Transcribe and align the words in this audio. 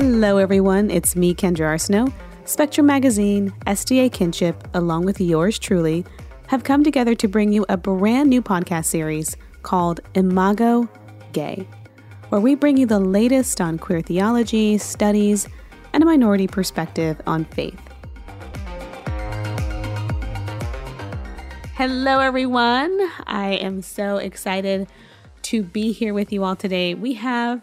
Hello, 0.00 0.36
everyone. 0.36 0.92
It's 0.92 1.16
me, 1.16 1.34
Kendra 1.34 1.74
Arsenault. 1.74 2.12
Spectrum 2.44 2.86
Magazine, 2.86 3.52
SDA 3.66 4.12
Kinship, 4.12 4.68
along 4.74 5.04
with 5.04 5.20
yours 5.20 5.58
truly, 5.58 6.04
have 6.46 6.62
come 6.62 6.84
together 6.84 7.16
to 7.16 7.26
bring 7.26 7.52
you 7.52 7.66
a 7.68 7.76
brand 7.76 8.30
new 8.30 8.40
podcast 8.40 8.84
series 8.84 9.36
called 9.64 9.98
Imago 10.14 10.88
Gei, 11.32 11.66
where 12.28 12.40
we 12.40 12.54
bring 12.54 12.76
you 12.76 12.86
the 12.86 13.00
latest 13.00 13.60
on 13.60 13.76
queer 13.76 14.00
theology, 14.00 14.78
studies, 14.78 15.48
and 15.92 16.04
a 16.04 16.06
minority 16.06 16.46
perspective 16.46 17.20
on 17.26 17.44
faith. 17.46 17.80
Hello, 21.74 22.20
everyone. 22.20 22.96
I 23.26 23.58
am 23.60 23.82
so 23.82 24.18
excited 24.18 24.86
to 25.42 25.64
be 25.64 25.90
here 25.90 26.14
with 26.14 26.32
you 26.32 26.44
all 26.44 26.54
today. 26.54 26.94
We 26.94 27.14
have 27.14 27.60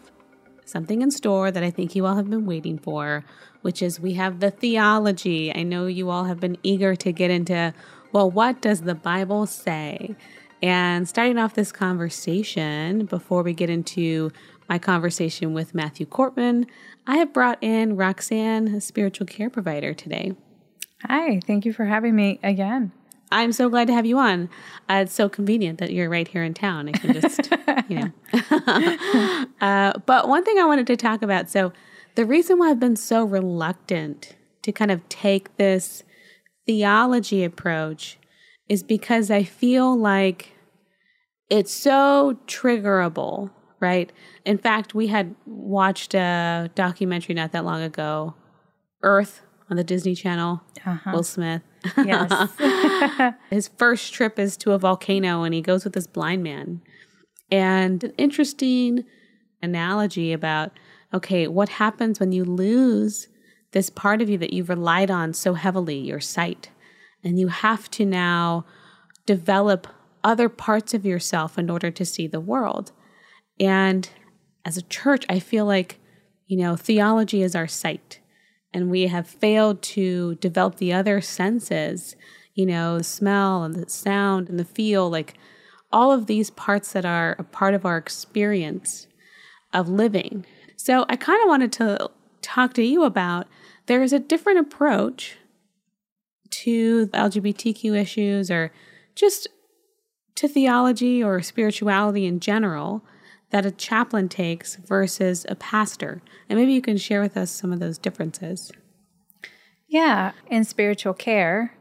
something 0.66 1.00
in 1.00 1.10
store 1.10 1.50
that 1.50 1.62
I 1.62 1.70
think 1.70 1.94
you 1.94 2.04
all 2.04 2.16
have 2.16 2.28
been 2.28 2.44
waiting 2.44 2.78
for, 2.78 3.24
which 3.62 3.80
is 3.80 3.98
we 3.98 4.12
have 4.14 4.40
the 4.40 4.50
theology. 4.50 5.54
I 5.54 5.62
know 5.62 5.86
you 5.86 6.10
all 6.10 6.24
have 6.24 6.40
been 6.40 6.58
eager 6.62 6.94
to 6.96 7.12
get 7.12 7.30
into, 7.30 7.72
well, 8.12 8.30
what 8.30 8.60
does 8.60 8.82
the 8.82 8.94
Bible 8.94 9.46
say? 9.46 10.14
And 10.62 11.08
starting 11.08 11.38
off 11.38 11.54
this 11.54 11.72
conversation, 11.72 13.06
before 13.06 13.42
we 13.42 13.54
get 13.54 13.70
into 13.70 14.32
my 14.68 14.78
conversation 14.78 15.54
with 15.54 15.74
Matthew 15.74 16.06
Korpman, 16.06 16.66
I 17.06 17.18
have 17.18 17.32
brought 17.32 17.62
in 17.62 17.96
Roxanne, 17.96 18.68
a 18.68 18.80
spiritual 18.80 19.26
care 19.26 19.50
provider, 19.50 19.94
today. 19.94 20.34
Hi, 21.02 21.40
thank 21.46 21.64
you 21.64 21.72
for 21.72 21.84
having 21.84 22.16
me 22.16 22.40
again. 22.42 22.90
I'm 23.32 23.52
so 23.52 23.68
glad 23.68 23.86
to 23.88 23.92
have 23.92 24.06
you 24.06 24.18
on. 24.18 24.48
Uh, 24.88 25.02
it's 25.04 25.14
so 25.14 25.28
convenient 25.28 25.78
that 25.80 25.92
you're 25.92 26.08
right 26.08 26.28
here 26.28 26.44
in 26.44 26.54
town. 26.54 26.88
I 26.88 26.92
can 26.92 27.12
just, 27.12 27.50
you 27.88 27.96
know. 27.96 29.46
uh, 29.60 29.92
but 30.06 30.28
one 30.28 30.44
thing 30.44 30.58
I 30.58 30.64
wanted 30.64 30.86
to 30.86 30.96
talk 30.96 31.22
about 31.22 31.50
so, 31.50 31.72
the 32.14 32.24
reason 32.24 32.58
why 32.58 32.70
I've 32.70 32.80
been 32.80 32.96
so 32.96 33.24
reluctant 33.24 34.36
to 34.62 34.72
kind 34.72 34.90
of 34.90 35.06
take 35.08 35.56
this 35.56 36.02
theology 36.66 37.44
approach 37.44 38.18
is 38.68 38.82
because 38.82 39.30
I 39.30 39.44
feel 39.44 39.96
like 39.96 40.52
it's 41.48 41.72
so 41.72 42.38
triggerable, 42.46 43.50
right? 43.80 44.10
In 44.44 44.58
fact, 44.58 44.94
we 44.94 45.08
had 45.08 45.34
watched 45.44 46.14
a 46.14 46.70
documentary 46.74 47.34
not 47.34 47.52
that 47.52 47.64
long 47.64 47.82
ago, 47.82 48.34
Earth 49.02 49.42
on 49.70 49.76
the 49.76 49.84
Disney 49.84 50.14
Channel, 50.14 50.62
uh-huh. 50.84 51.10
Will 51.12 51.22
Smith. 51.22 51.62
Yes. 51.96 53.34
His 53.50 53.68
first 53.68 54.12
trip 54.12 54.38
is 54.38 54.56
to 54.58 54.72
a 54.72 54.78
volcano 54.78 55.42
and 55.42 55.54
he 55.54 55.60
goes 55.60 55.84
with 55.84 55.92
this 55.92 56.06
blind 56.06 56.42
man. 56.42 56.82
And 57.50 58.02
an 58.02 58.12
interesting 58.18 59.04
analogy 59.62 60.32
about 60.32 60.72
okay, 61.14 61.46
what 61.46 61.68
happens 61.68 62.20
when 62.20 62.32
you 62.32 62.44
lose 62.44 63.28
this 63.72 63.88
part 63.88 64.20
of 64.20 64.28
you 64.28 64.36
that 64.38 64.52
you've 64.52 64.68
relied 64.68 65.10
on 65.10 65.32
so 65.32 65.54
heavily, 65.54 65.96
your 65.98 66.20
sight, 66.20 66.70
and 67.22 67.38
you 67.38 67.48
have 67.48 67.90
to 67.92 68.04
now 68.04 68.64
develop 69.24 69.86
other 70.24 70.48
parts 70.48 70.94
of 70.94 71.06
yourself 71.06 71.58
in 71.58 71.70
order 71.70 71.90
to 71.90 72.04
see 72.04 72.26
the 72.26 72.40
world. 72.40 72.92
And 73.60 74.08
as 74.64 74.76
a 74.76 74.82
church, 74.82 75.24
I 75.28 75.38
feel 75.38 75.64
like, 75.64 76.00
you 76.46 76.58
know, 76.58 76.76
theology 76.76 77.42
is 77.42 77.54
our 77.54 77.68
sight 77.68 78.20
and 78.72 78.90
we 78.90 79.06
have 79.06 79.26
failed 79.26 79.82
to 79.82 80.34
develop 80.36 80.76
the 80.76 80.92
other 80.92 81.20
senses, 81.20 82.16
you 82.54 82.66
know, 82.66 82.98
the 82.98 83.04
smell 83.04 83.62
and 83.64 83.74
the 83.74 83.88
sound 83.88 84.48
and 84.48 84.58
the 84.58 84.64
feel, 84.64 85.08
like 85.10 85.34
all 85.92 86.12
of 86.12 86.26
these 86.26 86.50
parts 86.50 86.92
that 86.92 87.04
are 87.04 87.36
a 87.38 87.44
part 87.44 87.74
of 87.74 87.86
our 87.86 87.96
experience 87.96 89.06
of 89.72 89.88
living. 89.88 90.44
So 90.76 91.04
I 91.08 91.16
kind 91.16 91.40
of 91.42 91.48
wanted 91.48 91.72
to 91.72 92.10
talk 92.42 92.74
to 92.74 92.82
you 92.82 93.04
about 93.04 93.46
there 93.86 94.02
is 94.02 94.12
a 94.12 94.18
different 94.18 94.58
approach 94.58 95.36
to 96.50 97.06
LGBTQ 97.08 97.96
issues 97.96 98.50
or 98.50 98.72
just 99.14 99.48
to 100.36 100.48
theology 100.48 101.22
or 101.22 101.40
spirituality 101.42 102.26
in 102.26 102.40
general 102.40 103.02
that 103.50 103.66
a 103.66 103.70
chaplain 103.70 104.28
takes 104.28 104.76
versus 104.76 105.46
a 105.48 105.54
pastor. 105.54 106.22
And 106.48 106.58
maybe 106.58 106.72
you 106.72 106.82
can 106.82 106.96
share 106.96 107.20
with 107.20 107.36
us 107.36 107.50
some 107.50 107.72
of 107.72 107.80
those 107.80 107.98
differences. 107.98 108.72
Yeah, 109.88 110.32
in 110.50 110.64
spiritual 110.64 111.14
care, 111.14 111.76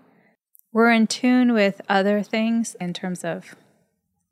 we're 0.71 0.91
in 0.91 1.07
tune 1.07 1.53
with 1.53 1.81
other 1.89 2.21
things 2.21 2.75
in 2.79 2.93
terms 2.93 3.23
of 3.23 3.55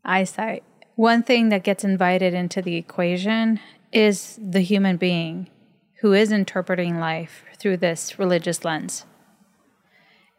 eyesight. 0.05 0.63
One 0.95 1.23
thing 1.23 1.49
that 1.49 1.63
gets 1.63 1.83
invited 1.83 2.33
into 2.33 2.61
the 2.61 2.75
equation 2.75 3.59
is 3.91 4.39
the 4.41 4.61
human 4.61 4.97
being 4.97 5.49
who 6.01 6.13
is 6.13 6.31
interpreting 6.31 6.99
life 6.99 7.43
through 7.57 7.77
this 7.77 8.19
religious 8.19 8.65
lens 8.65 9.05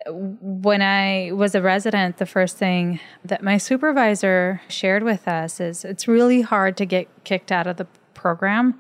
when 0.07 0.83
I 0.83 1.31
was 1.33 1.55
a 1.55 1.63
resident, 1.63 2.19
the 2.19 2.27
first 2.27 2.57
thing 2.57 3.01
that 3.25 3.43
my 3.43 3.57
supervisor 3.57 4.61
shared 4.69 5.03
with 5.03 5.27
us 5.27 5.61
is 5.61 5.85
it's 5.85 6.07
really 6.07 6.43
hard 6.43 6.77
to 6.79 6.87
get 6.87 7.09
kicked 7.25 7.51
out 7.51 7.67
of 7.67 7.77
the 7.77 7.87
program. 8.13 8.79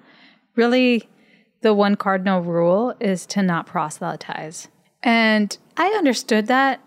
Really, 0.56 1.08
the 1.62 1.74
one 1.74 1.96
cardinal 1.96 2.42
rule 2.42 2.94
is 3.00 3.26
to 3.26 3.42
not 3.42 3.66
proselytize. 3.66 4.68
And 5.02 5.56
I 5.76 5.88
understood 5.88 6.46
that 6.46 6.80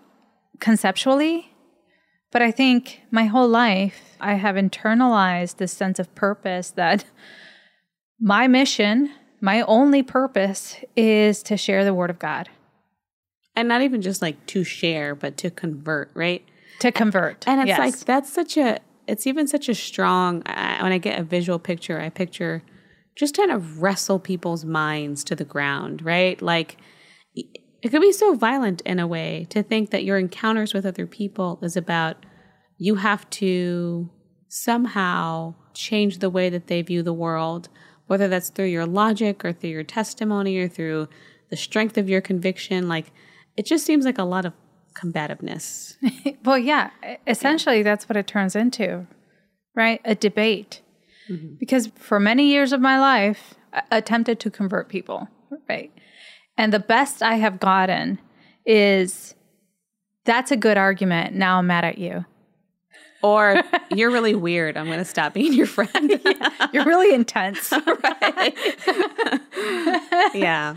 conceptually, 0.60 1.52
but 2.30 2.42
I 2.42 2.50
think 2.50 3.02
my 3.10 3.24
whole 3.24 3.48
life 3.48 4.16
I 4.20 4.34
have 4.34 4.56
internalized 4.56 5.56
this 5.56 5.72
sense 5.72 5.98
of 5.98 6.14
purpose 6.14 6.70
that 6.70 7.04
my 8.20 8.48
mission, 8.48 9.10
my 9.40 9.62
only 9.62 10.02
purpose 10.02 10.76
is 10.96 11.42
to 11.44 11.56
share 11.56 11.84
the 11.84 11.94
word 11.94 12.10
of 12.10 12.18
God 12.18 12.48
and 13.58 13.68
not 13.68 13.82
even 13.82 14.00
just 14.00 14.22
like 14.22 14.46
to 14.46 14.62
share, 14.62 15.14
but 15.14 15.36
to 15.38 15.50
convert, 15.50 16.10
right? 16.14 16.44
To 16.80 16.92
convert. 16.92 17.46
And 17.48 17.60
it's 17.60 17.68
yes. 17.68 17.78
like 17.78 17.98
that's 18.06 18.32
such 18.32 18.56
a 18.56 18.78
it's 19.08 19.26
even 19.26 19.48
such 19.48 19.68
a 19.68 19.74
strong 19.74 20.42
I, 20.46 20.82
when 20.82 20.92
I 20.92 20.98
get 20.98 21.18
a 21.18 21.24
visual 21.24 21.58
picture, 21.58 22.00
I 22.00 22.08
picture 22.08 22.62
just 23.16 23.36
kind 23.36 23.50
of 23.50 23.82
wrestle 23.82 24.20
people's 24.20 24.64
minds 24.64 25.24
to 25.24 25.34
the 25.34 25.44
ground, 25.44 26.04
right? 26.04 26.40
Like 26.40 26.76
it 27.34 27.88
could 27.90 28.00
be 28.00 28.12
so 28.12 28.34
violent 28.34 28.80
in 28.82 29.00
a 29.00 29.06
way 29.08 29.46
to 29.50 29.62
think 29.62 29.90
that 29.90 30.04
your 30.04 30.18
encounters 30.18 30.72
with 30.72 30.86
other 30.86 31.06
people 31.06 31.58
is 31.62 31.76
about 31.76 32.24
you 32.76 32.94
have 32.94 33.28
to 33.30 34.08
somehow 34.48 35.54
change 35.74 36.18
the 36.18 36.30
way 36.30 36.48
that 36.48 36.68
they 36.68 36.80
view 36.82 37.02
the 37.02 37.12
world, 37.12 37.68
whether 38.06 38.28
that's 38.28 38.50
through 38.50 38.66
your 38.66 38.86
logic 38.86 39.44
or 39.44 39.52
through 39.52 39.70
your 39.70 39.82
testimony 39.82 40.58
or 40.58 40.68
through 40.68 41.08
the 41.50 41.56
strength 41.56 41.98
of 41.98 42.08
your 42.08 42.20
conviction. 42.20 42.88
Like 42.88 43.12
it 43.58 43.66
just 43.66 43.84
seems 43.84 44.04
like 44.04 44.18
a 44.18 44.24
lot 44.24 44.44
of 44.44 44.52
combativeness. 44.94 45.96
well, 46.44 46.56
yeah, 46.56 46.90
essentially 47.26 47.78
yeah. 47.78 47.82
that's 47.82 48.08
what 48.08 48.16
it 48.16 48.28
turns 48.28 48.54
into, 48.54 49.06
right? 49.74 50.00
A 50.04 50.14
debate. 50.14 50.80
Mm-hmm. 51.28 51.56
Because 51.58 51.88
for 51.96 52.20
many 52.20 52.46
years 52.46 52.72
of 52.72 52.80
my 52.80 53.00
life, 53.00 53.56
I 53.72 53.82
attempted 53.90 54.38
to 54.40 54.50
convert 54.50 54.88
people, 54.88 55.28
right? 55.68 55.92
And 56.56 56.72
the 56.72 56.78
best 56.78 57.20
I 57.20 57.34
have 57.34 57.58
gotten 57.58 58.20
is 58.64 59.34
that's 60.24 60.52
a 60.52 60.56
good 60.56 60.78
argument. 60.78 61.34
Now 61.34 61.58
I'm 61.58 61.66
mad 61.66 61.84
at 61.84 61.98
you. 61.98 62.24
Or 63.22 63.60
you're 63.90 64.12
really 64.12 64.36
weird. 64.36 64.76
I'm 64.76 64.86
going 64.86 64.98
to 64.98 65.04
stop 65.04 65.34
being 65.34 65.52
your 65.52 65.66
friend. 65.66 66.20
yeah, 66.24 66.68
you're 66.72 66.84
really 66.84 67.12
intense. 67.12 67.72
right. 67.72 68.54
yeah. 70.32 70.76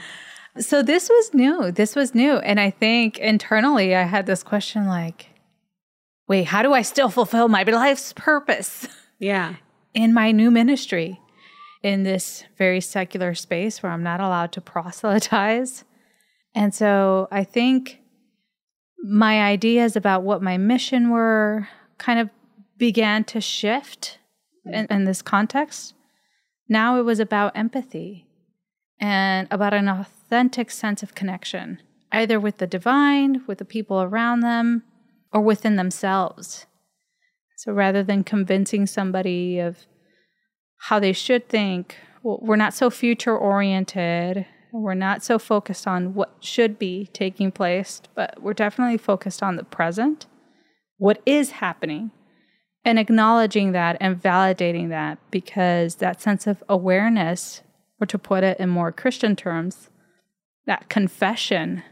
So 0.60 0.84
this 0.84 1.10
was 1.10 1.34
new. 1.34 1.72
This 1.72 1.96
was 1.96 2.14
new. 2.14 2.38
And 2.38 2.60
I 2.60 2.70
think 2.72 3.18
internally 3.20 3.96
I 3.96 4.04
had 4.04 4.26
this 4.26 4.44
question 4.44 4.86
like, 4.86 5.28
wait, 6.28 6.46
how 6.48 6.62
do 6.62 6.74
I 6.74 6.82
still 6.82 7.10
fulfill 7.10 7.48
my 7.48 7.64
life's 7.64 8.14
purpose? 8.14 8.88
Yeah. 9.20 9.56
In 9.94 10.14
my 10.14 10.32
new 10.32 10.50
ministry, 10.50 11.22
in 11.84 12.04
this 12.04 12.44
very 12.58 12.82
secular 12.82 13.36
space 13.36 13.84
where 13.84 13.92
I'm 13.92 14.04
not 14.04 14.20
allowed 14.20 14.52
to 14.54 14.62
proselytize. 14.62 15.84
And 16.56 16.74
so 16.74 17.28
I 17.32 17.44
think 17.44 18.00
my 19.04 19.42
ideas 19.42 19.96
about 19.96 20.24
what 20.24 20.42
my 20.42 20.58
mission 20.58 21.12
were 21.12 21.70
kind 21.98 22.20
of 22.20 22.30
began 22.78 23.24
to 23.26 23.40
shift 23.40 24.18
in, 24.66 24.88
in 24.90 25.06
this 25.06 25.22
context. 25.22 25.94
Now 26.68 26.98
it 27.00 27.04
was 27.04 27.20
about 27.20 27.56
empathy 27.56 28.28
and 29.02 29.48
about 29.50 29.74
an 29.74 29.90
authentic 29.90 30.70
sense 30.70 31.02
of 31.02 31.16
connection, 31.16 31.82
either 32.12 32.40
with 32.40 32.60
the 32.60 32.68
divine, 32.68 33.42
with 33.48 33.58
the 33.58 33.66
people 33.66 34.02
around 34.02 34.42
them, 34.42 34.84
or 35.34 35.42
within 35.42 35.76
themselves. 35.76 36.68
So 37.58 37.74
rather 37.74 38.04
than 38.04 38.24
convincing 38.24 38.86
somebody 38.86 39.60
of 39.60 39.80
how 40.78 41.00
they 41.00 41.14
should 41.14 41.50
think, 41.50 41.98
we're 42.24 42.56
not 42.56 42.76
so 42.76 42.90
future 42.90 43.36
oriented. 43.36 44.46
We're 44.72 44.94
not 44.94 45.24
so 45.24 45.40
focused 45.40 45.88
on 45.88 46.14
what 46.14 46.36
should 46.40 46.80
be 46.80 47.10
taking 47.12 47.52
place, 47.52 48.02
but 48.16 48.42
we're 48.42 48.54
definitely 48.54 48.98
focused 48.98 49.44
on 49.44 49.56
the 49.56 49.64
present, 49.64 50.28
what 50.98 51.22
is 51.26 51.52
happening, 51.52 52.12
and 52.86 52.98
acknowledging 52.98 53.74
that 53.74 53.98
and 54.00 54.22
validating 54.22 54.90
that 54.90 55.18
because 55.30 55.96
that 55.96 56.22
sense 56.22 56.48
of 56.48 56.64
awareness 56.70 57.64
or 58.02 58.08
to 58.08 58.18
put 58.18 58.44
it 58.44 58.60
in 58.60 58.68
more 58.68 58.92
Christian 58.92 59.36
terms, 59.36 59.90
that 60.66 60.90
confession, 60.90 61.84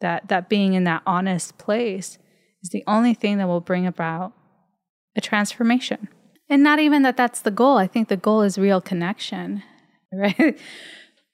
that, 0.00 0.28
that 0.28 0.48
being 0.48 0.72
in 0.72 0.84
that 0.84 1.02
honest 1.06 1.58
place 1.58 2.18
is 2.62 2.70
the 2.70 2.84
only 2.86 3.12
thing 3.14 3.38
that 3.38 3.46
will 3.46 3.60
bring 3.60 3.86
about 3.86 4.32
a 5.14 5.20
transformation. 5.20 6.08
And 6.48 6.62
not 6.62 6.78
even 6.78 7.02
that 7.02 7.16
that's 7.16 7.42
the 7.42 7.50
goal. 7.50 7.76
I 7.76 7.86
think 7.86 8.08
the 8.08 8.16
goal 8.16 8.42
is 8.42 8.56
real 8.56 8.80
connection, 8.80 9.62
right? 10.12 10.58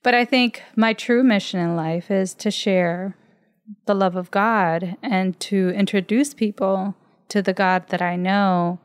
but 0.03 0.15
I 0.15 0.25
think 0.25 0.63
my 0.75 0.93
true 0.93 1.23
mission 1.23 1.61
in 1.61 1.77
life 1.77 2.11
is 2.11 2.35
to 2.35 2.51
share 2.51 3.17
the 3.87 3.95
love 3.95 4.17
of 4.17 4.31
God 4.31 4.97
and 5.03 5.39
to 5.41 5.71
introduce 5.71 6.35
people 6.35 6.95
to 7.29 7.41
the 7.41 7.55
God 7.55 7.89
that 7.89 8.03
I 8.03 8.17
know, 8.17 8.81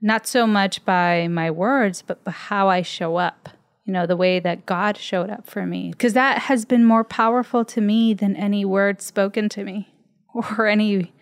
not 0.00 0.26
so 0.26 0.46
much 0.46 0.84
by 0.84 1.28
my 1.28 1.50
words, 1.50 2.02
but 2.02 2.24
by 2.24 2.30
how 2.30 2.68
I 2.68 2.82
show 2.82 3.16
up, 3.16 3.50
you 3.84 3.92
know, 3.92 4.06
the 4.06 4.16
way 4.16 4.40
that 4.40 4.66
God 4.66 4.96
showed 4.96 5.30
up 5.30 5.46
for 5.48 5.66
me. 5.66 5.90
Because 5.90 6.14
that 6.14 6.42
has 6.42 6.64
been 6.64 6.84
more 6.84 7.04
powerful 7.04 7.64
to 7.66 7.80
me 7.80 8.14
than 8.14 8.34
any 8.34 8.64
word 8.64 9.02
spoken 9.02 9.48
to 9.50 9.64
me 9.64 9.92
or 10.34 10.66
any 10.66 11.12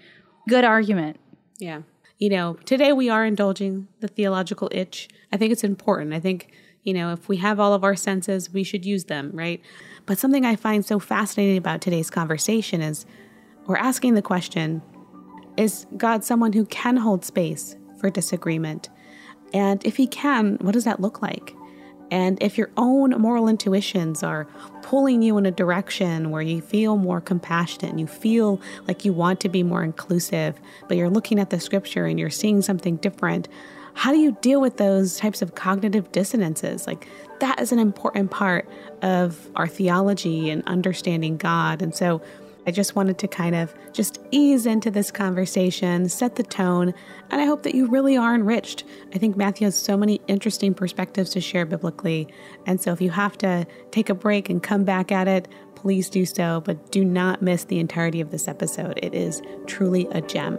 good 0.48 0.64
argument. 0.64 1.18
Yeah. 1.58 1.82
You 2.18 2.30
know, 2.30 2.54
today 2.64 2.92
we 2.92 3.08
are 3.08 3.26
indulging 3.26 3.88
the 4.00 4.06
theological 4.06 4.68
itch. 4.70 5.08
I 5.32 5.36
think 5.36 5.52
it's 5.52 5.64
important. 5.64 6.14
I 6.14 6.20
think, 6.20 6.52
you 6.84 6.94
know, 6.94 7.12
if 7.12 7.28
we 7.28 7.38
have 7.38 7.58
all 7.58 7.74
of 7.74 7.82
our 7.82 7.96
senses, 7.96 8.52
we 8.52 8.62
should 8.62 8.84
use 8.84 9.04
them, 9.04 9.30
right? 9.34 9.60
But 10.06 10.18
something 10.18 10.44
I 10.44 10.54
find 10.54 10.84
so 10.84 11.00
fascinating 11.00 11.56
about 11.56 11.80
today's 11.80 12.10
conversation 12.10 12.80
is 12.80 13.06
we're 13.66 13.76
asking 13.76 14.14
the 14.14 14.22
question 14.22 14.82
Is 15.56 15.86
God 15.96 16.22
someone 16.24 16.52
who 16.52 16.64
can 16.66 16.96
hold 16.96 17.24
space 17.24 17.76
for 17.98 18.08
disagreement? 18.08 18.88
And 19.52 19.84
if 19.84 19.96
he 19.96 20.06
can, 20.06 20.58
what 20.60 20.72
does 20.72 20.84
that 20.84 21.00
look 21.00 21.22
like? 21.22 21.54
And 22.12 22.40
if 22.42 22.58
your 22.58 22.68
own 22.76 23.12
moral 23.12 23.48
intuitions 23.48 24.22
are 24.22 24.46
pulling 24.82 25.22
you 25.22 25.38
in 25.38 25.46
a 25.46 25.50
direction 25.50 26.30
where 26.30 26.42
you 26.42 26.60
feel 26.60 26.98
more 26.98 27.22
compassionate 27.22 27.90
and 27.90 27.98
you 27.98 28.06
feel 28.06 28.60
like 28.86 29.06
you 29.06 29.14
want 29.14 29.40
to 29.40 29.48
be 29.48 29.62
more 29.62 29.82
inclusive, 29.82 30.60
but 30.88 30.98
you're 30.98 31.08
looking 31.08 31.40
at 31.40 31.48
the 31.48 31.58
scripture 31.58 32.04
and 32.04 32.20
you're 32.20 32.28
seeing 32.28 32.60
something 32.60 32.96
different, 32.96 33.48
how 33.94 34.12
do 34.12 34.18
you 34.18 34.36
deal 34.42 34.60
with 34.60 34.76
those 34.76 35.16
types 35.16 35.40
of 35.40 35.54
cognitive 35.54 36.12
dissonances? 36.12 36.86
Like, 36.86 37.08
that 37.40 37.58
is 37.58 37.72
an 37.72 37.78
important 37.78 38.30
part 38.30 38.68
of 39.00 39.48
our 39.56 39.66
theology 39.66 40.50
and 40.50 40.62
understanding 40.66 41.38
God. 41.38 41.80
And 41.80 41.94
so, 41.94 42.20
I 42.66 42.70
just 42.70 42.94
wanted 42.94 43.18
to 43.18 43.28
kind 43.28 43.54
of 43.54 43.74
just 43.92 44.20
ease 44.30 44.66
into 44.66 44.90
this 44.90 45.10
conversation, 45.10 46.08
set 46.08 46.36
the 46.36 46.42
tone, 46.42 46.94
and 47.30 47.40
I 47.40 47.44
hope 47.44 47.62
that 47.64 47.74
you 47.74 47.86
really 47.86 48.16
are 48.16 48.34
enriched. 48.34 48.84
I 49.14 49.18
think 49.18 49.36
Matthew 49.36 49.66
has 49.66 49.76
so 49.76 49.96
many 49.96 50.20
interesting 50.28 50.74
perspectives 50.74 51.30
to 51.30 51.40
share 51.40 51.66
biblically. 51.66 52.28
And 52.66 52.80
so 52.80 52.92
if 52.92 53.00
you 53.00 53.10
have 53.10 53.36
to 53.38 53.66
take 53.90 54.08
a 54.08 54.14
break 54.14 54.48
and 54.48 54.62
come 54.62 54.84
back 54.84 55.10
at 55.10 55.28
it, 55.28 55.48
please 55.74 56.08
do 56.08 56.24
so, 56.24 56.62
but 56.64 56.92
do 56.92 57.04
not 57.04 57.42
miss 57.42 57.64
the 57.64 57.80
entirety 57.80 58.20
of 58.20 58.30
this 58.30 58.46
episode. 58.46 58.98
It 59.02 59.14
is 59.14 59.42
truly 59.66 60.06
a 60.12 60.20
gem. 60.20 60.58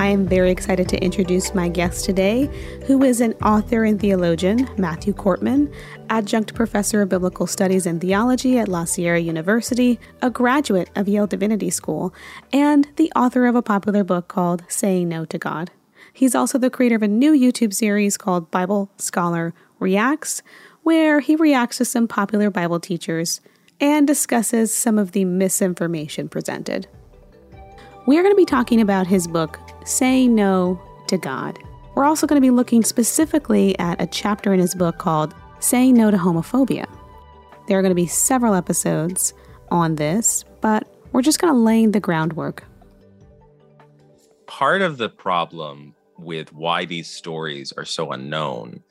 I 0.00 0.06
am 0.06 0.26
very 0.26 0.50
excited 0.50 0.88
to 0.88 1.04
introduce 1.04 1.54
my 1.54 1.68
guest 1.68 2.06
today, 2.06 2.48
who 2.86 3.02
is 3.02 3.20
an 3.20 3.34
author 3.34 3.84
and 3.84 4.00
theologian, 4.00 4.66
Matthew 4.78 5.12
Korpman, 5.12 5.70
adjunct 6.08 6.54
professor 6.54 7.02
of 7.02 7.10
biblical 7.10 7.46
studies 7.46 7.84
and 7.84 8.00
theology 8.00 8.58
at 8.58 8.66
La 8.66 8.86
Sierra 8.86 9.18
University, 9.18 10.00
a 10.22 10.30
graduate 10.30 10.88
of 10.96 11.06
Yale 11.06 11.26
Divinity 11.26 11.68
School, 11.68 12.14
and 12.50 12.88
the 12.96 13.12
author 13.14 13.46
of 13.46 13.54
a 13.54 13.60
popular 13.60 14.02
book 14.02 14.26
called 14.26 14.64
Saying 14.68 15.06
No 15.10 15.26
to 15.26 15.36
God. 15.36 15.70
He's 16.14 16.34
also 16.34 16.56
the 16.56 16.70
creator 16.70 16.96
of 16.96 17.02
a 17.02 17.08
new 17.08 17.34
YouTube 17.34 17.74
series 17.74 18.16
called 18.16 18.50
Bible 18.50 18.90
Scholar 18.96 19.52
Reacts, 19.78 20.42
where 20.82 21.20
he 21.20 21.36
reacts 21.36 21.76
to 21.76 21.84
some 21.84 22.08
popular 22.08 22.48
Bible 22.48 22.80
teachers 22.80 23.42
and 23.78 24.06
discusses 24.06 24.72
some 24.72 24.98
of 24.98 25.12
the 25.12 25.26
misinformation 25.26 26.30
presented. 26.30 26.88
We 28.06 28.18
are 28.18 28.22
going 28.22 28.32
to 28.32 28.36
be 28.36 28.46
talking 28.46 28.80
about 28.80 29.06
his 29.06 29.26
book, 29.26 29.60
Say 29.84 30.26
No 30.26 30.80
to 31.08 31.18
God. 31.18 31.58
We're 31.94 32.06
also 32.06 32.26
going 32.26 32.40
to 32.40 32.44
be 32.44 32.50
looking 32.50 32.82
specifically 32.82 33.78
at 33.78 34.00
a 34.00 34.06
chapter 34.06 34.54
in 34.54 34.60
his 34.60 34.74
book 34.74 34.96
called 34.96 35.34
Say 35.58 35.92
No 35.92 36.10
to 36.10 36.16
Homophobia. 36.16 36.86
There 37.68 37.78
are 37.78 37.82
going 37.82 37.90
to 37.90 37.94
be 37.94 38.06
several 38.06 38.54
episodes 38.54 39.34
on 39.70 39.96
this, 39.96 40.44
but 40.62 40.88
we're 41.12 41.20
just 41.20 41.40
going 41.40 41.52
to 41.52 41.58
lay 41.58 41.84
the 41.86 42.00
groundwork. 42.00 42.64
Part 44.46 44.80
of 44.80 44.96
the 44.96 45.10
problem 45.10 45.94
with 46.18 46.54
why 46.54 46.86
these 46.86 47.08
stories 47.08 47.70
are 47.72 47.84
so 47.84 48.12
unknown 48.12 48.82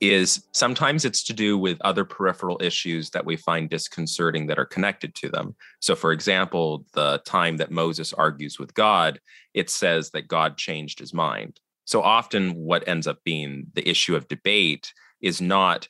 is 0.00 0.46
sometimes 0.52 1.04
it's 1.04 1.22
to 1.24 1.34
do 1.34 1.58
with 1.58 1.78
other 1.82 2.04
peripheral 2.04 2.58
issues 2.62 3.10
that 3.10 3.24
we 3.24 3.36
find 3.36 3.68
disconcerting 3.68 4.46
that 4.46 4.58
are 4.58 4.64
connected 4.64 5.14
to 5.14 5.28
them. 5.28 5.54
So, 5.80 5.94
for 5.94 6.12
example, 6.12 6.86
the 6.94 7.20
time 7.26 7.58
that 7.58 7.70
Moses 7.70 8.12
argues 8.14 8.58
with 8.58 8.72
God, 8.72 9.20
it 9.52 9.68
says 9.68 10.10
that 10.12 10.28
God 10.28 10.56
changed 10.56 10.98
his 10.98 11.12
mind. 11.12 11.60
So 11.84 12.02
often, 12.02 12.54
what 12.54 12.88
ends 12.88 13.06
up 13.06 13.18
being 13.24 13.66
the 13.74 13.86
issue 13.86 14.16
of 14.16 14.28
debate 14.28 14.92
is 15.20 15.42
not, 15.42 15.86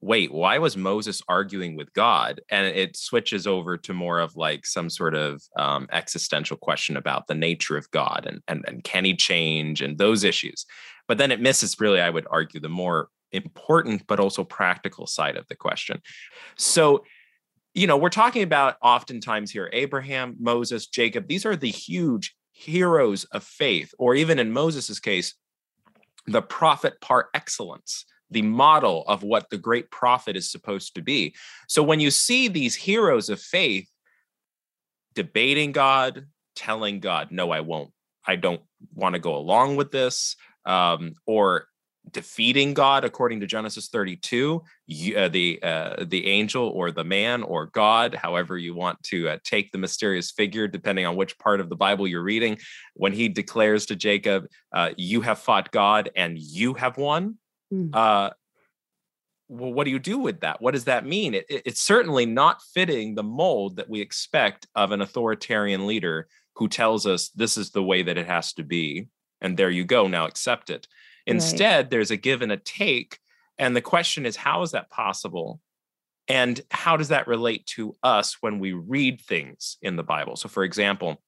wait, 0.00 0.32
why 0.32 0.58
was 0.58 0.76
Moses 0.76 1.22
arguing 1.28 1.76
with 1.76 1.92
God? 1.92 2.40
And 2.50 2.66
it 2.66 2.96
switches 2.96 3.46
over 3.46 3.76
to 3.76 3.94
more 3.94 4.18
of 4.18 4.34
like 4.34 4.66
some 4.66 4.90
sort 4.90 5.14
of 5.14 5.40
um, 5.56 5.86
existential 5.92 6.56
question 6.56 6.96
about 6.96 7.28
the 7.28 7.34
nature 7.36 7.76
of 7.76 7.88
God 7.92 8.26
and, 8.26 8.40
and, 8.48 8.64
and 8.66 8.82
can 8.82 9.04
he 9.04 9.14
change 9.14 9.82
and 9.82 9.98
those 9.98 10.24
issues. 10.24 10.66
But 11.06 11.18
then 11.18 11.30
it 11.30 11.40
misses, 11.40 11.78
really, 11.78 12.00
I 12.00 12.10
would 12.10 12.26
argue, 12.28 12.58
the 12.58 12.68
more 12.68 13.08
important 13.32 14.06
but 14.06 14.20
also 14.20 14.44
practical 14.44 15.06
side 15.06 15.36
of 15.36 15.46
the 15.48 15.56
question. 15.56 16.00
So, 16.56 17.04
you 17.74 17.86
know, 17.86 17.96
we're 17.96 18.10
talking 18.10 18.42
about 18.42 18.76
oftentimes 18.82 19.50
here 19.50 19.70
Abraham, 19.72 20.36
Moses, 20.38 20.86
Jacob. 20.86 21.26
These 21.26 21.46
are 21.46 21.56
the 21.56 21.70
huge 21.70 22.34
heroes 22.52 23.24
of 23.24 23.42
faith, 23.42 23.94
or 23.98 24.14
even 24.14 24.38
in 24.38 24.52
Moses's 24.52 25.00
case, 25.00 25.34
the 26.26 26.42
prophet 26.42 27.00
par 27.00 27.28
excellence, 27.34 28.04
the 28.30 28.42
model 28.42 29.04
of 29.08 29.22
what 29.22 29.48
the 29.50 29.58
great 29.58 29.90
prophet 29.90 30.36
is 30.36 30.50
supposed 30.50 30.94
to 30.94 31.02
be. 31.02 31.34
So 31.68 31.82
when 31.82 32.00
you 32.00 32.10
see 32.10 32.48
these 32.48 32.76
heroes 32.76 33.28
of 33.28 33.40
faith 33.40 33.88
debating 35.14 35.72
God, 35.72 36.26
telling 36.54 37.00
God, 37.00 37.28
no, 37.30 37.50
I 37.50 37.60
won't, 37.60 37.90
I 38.26 38.36
don't 38.36 38.62
want 38.94 39.14
to 39.14 39.18
go 39.18 39.36
along 39.36 39.76
with 39.76 39.90
this, 39.90 40.36
um, 40.64 41.14
or 41.26 41.66
defeating 42.10 42.74
God 42.74 43.04
according 43.04 43.40
to 43.40 43.46
Genesis 43.46 43.88
32, 43.88 44.62
you, 44.86 45.16
uh, 45.16 45.28
the 45.28 45.60
uh, 45.62 46.04
the 46.04 46.26
angel 46.26 46.68
or 46.68 46.90
the 46.90 47.04
man 47.04 47.42
or 47.42 47.66
God, 47.66 48.14
however 48.14 48.58
you 48.58 48.74
want 48.74 49.02
to 49.04 49.28
uh, 49.28 49.38
take 49.44 49.70
the 49.70 49.78
mysterious 49.78 50.30
figure, 50.30 50.66
depending 50.66 51.06
on 51.06 51.16
which 51.16 51.38
part 51.38 51.60
of 51.60 51.68
the 51.68 51.76
Bible 51.76 52.08
you're 52.08 52.22
reading, 52.22 52.58
when 52.94 53.12
he 53.12 53.28
declares 53.28 53.86
to 53.86 53.96
Jacob, 53.96 54.46
uh, 54.72 54.90
"You 54.96 55.20
have 55.20 55.38
fought 55.38 55.70
God 55.70 56.10
and 56.16 56.38
you 56.38 56.74
have 56.74 56.96
won." 56.96 57.38
Mm. 57.72 57.94
well, 59.48 59.72
what 59.72 59.84
do 59.84 59.90
you 59.90 59.98
do 59.98 60.18
with 60.18 60.40
that? 60.40 60.60
What 60.60 60.72
does 60.72 60.84
that 60.84 61.06
mean? 61.06 61.34
It, 61.34 61.46
it, 61.48 61.62
it's 61.66 61.80
certainly 61.80 62.26
not 62.26 62.62
fitting 62.74 63.14
the 63.14 63.22
mold 63.22 63.76
that 63.76 63.88
we 63.88 64.00
expect 64.00 64.66
of 64.74 64.92
an 64.92 65.00
authoritarian 65.00 65.86
leader 65.86 66.26
who 66.56 66.68
tells 66.68 67.06
us 67.06 67.28
this 67.30 67.56
is 67.56 67.70
the 67.70 67.82
way 67.82 68.02
that 68.02 68.18
it 68.18 68.26
has 68.26 68.52
to 68.54 68.62
be, 68.62 69.08
and 69.40 69.56
there 69.56 69.70
you 69.70 69.84
go. 69.84 70.06
Now 70.08 70.26
accept 70.26 70.68
it. 70.68 70.86
Instead, 71.26 71.76
right. 71.76 71.90
there's 71.90 72.10
a 72.10 72.16
give 72.16 72.42
and 72.42 72.52
a 72.52 72.56
take. 72.56 73.18
And 73.58 73.76
the 73.76 73.80
question 73.80 74.26
is, 74.26 74.36
how 74.36 74.62
is 74.62 74.72
that 74.72 74.90
possible? 74.90 75.60
And 76.28 76.60
how 76.70 76.96
does 76.96 77.08
that 77.08 77.26
relate 77.26 77.66
to 77.66 77.94
us 78.02 78.36
when 78.40 78.58
we 78.58 78.72
read 78.72 79.20
things 79.20 79.76
in 79.82 79.96
the 79.96 80.02
Bible? 80.02 80.36
So, 80.36 80.48
for 80.48 80.64
example, 80.64 81.22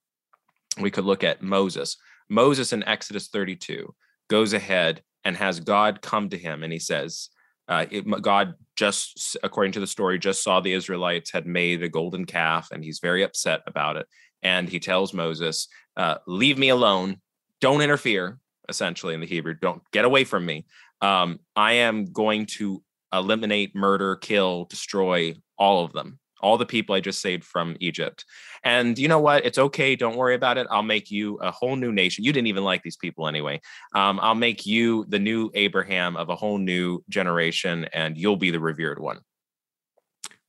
we 0.80 0.90
could 0.90 1.04
look 1.04 1.24
at 1.24 1.42
Moses. 1.42 1.96
Moses 2.28 2.72
in 2.72 2.84
Exodus 2.84 3.28
32 3.28 3.94
goes 4.28 4.52
ahead 4.52 5.02
and 5.24 5.36
has 5.36 5.60
God 5.60 6.00
come 6.00 6.28
to 6.30 6.38
him 6.38 6.62
and 6.62 6.72
he 6.72 6.78
says, 6.78 7.28
uh, 7.66 7.86
it, 7.90 8.04
God 8.22 8.54
just, 8.76 9.36
according 9.42 9.72
to 9.72 9.80
the 9.80 9.86
story, 9.86 10.18
just 10.18 10.42
saw 10.42 10.60
the 10.60 10.72
Israelites 10.72 11.32
had 11.32 11.46
made 11.46 11.82
a 11.82 11.88
golden 11.88 12.24
calf 12.24 12.68
and 12.70 12.84
he's 12.84 12.98
very 12.98 13.22
upset 13.22 13.62
about 13.66 13.96
it. 13.96 14.06
And 14.42 14.68
he 14.68 14.80
tells 14.80 15.14
Moses, 15.14 15.68
uh, 15.96 16.16
Leave 16.26 16.58
me 16.58 16.68
alone. 16.68 17.20
Don't 17.60 17.80
interfere 17.80 18.38
essentially 18.68 19.14
in 19.14 19.20
the 19.20 19.26
Hebrew. 19.26 19.54
Don't 19.54 19.82
get 19.92 20.04
away 20.04 20.24
from 20.24 20.44
me. 20.44 20.66
Um, 21.00 21.40
I 21.56 21.72
am 21.74 22.06
going 22.06 22.46
to 22.46 22.82
eliminate, 23.12 23.74
murder, 23.74 24.16
kill, 24.16 24.64
destroy 24.64 25.34
all 25.58 25.84
of 25.84 25.92
them, 25.92 26.18
all 26.40 26.58
the 26.58 26.66
people 26.66 26.94
I 26.94 27.00
just 27.00 27.20
saved 27.20 27.44
from 27.44 27.76
Egypt. 27.80 28.24
And 28.64 28.98
you 28.98 29.08
know 29.08 29.20
what? 29.20 29.44
It's 29.44 29.58
okay. 29.58 29.96
Don't 29.96 30.16
worry 30.16 30.34
about 30.34 30.58
it. 30.58 30.66
I'll 30.70 30.82
make 30.82 31.10
you 31.10 31.36
a 31.36 31.50
whole 31.50 31.76
new 31.76 31.92
nation. 31.92 32.24
You 32.24 32.32
didn't 32.32 32.48
even 32.48 32.64
like 32.64 32.82
these 32.82 32.96
people 32.96 33.28
anyway. 33.28 33.60
Um, 33.94 34.18
I'll 34.20 34.34
make 34.34 34.66
you 34.66 35.04
the 35.08 35.18
new 35.18 35.50
Abraham 35.54 36.16
of 36.16 36.28
a 36.28 36.36
whole 36.36 36.58
new 36.58 37.04
generation, 37.08 37.86
and 37.92 38.16
you'll 38.16 38.36
be 38.36 38.50
the 38.50 38.60
revered 38.60 38.98
one. 38.98 39.20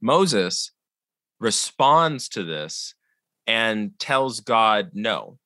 Moses 0.01 0.71
responds 1.39 2.29
to 2.29 2.43
this 2.43 2.95
and 3.47 3.97
tells 3.99 4.39
God 4.39 4.91
no, 4.93 5.37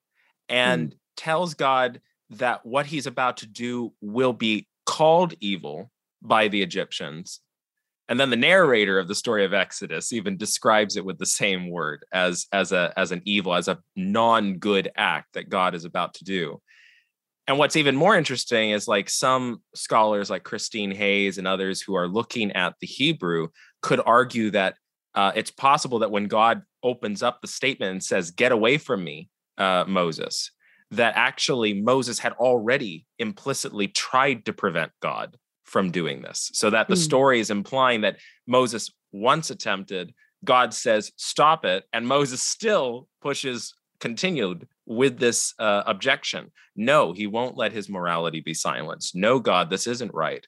and 0.47 0.91
mm. 0.91 0.97
tells 1.17 1.53
God 1.53 2.01
that 2.31 2.65
what 2.65 2.85
he's 2.85 3.07
about 3.07 3.37
to 3.37 3.47
do 3.47 3.93
will 4.01 4.33
be 4.33 4.67
called 4.85 5.33
evil 5.39 5.91
by 6.21 6.47
the 6.47 6.61
Egyptians. 6.61 7.39
And 8.07 8.19
then 8.19 8.31
the 8.31 8.35
narrator 8.35 8.97
of 8.97 9.07
the 9.07 9.15
story 9.15 9.45
of 9.45 9.53
Exodus 9.53 10.11
even 10.11 10.35
describes 10.35 10.95
it 10.95 11.05
with 11.05 11.19
the 11.19 11.25
same 11.25 11.69
word 11.69 12.05
as, 12.11 12.47
as, 12.51 12.71
a, 12.71 12.91
as 12.97 13.11
an 13.11 13.21
evil, 13.25 13.53
as 13.53 13.67
a 13.67 13.79
non 13.95 14.57
good 14.57 14.89
act 14.97 15.33
that 15.33 15.49
God 15.49 15.75
is 15.75 15.85
about 15.85 16.15
to 16.15 16.23
do. 16.23 16.59
And 17.47 17.57
what's 17.57 17.75
even 17.75 17.95
more 17.95 18.15
interesting 18.15 18.71
is 18.71 18.87
like 18.87 19.09
some 19.09 19.61
scholars, 19.73 20.29
like 20.29 20.43
Christine 20.43 20.91
Hayes 20.91 21.37
and 21.37 21.47
others 21.47 21.81
who 21.81 21.95
are 21.95 22.07
looking 22.07 22.51
at 22.51 22.75
the 22.79 22.87
Hebrew, 22.87 23.49
could 23.81 24.01
argue 24.05 24.51
that 24.51 24.75
uh, 25.15 25.31
it's 25.35 25.51
possible 25.51 25.99
that 25.99 26.11
when 26.11 26.27
God 26.27 26.61
opens 26.83 27.23
up 27.23 27.41
the 27.41 27.47
statement 27.47 27.91
and 27.91 28.03
says, 28.03 28.31
Get 28.31 28.51
away 28.51 28.77
from 28.77 29.03
me, 29.03 29.29
uh, 29.57 29.85
Moses, 29.87 30.51
that 30.91 31.13
actually 31.15 31.73
Moses 31.73 32.19
had 32.19 32.33
already 32.33 33.05
implicitly 33.19 33.87
tried 33.87 34.45
to 34.45 34.53
prevent 34.53 34.91
God 35.01 35.37
from 35.63 35.91
doing 35.91 36.21
this. 36.21 36.49
So 36.53 36.69
that 36.71 36.87
the 36.87 36.95
mm. 36.95 37.03
story 37.03 37.39
is 37.39 37.51
implying 37.51 38.01
that 38.01 38.17
Moses 38.47 38.91
once 39.11 39.51
attempted, 39.51 40.13
God 40.43 40.73
says, 40.73 41.11
Stop 41.15 41.65
it. 41.65 41.83
And 41.93 42.07
Moses 42.07 42.41
still 42.41 43.07
pushes, 43.21 43.73
continued 43.99 44.67
with 44.85 45.19
this 45.19 45.53
uh, 45.59 45.83
objection. 45.85 46.51
No, 46.75 47.13
he 47.13 47.27
won't 47.27 47.57
let 47.57 47.71
his 47.71 47.89
morality 47.89 48.41
be 48.41 48.53
silenced. 48.53 49.15
No, 49.15 49.39
God, 49.39 49.69
this 49.69 49.85
isn't 49.85 50.13
right. 50.13 50.45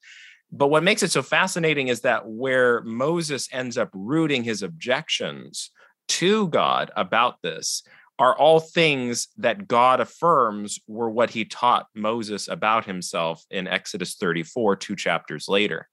But 0.51 0.67
what 0.67 0.83
makes 0.83 1.03
it 1.03 1.11
so 1.11 1.21
fascinating 1.21 1.87
is 1.87 2.01
that 2.01 2.27
where 2.27 2.81
Moses 2.81 3.47
ends 3.51 3.77
up 3.77 3.89
rooting 3.93 4.43
his 4.43 4.63
objections 4.63 5.69
to 6.09 6.47
God 6.49 6.91
about 6.97 7.41
this 7.41 7.83
are 8.21 8.37
all 8.37 8.59
things 8.59 9.29
that 9.37 9.67
God 9.67 9.99
affirms 9.99 10.79
were 10.85 11.09
what 11.09 11.31
he 11.31 11.43
taught 11.43 11.87
Moses 11.95 12.47
about 12.47 12.85
himself 12.85 13.43
in 13.49 13.67
Exodus 13.67 14.13
34, 14.13 14.75
two 14.75 14.95
chapters 14.95 15.47
later. 15.47 15.89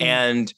Mm. 0.00 0.06
And 0.06 0.54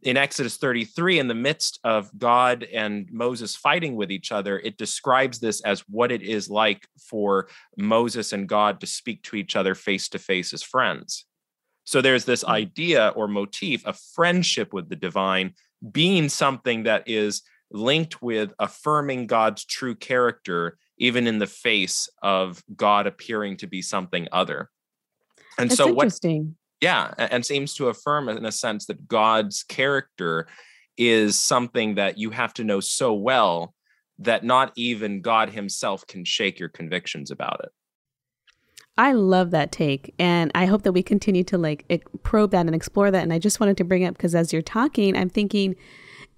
in 0.00 0.16
Exodus 0.16 0.56
33, 0.56 1.18
in 1.18 1.28
the 1.28 1.34
midst 1.34 1.80
of 1.84 2.10
God 2.16 2.66
and 2.72 3.06
Moses 3.12 3.54
fighting 3.54 3.94
with 3.94 4.10
each 4.10 4.32
other, 4.32 4.58
it 4.58 4.78
describes 4.78 5.38
this 5.38 5.60
as 5.60 5.80
what 5.80 6.10
it 6.10 6.22
is 6.22 6.48
like 6.48 6.88
for 6.98 7.48
Moses 7.76 8.32
and 8.32 8.48
God 8.48 8.80
to 8.80 8.86
speak 8.86 9.22
to 9.24 9.36
each 9.36 9.56
other 9.56 9.74
face 9.74 10.08
to 10.08 10.18
face 10.18 10.54
as 10.54 10.62
friends. 10.62 11.26
So 11.84 12.00
there's 12.00 12.24
this 12.24 12.42
mm. 12.42 12.48
idea 12.48 13.08
or 13.08 13.28
motif 13.28 13.84
of 13.84 14.00
friendship 14.14 14.72
with 14.72 14.88
the 14.88 14.96
divine 14.96 15.52
being 15.92 16.30
something 16.30 16.84
that 16.84 17.02
is 17.06 17.42
linked 17.74 18.22
with 18.22 18.54
affirming 18.58 19.26
God's 19.26 19.64
true 19.64 19.94
character, 19.94 20.78
even 20.96 21.26
in 21.26 21.38
the 21.38 21.46
face 21.46 22.08
of 22.22 22.62
God 22.74 23.06
appearing 23.06 23.58
to 23.58 23.66
be 23.66 23.82
something 23.82 24.28
other. 24.32 24.70
And 25.58 25.68
That's 25.68 25.78
so, 25.78 25.92
what, 25.92 26.18
yeah, 26.80 27.12
and 27.18 27.44
seems 27.44 27.74
to 27.74 27.88
affirm 27.88 28.28
in 28.28 28.44
a 28.44 28.52
sense 28.52 28.86
that 28.86 29.08
God's 29.08 29.64
character 29.64 30.46
is 30.96 31.38
something 31.38 31.96
that 31.96 32.16
you 32.18 32.30
have 32.30 32.54
to 32.54 32.64
know 32.64 32.80
so 32.80 33.12
well 33.12 33.74
that 34.18 34.44
not 34.44 34.72
even 34.76 35.20
God 35.20 35.50
Himself 35.50 36.06
can 36.06 36.24
shake 36.24 36.60
your 36.60 36.68
convictions 36.68 37.30
about 37.30 37.60
it. 37.64 37.70
I 38.96 39.12
love 39.12 39.50
that 39.50 39.72
take. 39.72 40.14
And 40.20 40.52
I 40.54 40.66
hope 40.66 40.82
that 40.82 40.92
we 40.92 41.02
continue 41.02 41.42
to 41.44 41.58
like 41.58 41.84
probe 42.22 42.52
that 42.52 42.66
and 42.66 42.74
explore 42.74 43.10
that. 43.10 43.24
And 43.24 43.32
I 43.32 43.40
just 43.40 43.58
wanted 43.58 43.76
to 43.78 43.84
bring 43.84 44.04
up 44.04 44.16
because 44.16 44.36
as 44.36 44.52
you're 44.52 44.62
talking, 44.62 45.16
I'm 45.16 45.28
thinking 45.28 45.74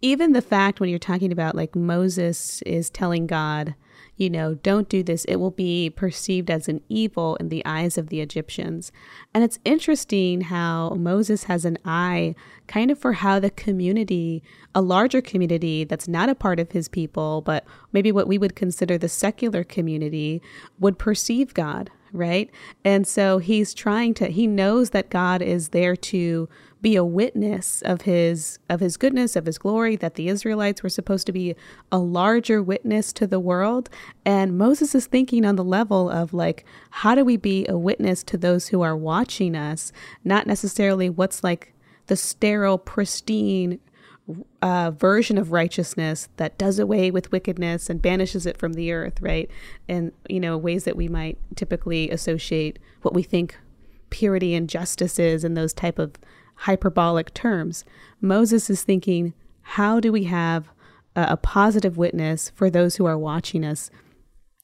even 0.03 0.33
the 0.33 0.43
fact 0.43 0.81
when 0.81 0.91
you're 0.91 0.99
talking 0.99 1.33
about 1.33 1.55
like 1.55 1.75
Moses 1.75 2.62
is 2.62 2.91
telling 2.91 3.26
God, 3.26 3.75
you 4.17 4.31
know, 4.31 4.55
don't 4.55 4.88
do 4.88 5.03
this, 5.03 5.25
it 5.26 5.37
will 5.37 5.50
be 5.50 5.91
perceived 5.91 6.50
as 6.50 6.69
an 6.69 6.81
evil 6.88 7.37
in 7.37 7.50
the 7.50 7.65
eyes 7.67 7.99
of 7.99 8.09
the 8.09 8.21
Egyptians. 8.21 8.91
And 9.35 9.45
it's 9.45 9.59
interesting 9.65 10.43
how 10.43 10.91
Moses 10.91 11.45
has 11.45 11.65
an 11.65 11.79
eye 11.85 12.35
kind 12.67 12.91
of 12.91 12.99
for 12.99 13.15
how 13.15 13.38
the 13.38 13.50
community, 13.50 14.43
a 14.75 14.81
larger 14.81 15.21
community 15.21 15.85
that's 15.85 16.09
not 16.09 16.31
a 16.31 16.35
part 16.35 16.59
of 16.59 16.73
his 16.73 16.88
people, 16.88 17.43
but 17.43 17.65
maybe 17.93 18.11
what 18.11 18.29
we 18.29 18.38
would 18.38 18.57
consider 18.57 18.97
the 18.97 19.09
secular 19.09 19.65
community, 19.65 20.41
would 20.79 20.99
perceive 20.99 21.55
God 21.55 21.91
right? 22.12 22.50
And 22.85 23.07
so 23.07 23.38
he's 23.38 23.75
trying 23.75 24.15
to 24.15 24.29
he 24.29 24.47
knows 24.47 24.91
that 24.91 25.11
God 25.11 25.43
is 25.43 25.71
there 25.71 25.97
to 25.97 26.49
be 26.87 26.95
a 26.95 27.05
witness 27.05 27.83
of 27.83 28.02
his 28.02 28.61
of 28.69 28.78
his 28.78 28.97
goodness, 28.97 29.35
of 29.35 29.45
his 29.45 29.59
glory, 29.59 29.97
that 29.97 30.14
the 30.14 30.28
Israelites 30.28 30.85
were 30.85 30.88
supposed 30.88 31.26
to 31.26 31.33
be 31.33 31.57
a 31.90 31.99
larger 31.99 32.62
witness 32.62 33.12
to 33.12 33.26
the 33.26 33.40
world. 33.40 33.90
And 34.25 34.57
Moses 34.57 34.95
is 34.95 35.07
thinking 35.07 35.45
on 35.45 35.57
the 35.57 35.64
level 35.64 36.09
of 36.09 36.33
like 36.33 36.64
how 36.90 37.16
do 37.16 37.25
we 37.25 37.37
be 37.37 37.66
a 37.69 37.76
witness 37.76 38.23
to 38.23 38.38
those 38.38 38.69
who 38.69 38.83
are 38.83 38.97
watching 38.97 39.57
us, 39.57 39.90
not 40.23 40.47
necessarily 40.47 41.11
what's 41.11 41.43
like 41.43 41.75
the 42.07 42.14
sterile, 42.14 42.78
pristine 42.78 43.81
uh, 44.62 44.93
version 44.93 45.38
of 45.38 45.50
righteousness 45.50 46.28
that 46.37 46.57
does 46.57 46.78
away 46.78 47.11
with 47.11 47.33
wickedness 47.33 47.90
and 47.90 48.00
banishes 48.00 48.47
it 48.47 48.57
from 48.57 48.75
the 48.75 48.93
earth, 48.93 49.21
right? 49.21 49.50
And, 49.88 50.12
you 50.28 50.38
know, 50.38 50.57
ways 50.57 50.85
that 50.85 50.95
we 50.95 51.09
might 51.09 51.37
typically 51.57 52.11
associate 52.11 52.78
what 53.02 53.12
we 53.12 53.25
think 53.25 53.59
purity 54.11 54.55
and 54.55 54.69
justice 54.69 55.19
is 55.19 55.43
and 55.43 55.57
those 55.57 55.73
type 55.73 55.99
of 55.99 56.12
hyperbolic 56.57 57.33
terms. 57.35 57.85
Moses 58.21 58.69
is 58.71 58.83
thinking, 58.83 59.35
how 59.63 60.01
do 60.01 60.13
we 60.13 60.25
have 60.25 60.69
a, 61.15 61.27
a 61.31 61.37
positive 61.37 61.97
witness 61.97 62.51
for 62.55 62.71
those 62.71 62.97
who 62.97 63.07
are 63.07 63.19
watching 63.19 63.65
us? 63.65 63.91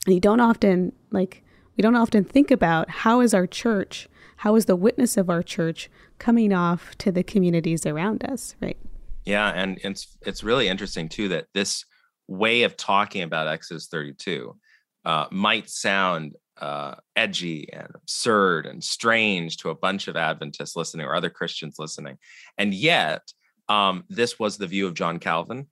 And 0.07 0.15
you 0.15 0.21
don't 0.21 0.41
often, 0.41 0.93
like, 1.11 1.43
we 1.77 1.83
don't 1.83 1.97
often 1.97 2.25
think 2.25 2.51
about 2.51 2.91
how 2.91 3.21
is 3.21 3.35
our 3.35 3.47
church, 3.47 4.09
how 4.39 4.57
is 4.57 4.67
the 4.67 4.77
witness 4.77 5.17
of 5.17 5.31
our 5.31 5.43
church 5.43 5.91
coming 6.19 6.53
off 6.53 6.97
to 6.99 7.13
the 7.13 7.23
communities 7.23 7.87
around 7.87 8.25
us, 8.25 8.55
right? 8.61 8.77
Yeah, 9.25 9.49
and 9.55 9.79
it's 9.85 10.17
it's 10.27 10.43
really 10.43 10.69
interesting 10.69 11.09
too 11.09 11.29
that 11.29 11.47
this 11.55 11.85
way 12.27 12.63
of 12.63 12.77
talking 12.77 13.23
about 13.23 13.47
Exodus 13.49 13.87
32 13.87 14.57
uh, 15.05 15.27
might 15.31 15.69
sound 15.69 16.35
uh, 16.62 16.95
edgy 17.16 17.71
and 17.73 17.88
absurd 17.95 18.66
and 18.66 18.83
strange 18.83 19.59
to 19.59 19.71
a 19.71 19.75
bunch 19.75 20.09
of 20.09 20.16
Adventists 20.16 20.76
listening 20.76 21.07
or 21.07 21.14
other 21.14 21.31
Christians 21.31 21.76
listening, 21.78 22.19
and 22.57 22.73
yet 22.73 23.23
um, 23.69 24.04
this 24.09 24.38
was 24.38 24.57
the 24.57 24.66
view 24.66 24.87
of 24.87 24.95
John 24.95 25.19
Calvin. 25.19 25.66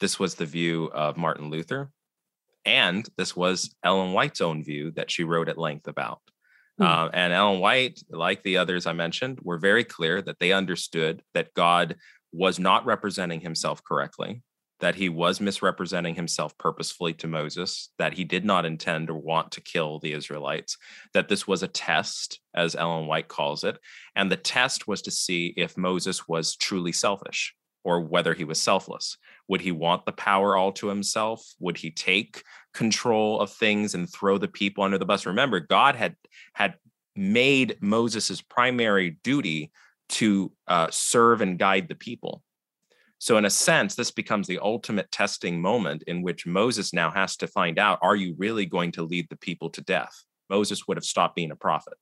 This 0.00 0.18
was 0.18 0.34
the 0.34 0.46
view 0.46 0.90
of 0.92 1.16
Martin 1.16 1.50
Luther, 1.50 1.90
and 2.64 3.08
this 3.16 3.34
was 3.34 3.74
Ellen 3.82 4.12
White's 4.12 4.40
own 4.40 4.62
view 4.62 4.92
that 4.92 5.10
she 5.10 5.24
wrote 5.24 5.48
at 5.48 5.58
length 5.58 5.88
about. 5.88 6.20
Mm. 6.80 6.86
Uh, 6.86 7.10
and 7.12 7.32
Ellen 7.32 7.60
White, 7.60 8.00
like 8.10 8.42
the 8.42 8.58
others 8.58 8.86
I 8.86 8.92
mentioned, 8.92 9.38
were 9.42 9.58
very 9.58 9.84
clear 9.84 10.20
that 10.22 10.38
they 10.38 10.52
understood 10.52 11.22
that 11.34 11.54
God 11.54 11.96
was 12.32 12.58
not 12.58 12.84
representing 12.84 13.40
himself 13.40 13.82
correctly, 13.82 14.42
that 14.80 14.94
he 14.94 15.08
was 15.08 15.40
misrepresenting 15.40 16.14
himself 16.14 16.56
purposefully 16.58 17.14
to 17.14 17.26
Moses, 17.26 17.90
that 17.98 18.14
he 18.14 18.24
did 18.24 18.44
not 18.44 18.66
intend 18.66 19.08
or 19.08 19.16
want 19.16 19.52
to 19.52 19.60
kill 19.60 19.98
the 19.98 20.12
Israelites, 20.12 20.76
that 21.14 21.28
this 21.28 21.46
was 21.46 21.62
a 21.62 21.68
test, 21.68 22.40
as 22.54 22.76
Ellen 22.76 23.06
White 23.06 23.28
calls 23.28 23.64
it. 23.64 23.78
And 24.14 24.30
the 24.30 24.36
test 24.36 24.86
was 24.86 25.02
to 25.02 25.10
see 25.10 25.54
if 25.56 25.78
Moses 25.78 26.28
was 26.28 26.56
truly 26.56 26.92
selfish 26.92 27.54
or 27.84 28.00
whether 28.00 28.34
he 28.34 28.44
was 28.44 28.60
selfless. 28.60 29.16
Would 29.48 29.60
he 29.60 29.72
want 29.72 30.04
the 30.04 30.12
power 30.12 30.56
all 30.56 30.72
to 30.72 30.88
himself? 30.88 31.42
Would 31.60 31.78
he 31.78 31.90
take 31.90 32.42
control 32.74 33.40
of 33.40 33.52
things 33.52 33.94
and 33.94 34.10
throw 34.10 34.38
the 34.38 34.48
people 34.48 34.82
under 34.82 34.98
the 34.98 35.04
bus? 35.06 35.24
Remember, 35.24 35.60
God 35.60 35.94
had 35.94 36.16
had 36.52 36.74
made 37.14 37.78
Moses's 37.80 38.42
primary 38.42 39.18
duty 39.22 39.70
to 40.08 40.52
uh, 40.66 40.88
serve 40.90 41.40
and 41.40 41.58
guide 41.58 41.88
the 41.88 41.94
people. 41.94 42.42
So, 43.26 43.38
in 43.38 43.44
a 43.44 43.50
sense, 43.50 43.96
this 43.96 44.12
becomes 44.12 44.46
the 44.46 44.60
ultimate 44.60 45.10
testing 45.10 45.60
moment 45.60 46.04
in 46.06 46.22
which 46.22 46.46
Moses 46.46 46.92
now 46.92 47.10
has 47.10 47.36
to 47.38 47.48
find 47.48 47.76
out 47.76 47.98
are 48.00 48.14
you 48.14 48.36
really 48.38 48.66
going 48.66 48.92
to 48.92 49.02
lead 49.02 49.26
the 49.28 49.36
people 49.36 49.68
to 49.70 49.80
death? 49.80 50.14
Moses 50.48 50.86
would 50.86 50.96
have 50.96 51.04
stopped 51.04 51.34
being 51.34 51.50
a 51.50 51.56
prophet. 51.56 51.94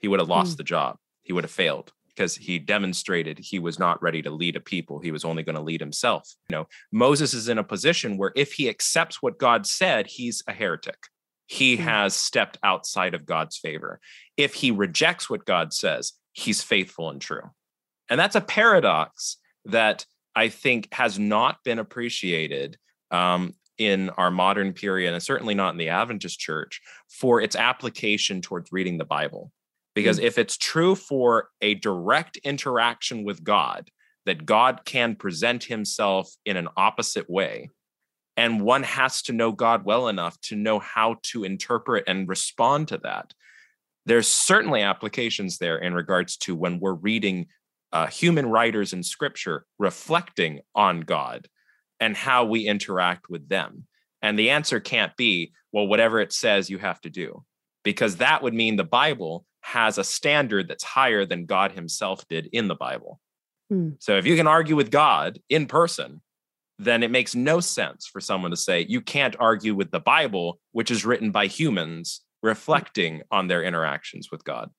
He 0.00 0.08
would 0.08 0.20
have 0.20 0.30
lost 0.30 0.54
mm. 0.54 0.56
the 0.56 0.64
job. 0.64 0.96
He 1.22 1.34
would 1.34 1.44
have 1.44 1.50
failed 1.50 1.92
because 2.08 2.34
he 2.34 2.58
demonstrated 2.58 3.38
he 3.38 3.58
was 3.58 3.78
not 3.78 4.02
ready 4.02 4.22
to 4.22 4.30
lead 4.30 4.56
a 4.56 4.60
people. 4.60 5.00
He 5.00 5.12
was 5.12 5.22
only 5.22 5.42
going 5.42 5.56
to 5.56 5.60
lead 5.60 5.82
himself. 5.82 6.34
You 6.48 6.56
know, 6.56 6.66
Moses 6.90 7.34
is 7.34 7.50
in 7.50 7.58
a 7.58 7.62
position 7.62 8.16
where 8.16 8.32
if 8.34 8.54
he 8.54 8.70
accepts 8.70 9.20
what 9.20 9.38
God 9.38 9.66
said, 9.66 10.06
he's 10.06 10.42
a 10.48 10.54
heretic. 10.54 10.96
He 11.44 11.76
mm. 11.76 11.80
has 11.80 12.14
stepped 12.14 12.56
outside 12.62 13.12
of 13.12 13.26
God's 13.26 13.58
favor. 13.58 14.00
If 14.38 14.54
he 14.54 14.70
rejects 14.70 15.28
what 15.28 15.44
God 15.44 15.74
says, 15.74 16.14
he's 16.32 16.62
faithful 16.62 17.10
and 17.10 17.20
true. 17.20 17.50
And 18.08 18.18
that's 18.18 18.34
a 18.34 18.40
paradox 18.40 19.36
that 19.66 20.06
I 20.34 20.48
think 20.48 20.92
has 20.92 21.18
not 21.18 21.62
been 21.64 21.78
appreciated 21.78 22.76
um, 23.10 23.54
in 23.78 24.10
our 24.10 24.30
modern 24.30 24.72
period, 24.72 25.12
and 25.12 25.22
certainly 25.22 25.54
not 25.54 25.72
in 25.72 25.78
the 25.78 25.88
Adventist 25.88 26.38
church, 26.38 26.80
for 27.08 27.40
its 27.40 27.56
application 27.56 28.40
towards 28.40 28.72
reading 28.72 28.98
the 28.98 29.04
Bible. 29.04 29.52
Because 29.94 30.16
mm-hmm. 30.18 30.26
if 30.26 30.38
it's 30.38 30.56
true 30.56 30.94
for 30.94 31.48
a 31.60 31.74
direct 31.74 32.36
interaction 32.38 33.24
with 33.24 33.44
God, 33.44 33.88
that 34.26 34.46
God 34.46 34.80
can 34.84 35.14
present 35.16 35.64
himself 35.64 36.32
in 36.44 36.56
an 36.56 36.68
opposite 36.76 37.28
way, 37.28 37.70
and 38.36 38.60
one 38.60 38.82
has 38.82 39.22
to 39.22 39.32
know 39.32 39.52
God 39.52 39.84
well 39.84 40.08
enough 40.08 40.40
to 40.42 40.56
know 40.56 40.78
how 40.78 41.16
to 41.24 41.44
interpret 41.44 42.04
and 42.08 42.28
respond 42.28 42.88
to 42.88 42.98
that 42.98 43.32
there's 44.06 44.28
certainly 44.28 44.82
applications 44.82 45.58
there 45.58 45.78
in 45.78 45.94
regards 45.94 46.36
to 46.36 46.54
when 46.54 46.78
we're 46.78 46.94
reading 46.94 47.46
uh, 47.94 48.08
human 48.08 48.46
writers 48.46 48.92
in 48.92 49.02
scripture 49.02 49.64
reflecting 49.78 50.60
on 50.74 51.00
God 51.00 51.48
and 52.00 52.16
how 52.16 52.44
we 52.44 52.66
interact 52.66 53.30
with 53.30 53.48
them. 53.48 53.86
And 54.20 54.38
the 54.38 54.50
answer 54.50 54.80
can't 54.80 55.16
be, 55.16 55.52
well, 55.72 55.86
whatever 55.86 56.20
it 56.20 56.32
says, 56.32 56.68
you 56.68 56.78
have 56.78 57.00
to 57.02 57.10
do, 57.10 57.44
because 57.84 58.16
that 58.16 58.42
would 58.42 58.52
mean 58.52 58.76
the 58.76 58.84
Bible 58.84 59.46
has 59.60 59.96
a 59.96 60.04
standard 60.04 60.68
that's 60.68 60.84
higher 60.84 61.24
than 61.24 61.46
God 61.46 61.72
himself 61.72 62.26
did 62.28 62.48
in 62.52 62.68
the 62.68 62.74
Bible. 62.74 63.20
Hmm. 63.70 63.90
So 64.00 64.16
if 64.18 64.26
you 64.26 64.36
can 64.36 64.48
argue 64.48 64.76
with 64.76 64.90
God 64.90 65.38
in 65.48 65.66
person, 65.66 66.20
then 66.78 67.04
it 67.04 67.12
makes 67.12 67.36
no 67.36 67.60
sense 67.60 68.06
for 68.06 68.20
someone 68.20 68.50
to 68.50 68.56
say 68.56 68.84
you 68.88 69.00
can't 69.00 69.36
argue 69.38 69.74
with 69.74 69.92
the 69.92 70.00
Bible, 70.00 70.58
which 70.72 70.90
is 70.90 71.04
written 71.04 71.30
by 71.30 71.46
humans 71.46 72.22
reflecting 72.42 73.22
on 73.30 73.46
their 73.46 73.62
interactions 73.62 74.30
with 74.30 74.44
God. 74.44 74.70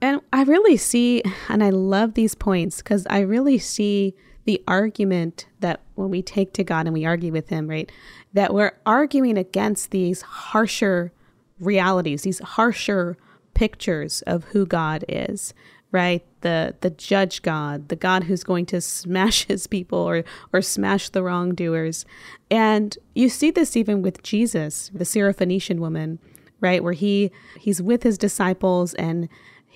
And 0.00 0.20
I 0.32 0.44
really 0.44 0.76
see, 0.76 1.22
and 1.48 1.62
I 1.62 1.70
love 1.70 2.14
these 2.14 2.34
points 2.34 2.78
because 2.78 3.06
I 3.10 3.20
really 3.20 3.58
see 3.58 4.14
the 4.44 4.62
argument 4.66 5.46
that 5.60 5.80
when 5.94 6.10
we 6.10 6.22
take 6.22 6.52
to 6.54 6.64
God 6.64 6.86
and 6.86 6.94
we 6.94 7.04
argue 7.04 7.32
with 7.32 7.48
Him, 7.48 7.68
right, 7.68 7.90
that 8.32 8.54
we're 8.54 8.72
arguing 8.86 9.36
against 9.36 9.90
these 9.90 10.22
harsher 10.22 11.12
realities, 11.58 12.22
these 12.22 12.38
harsher 12.40 13.16
pictures 13.54 14.22
of 14.22 14.44
who 14.44 14.64
God 14.64 15.04
is, 15.08 15.52
right? 15.92 16.24
The 16.40 16.74
the 16.80 16.90
judge 16.90 17.42
God, 17.42 17.88
the 17.88 17.96
God 17.96 18.24
who's 18.24 18.44
going 18.44 18.66
to 18.66 18.80
smash 18.80 19.44
his 19.48 19.66
people 19.66 19.98
or 19.98 20.24
or 20.52 20.62
smash 20.62 21.10
the 21.10 21.22
wrongdoers. 21.22 22.04
And 22.50 22.96
you 23.14 23.28
see 23.28 23.50
this 23.50 23.76
even 23.76 24.02
with 24.02 24.22
Jesus, 24.22 24.90
the 24.94 25.04
Syrophoenician 25.04 25.78
woman, 25.78 26.18
right? 26.60 26.82
Where 26.82 26.92
he 26.92 27.30
he's 27.58 27.82
with 27.82 28.02
his 28.02 28.18
disciples 28.18 28.94
and 28.94 29.28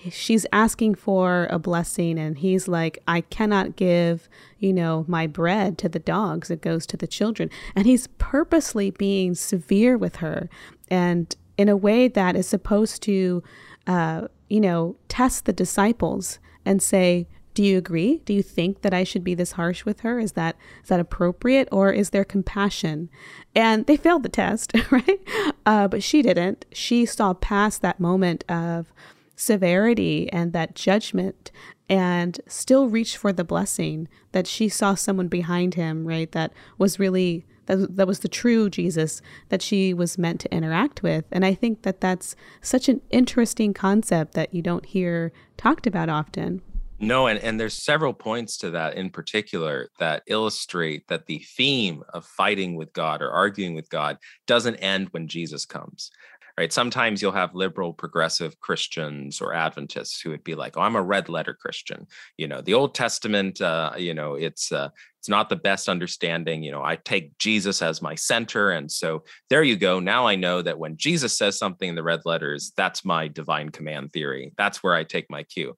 she's 0.09 0.45
asking 0.51 0.95
for 0.95 1.47
a 1.49 1.59
blessing 1.59 2.19
and 2.19 2.39
he's 2.39 2.67
like 2.67 2.99
i 3.07 3.21
cannot 3.21 3.75
give 3.75 4.27
you 4.59 4.73
know 4.73 5.05
my 5.07 5.27
bread 5.27 5.77
to 5.77 5.89
the 5.89 5.99
dogs 5.99 6.49
it 6.49 6.61
goes 6.61 6.85
to 6.85 6.97
the 6.97 7.07
children 7.07 7.49
and 7.75 7.85
he's 7.85 8.07
purposely 8.17 8.91
being 8.91 9.33
severe 9.33 9.97
with 9.97 10.17
her 10.17 10.49
and 10.89 11.35
in 11.57 11.69
a 11.69 11.77
way 11.77 12.07
that 12.07 12.35
is 12.35 12.47
supposed 12.47 13.01
to 13.01 13.41
uh, 13.87 14.27
you 14.49 14.59
know, 14.59 14.95
test 15.07 15.45
the 15.45 15.53
disciples 15.53 16.39
and 16.65 16.81
say, 16.81 17.27
do 17.53 17.63
you 17.63 17.77
agree? 17.77 18.21
Do 18.25 18.33
you 18.33 18.43
think 18.43 18.81
that 18.81 18.93
I 18.93 19.05
should 19.05 19.23
be 19.23 19.33
this 19.33 19.53
harsh 19.53 19.85
with 19.85 20.01
her? 20.01 20.19
Is 20.19 20.33
that 20.33 20.57
is 20.83 20.89
that 20.89 20.99
appropriate, 20.99 21.69
or 21.71 21.89
is 21.89 22.09
there 22.09 22.25
compassion? 22.25 23.09
And 23.55 23.85
they 23.85 23.95
failed 23.95 24.23
the 24.23 24.29
test, 24.29 24.73
right? 24.91 25.21
Uh, 25.65 25.87
but 25.87 26.03
she 26.03 26.21
didn't. 26.21 26.65
She 26.73 27.05
saw 27.05 27.33
past 27.33 27.81
that 27.81 27.99
moment 27.99 28.43
of 28.49 28.91
severity 29.35 30.31
and 30.31 30.53
that 30.53 30.75
judgment, 30.75 31.51
and 31.89 32.39
still 32.47 32.87
reach 32.87 33.17
for 33.17 33.31
the 33.31 33.43
blessing. 33.43 34.07
That 34.31 34.47
she 34.47 34.69
saw 34.69 34.95
someone 34.95 35.27
behind 35.27 35.75
him, 35.75 36.07
right? 36.07 36.31
That 36.31 36.51
was 36.77 36.99
really 36.99 37.45
that, 37.65 37.95
that 37.95 38.07
was 38.07 38.19
the 38.19 38.27
true 38.27 38.69
Jesus 38.69 39.21
that 39.49 39.61
she 39.61 39.93
was 39.93 40.17
meant 40.17 40.39
to 40.41 40.53
interact 40.53 41.03
with. 41.03 41.25
And 41.31 41.45
I 41.45 41.53
think 41.53 41.83
that 41.83 42.01
that's 42.01 42.35
such 42.61 42.89
an 42.89 43.01
interesting 43.09 43.73
concept 43.73 44.33
that 44.33 44.53
you 44.53 44.61
don't 44.61 44.85
hear 44.85 45.31
talked 45.57 45.87
about 45.87 46.09
often. 46.09 46.61
No, 46.97 47.27
and, 47.27 47.39
and 47.39 47.59
there's 47.59 47.73
several 47.73 48.13
points 48.13 48.57
to 48.59 48.71
that 48.71 48.95
in 48.95 49.09
particular 49.09 49.89
that 49.99 50.23
illustrate 50.27 51.09
that 51.09 51.25
the 51.25 51.39
theme 51.39 52.03
of 52.13 52.25
fighting 52.25 52.75
with 52.75 52.93
God 52.93 53.21
or 53.21 53.29
arguing 53.29 53.75
with 53.75 53.89
God 53.89 54.17
doesn't 54.47 54.77
end 54.77 55.09
when 55.09 55.27
Jesus 55.27 55.65
comes 55.65 56.09
right? 56.57 56.71
Sometimes 56.71 57.21
you'll 57.21 57.31
have 57.33 57.53
liberal, 57.53 57.93
progressive 57.93 58.59
Christians 58.59 59.41
or 59.41 59.53
Adventists 59.53 60.21
who 60.21 60.29
would 60.29 60.43
be 60.43 60.55
like, 60.55 60.77
"Oh, 60.77 60.81
I'm 60.81 60.95
a 60.95 61.01
red 61.01 61.29
letter 61.29 61.53
Christian." 61.53 62.07
You 62.37 62.47
know, 62.47 62.61
the 62.61 62.73
Old 62.73 62.95
Testament, 62.95 63.61
uh, 63.61 63.91
you 63.97 64.13
know, 64.13 64.35
it's 64.35 64.71
uh, 64.71 64.89
it's 65.19 65.29
not 65.29 65.49
the 65.49 65.55
best 65.55 65.89
understanding. 65.89 66.63
You 66.63 66.71
know, 66.71 66.83
I 66.83 66.95
take 66.97 67.37
Jesus 67.37 67.81
as 67.81 68.01
my 68.01 68.15
center, 68.15 68.71
and 68.71 68.91
so 68.91 69.23
there 69.49 69.63
you 69.63 69.75
go. 69.75 69.99
Now 69.99 70.27
I 70.27 70.35
know 70.35 70.61
that 70.61 70.79
when 70.79 70.97
Jesus 70.97 71.37
says 71.37 71.57
something 71.57 71.89
in 71.89 71.95
the 71.95 72.03
red 72.03 72.21
letters, 72.25 72.71
that's 72.77 73.03
my 73.03 73.27
divine 73.27 73.69
command 73.69 74.13
theory. 74.13 74.53
That's 74.57 74.81
where 74.83 74.95
I 74.95 75.03
take 75.03 75.29
my 75.29 75.43
cue. 75.43 75.75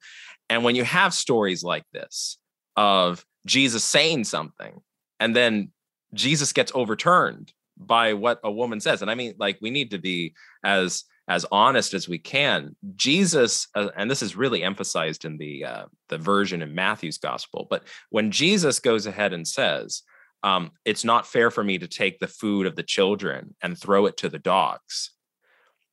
And 0.49 0.63
when 0.63 0.75
you 0.75 0.83
have 0.83 1.13
stories 1.13 1.63
like 1.63 1.85
this 1.91 2.37
of 2.75 3.25
Jesus 3.45 3.83
saying 3.83 4.25
something 4.25 4.81
and 5.19 5.35
then 5.35 5.71
Jesus 6.13 6.53
gets 6.53 6.71
overturned 6.75 7.51
by 7.77 8.13
what 8.13 8.39
a 8.43 8.51
woman 8.51 8.79
says. 8.79 9.01
And 9.01 9.11
i 9.11 9.15
mean 9.15 9.33
like 9.37 9.57
we 9.61 9.69
need 9.69 9.91
to 9.91 9.97
be 9.97 10.33
as 10.63 11.03
as 11.29 11.45
honest 11.51 11.93
as 11.93 12.07
we 12.07 12.17
can. 12.17 12.75
Jesus 12.95 13.67
uh, 13.75 13.89
and 13.95 14.09
this 14.09 14.21
is 14.21 14.35
really 14.35 14.63
emphasized 14.63 15.25
in 15.25 15.37
the 15.37 15.65
uh, 15.65 15.85
the 16.09 16.17
version 16.17 16.61
in 16.61 16.73
matthew's 16.73 17.17
gospel 17.17 17.67
but 17.69 17.83
when 18.09 18.31
jesus 18.31 18.79
goes 18.79 19.05
ahead 19.05 19.33
and 19.33 19.47
says 19.47 20.03
um, 20.43 20.71
it's 20.85 21.03
not 21.03 21.27
fair 21.27 21.49
for 21.49 21.63
me 21.63 21.79
to 21.79 21.87
take 21.87 22.19
the 22.19 22.27
food 22.27 22.67
of 22.67 22.75
the 22.75 22.83
children 22.83 23.55
and 23.61 23.77
throw 23.77 24.05
it 24.05 24.17
to 24.17 24.29
the 24.29 24.39
dogs 24.39 25.11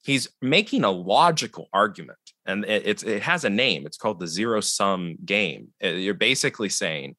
he's 0.04 0.28
making 0.40 0.84
a 0.84 0.90
logical 0.90 1.68
argument. 1.72 2.18
And 2.46 2.64
it, 2.64 2.86
it's 2.86 3.02
it 3.02 3.22
has 3.22 3.44
a 3.44 3.50
name. 3.50 3.86
It's 3.86 3.96
called 3.96 4.20
the 4.20 4.26
zero 4.26 4.60
sum 4.60 5.16
game. 5.24 5.68
Uh, 5.82 5.88
you're 5.88 6.14
basically 6.14 6.68
saying 6.68 7.16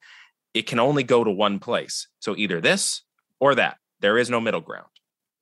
it 0.54 0.66
can 0.66 0.78
only 0.78 1.02
go 1.02 1.22
to 1.22 1.30
one 1.30 1.58
place. 1.58 2.08
So 2.20 2.34
either 2.36 2.60
this 2.60 3.02
or 3.40 3.56
that 3.56 3.76
there 4.00 4.18
is 4.18 4.30
no 4.30 4.40
middle 4.40 4.60
ground. 4.60 4.86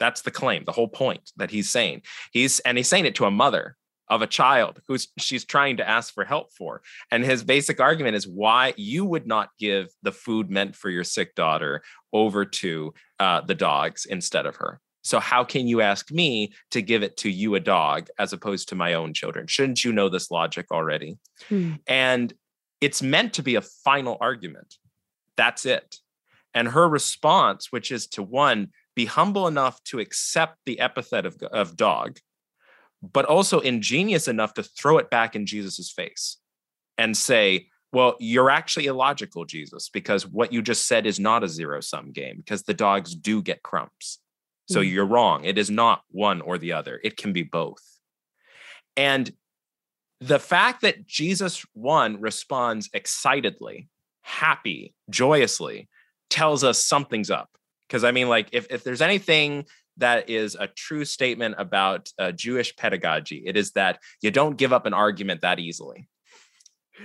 That's 0.00 0.22
the 0.22 0.30
claim, 0.30 0.64
the 0.64 0.72
whole 0.72 0.88
point 0.88 1.30
that 1.36 1.50
he's 1.50 1.70
saying. 1.70 2.02
He's 2.32 2.60
and 2.60 2.76
he's 2.76 2.88
saying 2.88 3.06
it 3.06 3.14
to 3.16 3.26
a 3.26 3.30
mother 3.30 3.76
of 4.08 4.22
a 4.22 4.26
child 4.26 4.80
who's 4.86 5.08
she's 5.18 5.44
trying 5.44 5.78
to 5.78 5.88
ask 5.88 6.12
for 6.12 6.24
help 6.24 6.52
for. 6.52 6.82
And 7.10 7.24
his 7.24 7.42
basic 7.42 7.80
argument 7.80 8.16
is 8.16 8.28
why 8.28 8.74
you 8.76 9.04
would 9.04 9.26
not 9.26 9.50
give 9.58 9.88
the 10.02 10.12
food 10.12 10.50
meant 10.50 10.76
for 10.76 10.90
your 10.90 11.04
sick 11.04 11.34
daughter 11.34 11.82
over 12.12 12.44
to 12.44 12.92
uh, 13.18 13.40
the 13.42 13.54
dogs 13.54 14.04
instead 14.04 14.46
of 14.46 14.56
her. 14.56 14.80
So 15.02 15.20
how 15.20 15.44
can 15.44 15.68
you 15.68 15.82
ask 15.82 16.10
me 16.10 16.54
to 16.70 16.80
give 16.80 17.02
it 17.02 17.18
to 17.18 17.30
you 17.30 17.54
a 17.54 17.60
dog 17.60 18.08
as 18.18 18.32
opposed 18.32 18.70
to 18.70 18.74
my 18.74 18.94
own 18.94 19.12
children? 19.12 19.46
Shouldn't 19.46 19.84
you 19.84 19.92
know 19.92 20.08
this 20.08 20.30
logic 20.30 20.66
already? 20.72 21.18
Hmm. 21.48 21.74
And 21.86 22.32
it's 22.80 23.02
meant 23.02 23.34
to 23.34 23.42
be 23.42 23.54
a 23.54 23.60
final 23.60 24.16
argument. 24.20 24.76
That's 25.36 25.66
it. 25.66 25.98
And 26.54 26.68
her 26.68 26.88
response, 26.88 27.72
which 27.72 27.90
is 27.90 28.06
to 28.08 28.22
one, 28.22 28.68
be 28.94 29.06
humble 29.06 29.48
enough 29.48 29.82
to 29.84 29.98
accept 29.98 30.58
the 30.66 30.78
epithet 30.78 31.26
of, 31.26 31.42
of 31.42 31.76
dog, 31.76 32.18
but 33.02 33.24
also 33.24 33.60
ingenious 33.60 34.28
enough 34.28 34.54
to 34.54 34.62
throw 34.62 34.98
it 34.98 35.10
back 35.10 35.34
in 35.34 35.46
Jesus's 35.46 35.90
face 35.90 36.38
and 36.96 37.16
say, 37.16 37.66
well, 37.92 38.16
you're 38.18 38.50
actually 38.50 38.86
illogical, 38.86 39.44
Jesus, 39.44 39.88
because 39.88 40.26
what 40.26 40.52
you 40.52 40.62
just 40.62 40.86
said 40.86 41.06
is 41.06 41.20
not 41.20 41.44
a 41.44 41.48
zero 41.48 41.80
sum 41.80 42.12
game 42.12 42.38
because 42.38 42.62
the 42.64 42.74
dogs 42.74 43.14
do 43.14 43.42
get 43.42 43.62
crumbs. 43.62 44.18
So 44.68 44.80
mm-hmm. 44.80 44.92
you're 44.92 45.06
wrong. 45.06 45.44
It 45.44 45.58
is 45.58 45.70
not 45.70 46.02
one 46.10 46.40
or 46.40 46.58
the 46.58 46.72
other, 46.72 47.00
it 47.04 47.16
can 47.16 47.32
be 47.32 47.42
both. 47.42 47.82
And 48.96 49.32
the 50.20 50.38
fact 50.38 50.82
that 50.82 51.06
Jesus, 51.06 51.64
one, 51.72 52.20
responds 52.20 52.88
excitedly, 52.92 53.88
happy, 54.22 54.94
joyously, 55.10 55.88
tells 56.34 56.64
us 56.64 56.84
something's 56.84 57.30
up. 57.30 57.48
Because 57.86 58.02
I 58.02 58.10
mean, 58.10 58.28
like, 58.28 58.48
if, 58.50 58.66
if 58.68 58.82
there's 58.82 59.02
anything 59.02 59.66
that 59.98 60.28
is 60.28 60.56
a 60.58 60.66
true 60.66 61.04
statement 61.04 61.54
about 61.58 62.10
uh, 62.18 62.32
Jewish 62.32 62.74
pedagogy, 62.74 63.44
it 63.46 63.56
is 63.56 63.70
that 63.72 64.00
you 64.20 64.32
don't 64.32 64.56
give 64.56 64.72
up 64.72 64.84
an 64.84 64.94
argument 64.94 65.42
that 65.42 65.60
easily. 65.60 66.08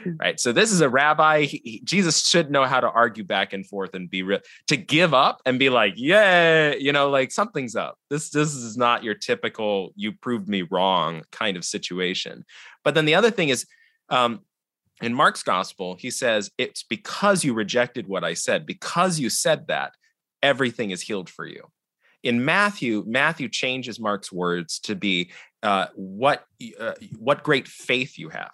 Hmm. 0.04 0.18
Right. 0.20 0.40
So 0.40 0.52
this 0.52 0.72
is 0.72 0.82
a 0.82 0.90
rabbi. 0.90 1.44
He, 1.44 1.62
he, 1.64 1.82
Jesus 1.84 2.28
should 2.28 2.50
know 2.50 2.66
how 2.66 2.80
to 2.80 2.90
argue 2.90 3.24
back 3.24 3.54
and 3.54 3.66
forth 3.68 3.94
and 3.94 4.10
be 4.10 4.24
real 4.24 4.40
to 4.68 4.78
give 4.78 5.14
up 5.14 5.42
and 5.46 5.60
be 5.60 5.70
like, 5.70 5.94
yeah, 5.96 6.74
you 6.74 6.92
know, 6.92 7.10
like 7.10 7.32
something's 7.32 7.76
up. 7.76 7.98
This 8.10 8.30
this 8.30 8.54
is 8.54 8.78
not 8.78 9.04
your 9.04 9.16
typical 9.16 9.92
you 9.96 10.12
proved 10.12 10.48
me 10.48 10.64
wrong 10.64 11.24
kind 11.32 11.58
of 11.58 11.64
situation. 11.66 12.46
But 12.84 12.96
then 12.96 13.06
the 13.06 13.16
other 13.16 13.32
thing 13.32 13.50
is, 13.50 13.66
um, 14.10 14.42
in 15.02 15.14
Mark's 15.14 15.44
gospel, 15.44 15.96
he 15.98 16.12
says, 16.12 16.52
It's 16.58 16.84
because 16.84 17.44
you 17.44 17.54
rejected 17.54 18.08
what 18.08 18.24
I 18.24 18.34
said, 18.34 18.66
because 18.66 19.20
you 19.20 19.30
said 19.30 19.68
that, 19.68 19.94
everything 20.42 20.92
is 20.92 21.02
healed 21.02 21.30
for 21.30 21.46
you. 21.46 21.64
In 22.24 22.44
Matthew, 22.44 23.04
Matthew 23.08 23.48
changes 23.48 24.00
Mark's 24.00 24.32
words 24.32 24.80
to 24.80 24.96
be 24.96 25.32
uh, 25.64 25.88
what, 25.96 26.46
uh, 26.80 26.94
what 27.18 27.44
great 27.44 27.68
faith 27.68 28.18
you 28.18 28.30
have. 28.30 28.52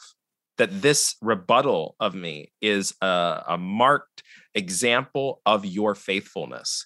That 0.57 0.81
this 0.81 1.15
rebuttal 1.21 1.95
of 1.99 2.15
me 2.15 2.51
is 2.61 2.93
a, 3.01 3.43
a 3.49 3.57
marked 3.57 4.23
example 4.53 5.41
of 5.45 5.65
your 5.65 5.95
faithfulness. 5.95 6.85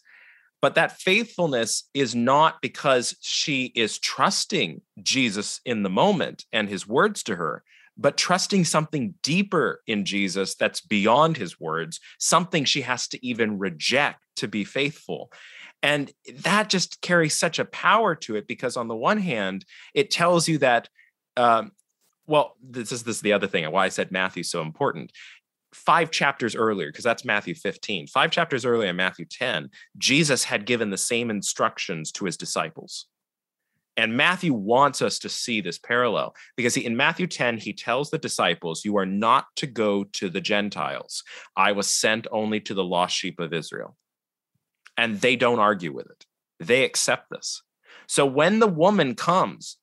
But 0.61 0.75
that 0.75 0.99
faithfulness 0.99 1.87
is 1.93 2.15
not 2.15 2.61
because 2.61 3.15
she 3.21 3.71
is 3.75 3.99
trusting 3.99 4.81
Jesus 5.01 5.61
in 5.65 5.83
the 5.83 5.89
moment 5.89 6.45
and 6.51 6.67
his 6.67 6.87
words 6.87 7.23
to 7.23 7.35
her 7.35 7.63
but 7.99 8.17
trusting 8.17 8.63
something 8.63 9.13
deeper 9.21 9.81
in 9.85 10.05
Jesus 10.05 10.55
that's 10.55 10.79
beyond 10.79 11.35
his 11.37 11.59
words, 11.59 11.99
something 12.17 12.63
she 12.63 12.81
has 12.81 13.07
to 13.09 13.25
even 13.25 13.59
reject 13.59 14.23
to 14.37 14.47
be 14.47 14.63
faithful. 14.63 15.31
And 15.83 16.11
that 16.39 16.69
just 16.69 17.01
carries 17.01 17.35
such 17.35 17.59
a 17.59 17.65
power 17.65 18.15
to 18.15 18.37
it 18.37 18.47
because, 18.47 18.77
on 18.77 18.87
the 18.87 18.95
one 18.95 19.17
hand, 19.17 19.65
it 19.93 20.11
tells 20.11 20.47
you 20.47 20.57
that 20.59 20.89
um, 21.37 21.71
well, 22.29 22.55
this 22.61 22.91
is 22.91 23.03
this 23.03 23.17
is 23.17 23.21
the 23.21 23.33
other 23.33 23.47
thing 23.47 23.69
why 23.71 23.85
I 23.85 23.89
said 23.89 24.11
Matthew's 24.11 24.51
so 24.51 24.61
important. 24.61 25.11
Five 25.73 26.11
chapters 26.11 26.55
earlier, 26.55 26.89
because 26.89 27.03
that's 27.03 27.25
Matthew 27.25 27.53
15, 27.53 28.07
five 28.07 28.31
chapters 28.31 28.65
earlier 28.65 28.89
in 28.89 28.95
Matthew 28.95 29.25
10, 29.25 29.69
Jesus 29.97 30.43
had 30.43 30.65
given 30.65 30.89
the 30.89 30.97
same 30.97 31.29
instructions 31.29 32.11
to 32.13 32.25
his 32.25 32.37
disciples. 32.37 33.05
And 33.99 34.15
Matthew 34.15 34.53
wants 34.53 35.01
us 35.01 35.19
to 35.19 35.29
see 35.29 35.59
this 35.59 35.77
parallel 35.77 36.33
because 36.55 36.73
he, 36.73 36.85
in 36.85 36.95
Matthew 36.95 37.27
10, 37.27 37.57
he 37.57 37.73
tells 37.73 38.09
the 38.09 38.17
disciples, 38.17 38.85
You 38.85 38.97
are 38.97 39.05
not 39.05 39.47
to 39.57 39.67
go 39.67 40.05
to 40.13 40.29
the 40.29 40.39
Gentiles. 40.39 41.23
I 41.57 41.73
was 41.73 41.93
sent 41.93 42.25
only 42.31 42.61
to 42.61 42.73
the 42.73 42.83
lost 42.83 43.13
sheep 43.13 43.39
of 43.41 43.53
Israel. 43.53 43.97
And 44.97 45.19
they 45.19 45.35
don't 45.35 45.59
argue 45.59 45.93
with 45.93 46.05
it, 46.07 46.25
they 46.59 46.85
accept 46.85 47.29
this. 47.29 47.61
So 48.07 48.25
when 48.25 48.59
the 48.59 48.67
woman 48.67 49.15
comes 49.15 49.77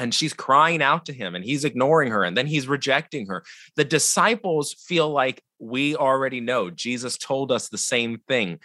and 0.00 0.12
she's 0.12 0.34
crying 0.34 0.82
out 0.82 1.06
to 1.06 1.12
him 1.12 1.34
and 1.34 1.44
he's 1.44 1.64
ignoring 1.64 2.10
her 2.10 2.24
and 2.24 2.36
then 2.36 2.46
he's 2.46 2.66
rejecting 2.66 3.28
her, 3.28 3.44
the 3.76 3.84
disciples 3.84 4.72
feel 4.72 5.10
like 5.10 5.42
we 5.60 5.94
already 5.94 6.40
know 6.40 6.70
Jesus 6.70 7.16
told 7.16 7.52
us 7.52 7.68
the 7.68 7.78
same 7.78 8.20
thing. 8.26 8.58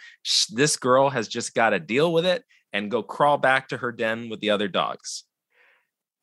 This 0.50 0.76
girl 0.76 1.10
has 1.10 1.28
just 1.28 1.54
got 1.54 1.70
to 1.70 1.78
deal 1.78 2.12
with 2.12 2.26
it 2.26 2.44
and 2.74 2.90
go 2.90 3.02
crawl 3.02 3.38
back 3.38 3.68
to 3.68 3.78
her 3.78 3.92
den 3.92 4.28
with 4.28 4.40
the 4.40 4.50
other 4.50 4.68
dogs. 4.68 5.24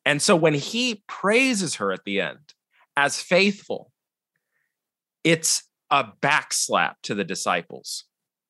And 0.04 0.20
so 0.20 0.36
when 0.36 0.54
he 0.54 1.02
praises 1.08 1.76
her 1.76 1.90
at 1.92 2.04
the 2.04 2.20
end 2.20 2.54
as 2.96 3.20
faithful, 3.20 3.90
it's 5.24 5.64
a 5.90 6.04
backslap 6.20 6.94
to 7.04 7.14
the 7.14 7.24
disciples 7.24 8.04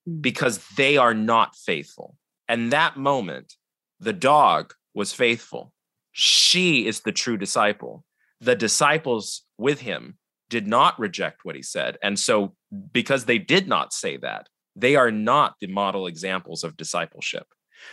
hmm. 0.06 0.20
because 0.20 0.58
they 0.76 0.96
are 0.96 1.14
not 1.14 1.54
faithful. 1.54 2.16
And 2.48 2.72
that 2.72 2.96
moment, 2.96 3.54
the 4.00 4.12
dog 4.12 4.74
was 4.94 5.12
faithful. 5.12 5.72
She 6.10 6.86
is 6.86 7.00
the 7.00 7.12
true 7.12 7.36
disciple. 7.36 8.04
The 8.40 8.56
disciples 8.56 9.44
with 9.56 9.80
him 9.80 10.18
did 10.50 10.66
not 10.66 10.98
reject 10.98 11.44
what 11.44 11.54
he 11.54 11.62
said. 11.62 11.96
And 12.02 12.18
so, 12.18 12.54
because 12.92 13.24
they 13.24 13.38
did 13.38 13.68
not 13.68 13.92
say 13.92 14.18
that, 14.18 14.48
they 14.74 14.96
are 14.96 15.10
not 15.10 15.54
the 15.60 15.68
model 15.68 16.06
examples 16.06 16.64
of 16.64 16.76
discipleship. 16.76 17.46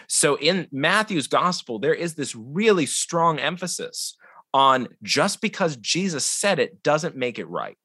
So 0.08 0.36
in 0.36 0.68
Matthew's 0.72 1.28
gospel, 1.28 1.80
there 1.80 1.94
is 1.94 2.16
this 2.16 2.36
really 2.36 2.86
strong 2.86 3.40
emphasis 3.40 4.16
on 4.54 4.88
just 5.04 5.42
because 5.42 5.76
Jesus 5.78 6.26
said 6.26 6.60
it 6.60 6.82
doesn't 6.84 7.16
make 7.16 7.40
it 7.40 7.48
right. 7.48 7.78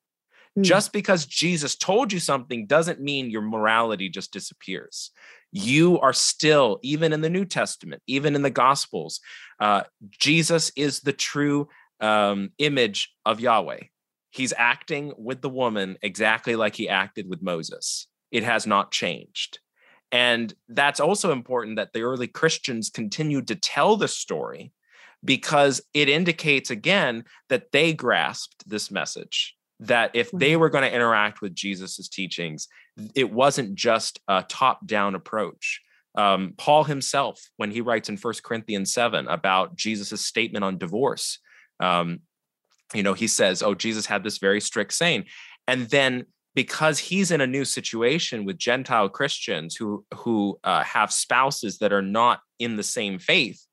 Mm. 0.58 0.62
Just 0.62 0.92
because 0.92 1.26
Jesus 1.26 1.74
told 1.74 2.12
you 2.12 2.20
something 2.20 2.66
doesn't 2.66 3.00
mean 3.00 3.30
your 3.30 3.42
morality 3.42 4.08
just 4.08 4.32
disappears. 4.32 5.10
You 5.52 6.00
are 6.00 6.12
still, 6.12 6.78
even 6.82 7.12
in 7.12 7.20
the 7.20 7.30
New 7.30 7.44
Testament, 7.44 8.02
even 8.06 8.34
in 8.34 8.42
the 8.42 8.50
Gospels, 8.50 9.20
uh, 9.60 9.82
Jesus 10.10 10.72
is 10.76 11.00
the 11.00 11.12
true 11.12 11.68
um, 12.00 12.50
image 12.58 13.14
of 13.24 13.40
Yahweh. 13.40 13.84
He's 14.30 14.52
acting 14.56 15.12
with 15.16 15.42
the 15.42 15.48
woman 15.48 15.96
exactly 16.02 16.56
like 16.56 16.74
he 16.74 16.88
acted 16.88 17.28
with 17.28 17.40
Moses. 17.40 18.08
It 18.32 18.42
has 18.42 18.66
not 18.66 18.90
changed. 18.90 19.60
And 20.12 20.54
that's 20.68 21.00
also 21.00 21.32
important 21.32 21.76
that 21.76 21.92
the 21.92 22.02
early 22.02 22.28
Christians 22.28 22.90
continued 22.90 23.48
to 23.48 23.56
tell 23.56 23.96
the 23.96 24.08
story 24.08 24.72
because 25.24 25.80
it 25.94 26.08
indicates 26.08 26.70
again 26.70 27.24
that 27.48 27.72
they 27.72 27.92
grasped 27.92 28.68
this 28.68 28.90
message 28.90 29.56
that 29.80 30.10
if 30.14 30.30
they 30.30 30.52
mm-hmm. 30.52 30.60
were 30.60 30.70
going 30.70 30.84
to 30.84 30.94
interact 30.94 31.40
with 31.40 31.54
Jesus's 31.54 32.08
teachings, 32.08 32.68
it 33.14 33.30
wasn't 33.32 33.74
just 33.74 34.20
a 34.28 34.44
top 34.48 34.86
down 34.86 35.14
approach. 35.14 35.80
Um, 36.16 36.54
Paul 36.56 36.84
himself, 36.84 37.42
when 37.56 37.72
he 37.72 37.80
writes 37.80 38.08
in 38.08 38.16
First 38.16 38.44
Corinthians 38.44 38.92
7 38.92 39.26
about 39.26 39.74
Jesus's 39.74 40.24
statement 40.24 40.64
on 40.64 40.78
divorce, 40.78 41.40
um, 41.80 42.20
you 42.94 43.02
know, 43.02 43.14
he 43.14 43.26
says, 43.26 43.62
Oh, 43.62 43.74
Jesus 43.74 44.06
had 44.06 44.22
this 44.22 44.38
very 44.38 44.60
strict 44.60 44.92
saying. 44.92 45.24
And 45.66 45.88
then 45.90 46.26
because 46.54 46.98
he's 46.98 47.30
in 47.30 47.40
a 47.40 47.46
new 47.46 47.64
situation 47.64 48.44
with 48.44 48.58
Gentile 48.58 49.08
Christians 49.08 49.76
who 49.76 50.04
who 50.14 50.58
uh, 50.64 50.84
have 50.84 51.12
spouses 51.12 51.78
that 51.78 51.92
are 51.92 52.02
not 52.02 52.40
in 52.58 52.76
the 52.76 52.82
same 52.82 53.18
faith, 53.18 53.66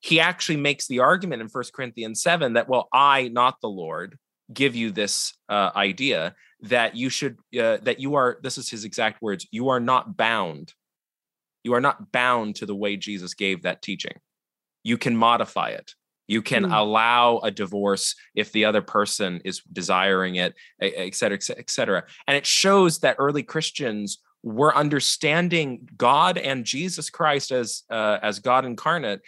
he 0.00 0.20
actually 0.20 0.58
makes 0.58 0.86
the 0.86 1.00
argument 1.00 1.42
in 1.42 1.48
First 1.48 1.72
Corinthians 1.72 2.22
seven 2.22 2.54
that 2.54 2.68
well, 2.68 2.88
I, 2.92 3.28
not 3.28 3.60
the 3.60 3.68
Lord, 3.68 4.18
give 4.52 4.74
you 4.76 4.90
this 4.90 5.34
uh, 5.48 5.70
idea 5.74 6.34
that 6.62 6.94
you 6.96 7.08
should 7.08 7.38
uh, 7.58 7.78
that 7.82 7.98
you 7.98 8.14
are. 8.14 8.38
This 8.42 8.58
is 8.58 8.68
his 8.68 8.84
exact 8.84 9.22
words. 9.22 9.46
You 9.50 9.70
are 9.70 9.80
not 9.80 10.16
bound. 10.16 10.74
You 11.64 11.74
are 11.74 11.80
not 11.80 12.12
bound 12.12 12.56
to 12.56 12.66
the 12.66 12.74
way 12.74 12.96
Jesus 12.96 13.34
gave 13.34 13.62
that 13.62 13.82
teaching. 13.82 14.18
You 14.82 14.98
can 14.98 15.16
modify 15.16 15.70
it. 15.70 15.92
You 16.32 16.40
can 16.40 16.64
mm. 16.64 16.76
allow 16.82 17.38
a 17.38 17.50
divorce 17.50 18.14
if 18.34 18.52
the 18.52 18.64
other 18.64 18.80
person 18.80 19.40
is 19.44 19.60
desiring 19.70 20.36
it, 20.36 20.54
et 20.80 21.14
cetera, 21.14 21.38
et 21.62 21.70
cetera. 21.70 22.04
And 22.26 22.36
it 22.36 22.46
shows 22.46 23.00
that 23.00 23.16
early 23.18 23.42
Christians 23.42 24.18
were 24.42 24.74
understanding 24.74 25.86
God 25.96 26.38
and 26.38 26.64
Jesus 26.64 27.10
Christ 27.10 27.52
as 27.52 27.82
uh, 27.90 28.18
as 28.22 28.40
God 28.40 28.64
incarnate 28.64 29.20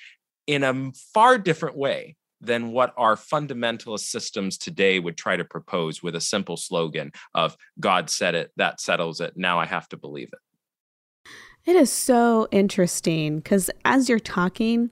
in 0.47 0.65
a 0.65 0.93
far 1.13 1.39
different 1.39 1.77
way 1.77 2.17
than 2.41 2.73
what 2.73 2.93
our 2.97 3.17
fundamentalist 3.17 4.07
systems 4.17 4.59
today 4.59 4.99
would 4.99 5.17
try 5.17 5.37
to 5.37 5.45
propose 5.45 6.03
with 6.03 6.15
a 6.17 6.21
simple 6.21 6.57
slogan 6.57 7.13
of 7.35 7.57
God 7.79 8.11
said 8.11 8.35
it, 8.35 8.51
that 8.57 8.81
settles 8.81 9.21
it. 9.21 9.33
Now 9.37 9.61
I 9.61 9.67
have 9.67 9.89
to 9.91 9.97
believe 9.97 10.31
it. 10.33 11.31
It 11.71 11.77
is 11.77 11.91
so 11.91 12.49
interesting 12.51 13.41
because 13.41 13.71
as 13.85 14.09
you're 14.09 14.19
talking, 14.41 14.91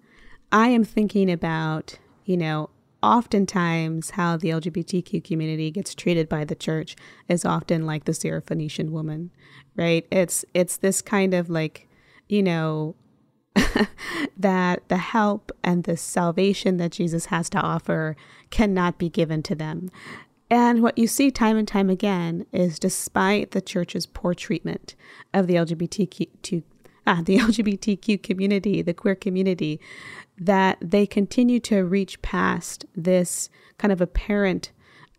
I 0.50 0.68
am 0.68 0.84
thinking 0.84 1.30
about 1.30 1.98
you 2.24 2.36
know, 2.36 2.70
oftentimes 3.02 4.10
how 4.10 4.36
the 4.36 4.50
LGBTQ 4.50 5.24
community 5.24 5.70
gets 5.70 5.94
treated 5.94 6.28
by 6.28 6.44
the 6.44 6.54
church 6.54 6.96
is 7.28 7.44
often 7.44 7.84
like 7.84 8.04
the 8.04 8.12
Syrophoenician 8.12 8.90
woman, 8.90 9.30
right? 9.76 10.06
It's 10.10 10.44
it's 10.54 10.76
this 10.76 11.02
kind 11.02 11.34
of 11.34 11.50
like, 11.50 11.88
you 12.28 12.42
know, 12.42 12.94
that 14.36 14.88
the 14.88 14.96
help 14.96 15.52
and 15.64 15.84
the 15.84 15.96
salvation 15.96 16.76
that 16.76 16.92
Jesus 16.92 17.26
has 17.26 17.50
to 17.50 17.60
offer 17.60 18.16
cannot 18.50 18.98
be 18.98 19.08
given 19.08 19.42
to 19.42 19.54
them. 19.54 19.90
And 20.48 20.82
what 20.82 20.98
you 20.98 21.06
see 21.06 21.30
time 21.30 21.56
and 21.56 21.66
time 21.66 21.88
again 21.88 22.44
is 22.52 22.78
despite 22.78 23.52
the 23.52 23.62
church's 23.62 24.06
poor 24.06 24.34
treatment 24.34 24.94
of 25.32 25.46
the 25.46 25.54
LGBTQ 25.54 26.62
ah, 27.06 27.22
the 27.24 27.38
LGBTQ 27.38 28.22
community, 28.22 28.82
the 28.82 28.94
queer 28.94 29.14
community, 29.14 29.80
that 30.38 30.78
they 30.80 31.06
continue 31.06 31.60
to 31.60 31.84
reach 31.84 32.20
past 32.22 32.84
this 32.94 33.48
kind 33.78 33.92
of 33.92 34.00
apparent 34.00 34.72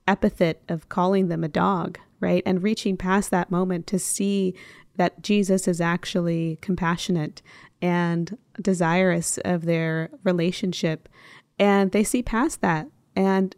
epithet 0.07 0.61
of 0.67 0.89
calling 0.89 1.27
them 1.27 1.43
a 1.43 1.47
dog, 1.47 1.99
right? 2.19 2.43
And 2.45 2.63
reaching 2.63 2.97
past 2.97 3.31
that 3.31 3.51
moment 3.51 3.87
to 3.87 3.99
see 3.99 4.53
that 4.95 5.21
Jesus 5.21 5.67
is 5.67 5.81
actually 5.81 6.57
compassionate 6.61 7.41
and 7.81 8.37
desirous 8.61 9.37
of 9.39 9.65
their 9.65 10.09
relationship. 10.23 11.09
And 11.57 11.91
they 11.91 12.03
see 12.03 12.23
past 12.23 12.61
that. 12.61 12.87
And 13.15 13.55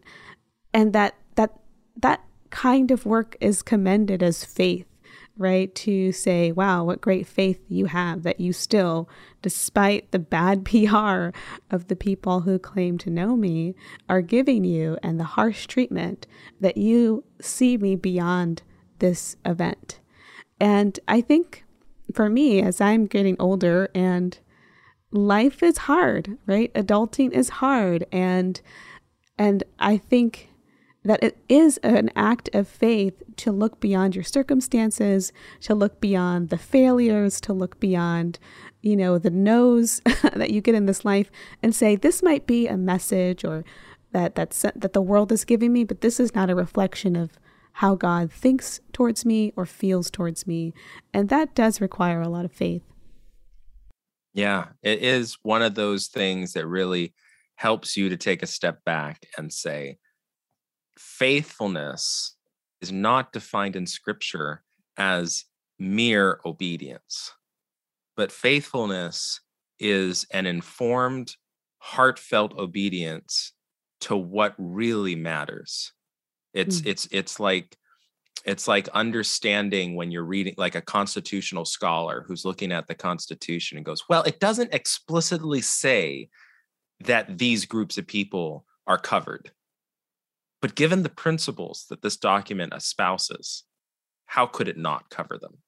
and 0.73 0.93
that 0.93 1.15
that 1.35 1.59
that 1.97 2.21
kind 2.49 2.91
of 2.91 3.05
work 3.05 3.35
is 3.39 3.61
commended 3.61 4.23
as 4.23 4.45
faith 4.45 4.87
right? 5.37 5.73
To 5.75 6.11
say, 6.11 6.51
wow, 6.51 6.83
what 6.83 7.01
great 7.01 7.27
faith 7.27 7.59
you 7.67 7.85
have 7.85 8.23
that 8.23 8.39
you 8.39 8.53
still, 8.53 9.09
despite 9.41 10.11
the 10.11 10.19
bad 10.19 10.65
PR 10.65 11.29
of 11.69 11.87
the 11.87 11.95
people 11.95 12.41
who 12.41 12.59
claim 12.59 12.97
to 12.99 13.09
know 13.09 13.35
me, 13.35 13.75
are 14.09 14.21
giving 14.21 14.63
you 14.63 14.97
and 15.03 15.19
the 15.19 15.25
harsh 15.25 15.67
treatment 15.67 16.27
that 16.61 16.77
you 16.77 17.23
see 17.41 17.77
me 17.77 17.95
beyond 17.95 18.63
this 18.99 19.35
event. 19.45 19.99
And 20.59 20.99
I 21.07 21.21
think 21.21 21.65
for 22.13 22.29
me, 22.29 22.61
as 22.61 22.79
I'm 22.79 23.07
getting 23.07 23.35
older 23.39 23.89
and 23.93 24.37
life 25.11 25.63
is 25.63 25.79
hard, 25.79 26.37
right? 26.45 26.73
Adulting 26.73 27.31
is 27.31 27.49
hard. 27.49 28.05
And 28.11 28.61
and 29.37 29.63
I 29.79 29.97
think 29.97 30.49
that 31.05 31.23
it 31.23 31.37
is 31.47 31.77
an 31.77 32.09
act 32.15 32.49
of 32.53 32.67
faith 32.67 33.21
to 33.37 33.51
look 33.51 33.79
beyond 33.79 34.15
your 34.15 34.23
circumstances, 34.23 35.31
to 35.61 35.75
look 35.75 36.01
beyond 36.01 36.49
the 36.49 36.57
failures, 36.57 37.39
to 37.41 37.53
look 37.53 37.79
beyond, 37.79 38.39
you 38.81 38.97
know, 38.97 39.19
the 39.19 39.29
no's 39.29 40.01
that 40.33 40.49
you 40.49 40.61
get 40.61 40.75
in 40.75 40.87
this 40.87 41.05
life 41.05 41.29
and 41.61 41.75
say, 41.75 41.95
this 41.95 42.23
might 42.23 42.47
be 42.47 42.67
a 42.67 42.75
message 42.75 43.45
or 43.45 43.63
that 44.11 44.33
that's 44.33 44.61
that 44.61 44.93
the 44.93 45.01
world 45.01 45.31
is 45.31 45.45
giving 45.45 45.71
me, 45.71 45.83
but 45.83 46.01
this 46.01 46.19
is 46.19 46.33
not 46.33 46.49
a 46.49 46.55
reflection 46.55 47.15
of 47.15 47.31
how 47.73 47.93
God 47.93 48.31
thinks 48.31 48.79
towards 48.91 49.25
me 49.25 49.53
or 49.55 49.65
feels 49.65 50.09
towards 50.09 50.47
me. 50.47 50.73
And 51.13 51.29
that 51.29 51.53
does 51.53 51.81
require 51.81 52.21
a 52.21 52.29
lot 52.29 52.45
of 52.45 52.51
faith. 52.51 52.83
Yeah, 54.33 54.67
it 54.81 55.03
is 55.03 55.37
one 55.43 55.61
of 55.61 55.75
those 55.75 56.07
things 56.07 56.53
that 56.53 56.65
really 56.65 57.13
helps 57.55 57.95
you 57.95 58.09
to 58.09 58.17
take 58.17 58.41
a 58.41 58.47
step 58.47 58.83
back 58.85 59.27
and 59.37 59.51
say, 59.51 59.97
faithfulness 60.97 62.35
is 62.81 62.91
not 62.91 63.33
defined 63.33 63.75
in 63.75 63.85
scripture 63.85 64.63
as 64.97 65.45
mere 65.79 66.39
obedience, 66.45 67.31
but 68.15 68.31
faithfulness 68.31 69.41
is 69.79 70.25
an 70.31 70.45
informed, 70.45 71.35
heartfelt 71.79 72.57
obedience 72.57 73.53
to 74.01 74.15
what 74.15 74.55
really 74.57 75.15
matters. 75.15 75.93
It's 76.53 76.81
mm. 76.81 76.87
it's 76.87 77.07
it's 77.11 77.39
like 77.39 77.75
it's 78.45 78.67
like 78.67 78.87
understanding 78.89 79.95
when 79.95 80.11
you're 80.11 80.23
reading 80.23 80.53
like 80.57 80.75
a 80.75 80.81
constitutional 80.81 81.65
scholar 81.65 82.23
who's 82.27 82.45
looking 82.45 82.71
at 82.71 82.87
the 82.87 82.95
constitution 82.95 83.77
and 83.77 83.85
goes 83.85 84.03
well 84.07 84.23
it 84.23 84.39
doesn't 84.39 84.73
explicitly 84.73 85.61
say 85.61 86.29
that 87.01 87.37
these 87.37 87.65
groups 87.65 87.97
of 87.97 88.07
people 88.07 88.65
are 88.87 88.97
covered 88.97 89.51
but 90.65 90.73
given 90.73 91.03
the 91.03 91.09
principles 91.09 91.85
that 91.91 92.01
this 92.01 92.17
document 92.17 92.73
espouses 92.75 93.65
how 94.25 94.47
could 94.47 94.67
it 94.67 94.77
not 94.77 95.11
cover 95.11 95.37
them 95.37 95.59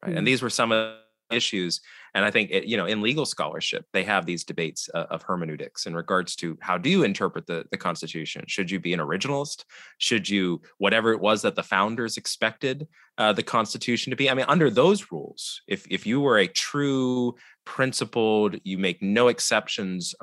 right? 0.00 0.10
Mm-hmm. 0.10 0.18
and 0.18 0.26
these 0.26 0.42
were 0.42 0.50
some 0.50 0.70
of 0.70 0.94
the 1.30 1.34
issues 1.34 1.80
and 2.14 2.24
i 2.24 2.30
think 2.30 2.52
it, 2.52 2.66
you 2.66 2.76
know 2.76 2.86
in 2.86 3.00
legal 3.00 3.26
scholarship 3.26 3.84
they 3.92 4.04
have 4.04 4.26
these 4.26 4.44
debates 4.44 4.88
uh, 4.94 5.06
of 5.10 5.22
hermeneutics 5.22 5.86
in 5.86 5.94
regards 5.96 6.36
to 6.36 6.56
how 6.60 6.78
do 6.78 6.88
you 6.88 7.02
interpret 7.02 7.48
the, 7.48 7.64
the 7.72 7.76
constitution? 7.76 8.44
Should 8.46 8.70
you 8.70 8.78
be 8.78 8.92
an 8.92 9.00
originalist? 9.00 9.64
Should 9.98 10.28
you 10.28 10.62
whatever 10.78 11.10
it 11.10 11.20
was 11.20 11.42
that 11.42 11.56
the 11.56 11.64
founders 11.64 12.16
expected 12.16 12.86
uh, 13.18 13.32
the 13.32 13.42
constitution 13.42 14.10
to 14.10 14.16
be? 14.16 14.30
I 14.30 14.34
mean 14.34 14.46
under 14.48 14.70
those 14.70 15.10
rules 15.10 15.62
if 15.66 15.84
if 15.90 16.06
you 16.06 16.20
were 16.20 16.38
a 16.38 16.46
true 16.46 17.34
principled 17.64 18.60
you 18.62 18.78
make 18.78 19.02
no 19.02 19.26
exceptions 19.26 20.14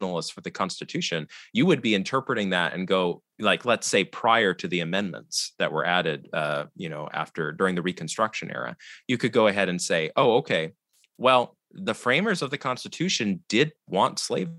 for 0.00 0.40
the 0.40 0.50
Constitution, 0.50 1.26
you 1.52 1.66
would 1.66 1.82
be 1.82 1.94
interpreting 1.94 2.50
that 2.50 2.74
and 2.74 2.86
go 2.86 3.22
like, 3.38 3.64
let's 3.64 3.86
say 3.86 4.04
prior 4.04 4.54
to 4.54 4.68
the 4.68 4.80
amendments 4.80 5.52
that 5.58 5.72
were 5.72 5.84
added, 5.84 6.28
uh, 6.32 6.64
you 6.76 6.88
know, 6.88 7.08
after 7.12 7.52
during 7.52 7.74
the 7.74 7.82
Reconstruction 7.82 8.50
era, 8.50 8.76
you 9.06 9.18
could 9.18 9.32
go 9.32 9.46
ahead 9.46 9.68
and 9.68 9.80
say, 9.80 10.10
oh, 10.16 10.36
okay, 10.36 10.72
well, 11.18 11.56
the 11.72 11.94
framers 11.94 12.42
of 12.42 12.50
the 12.50 12.58
Constitution 12.58 13.42
did 13.48 13.72
want 13.86 14.18
slavery. 14.18 14.54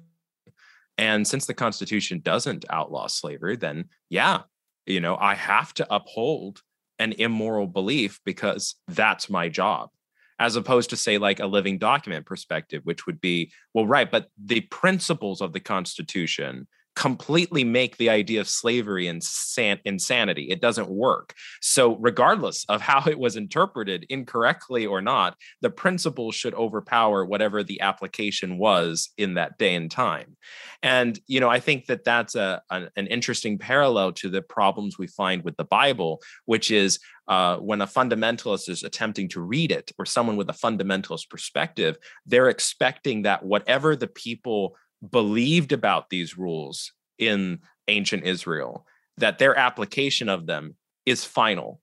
And 0.97 1.27
since 1.27 1.45
the 1.45 1.53
Constitution 1.53 2.19
doesn't 2.23 2.65
outlaw 2.69 3.07
slavery, 3.07 3.55
then 3.55 3.85
yeah, 4.09 4.41
you 4.85 4.99
know, 4.99 5.15
I 5.17 5.35
have 5.35 5.73
to 5.75 5.87
uphold 5.93 6.61
an 6.99 7.13
immoral 7.13 7.67
belief 7.67 8.19
because 8.25 8.75
that's 8.87 9.29
my 9.29 9.47
job 9.47 9.89
as 10.39 10.55
opposed 10.55 10.89
to 10.89 10.97
say 10.97 11.17
like 11.17 11.39
a 11.39 11.45
living 11.45 11.77
document 11.77 12.25
perspective 12.25 12.81
which 12.85 13.05
would 13.05 13.21
be 13.21 13.51
well 13.73 13.85
right 13.85 14.09
but 14.09 14.27
the 14.43 14.61
principles 14.61 15.41
of 15.41 15.53
the 15.53 15.59
constitution 15.59 16.67
completely 16.95 17.63
make 17.63 17.97
the 17.97 18.09
idea 18.09 18.41
of 18.41 18.49
slavery 18.49 19.05
insan- 19.05 19.79
insanity. 19.85 20.49
It 20.49 20.61
doesn't 20.61 20.89
work. 20.89 21.33
So, 21.61 21.95
regardless 21.97 22.65
of 22.67 22.81
how 22.81 23.03
it 23.07 23.17
was 23.17 23.35
interpreted 23.35 24.05
incorrectly 24.09 24.85
or 24.85 25.01
not, 25.01 25.37
the 25.61 25.69
principle 25.69 26.31
should 26.31 26.53
overpower 26.53 27.25
whatever 27.25 27.63
the 27.63 27.81
application 27.81 28.57
was 28.57 29.11
in 29.17 29.35
that 29.35 29.57
day 29.57 29.75
and 29.75 29.89
time. 29.89 30.35
And, 30.83 31.19
you 31.27 31.39
know, 31.39 31.49
I 31.49 31.59
think 31.59 31.85
that 31.85 32.03
that's 32.03 32.35
a, 32.35 32.61
a 32.69 32.87
an 32.95 33.07
interesting 33.07 33.57
parallel 33.57 34.11
to 34.13 34.29
the 34.29 34.41
problems 34.41 34.97
we 34.97 35.07
find 35.07 35.43
with 35.43 35.57
the 35.57 35.65
Bible, 35.65 36.21
which 36.45 36.71
is 36.71 36.99
uh, 37.29 37.57
when 37.57 37.81
a 37.81 37.87
fundamentalist 37.87 38.67
is 38.67 38.83
attempting 38.83 39.29
to 39.29 39.41
read 39.41 39.71
it 39.71 39.91
or 39.97 40.05
someone 40.05 40.35
with 40.35 40.49
a 40.49 40.53
fundamentalist 40.53 41.29
perspective, 41.29 41.97
they're 42.25 42.49
expecting 42.49 43.21
that 43.21 43.45
whatever 43.45 43.95
the 43.95 44.07
people 44.07 44.75
believed 45.07 45.71
about 45.71 46.09
these 46.09 46.37
rules 46.37 46.91
in 47.17 47.59
ancient 47.87 48.23
Israel, 48.23 48.85
that 49.17 49.39
their 49.39 49.55
application 49.55 50.29
of 50.29 50.45
them 50.45 50.75
is 51.05 51.25
final, 51.25 51.81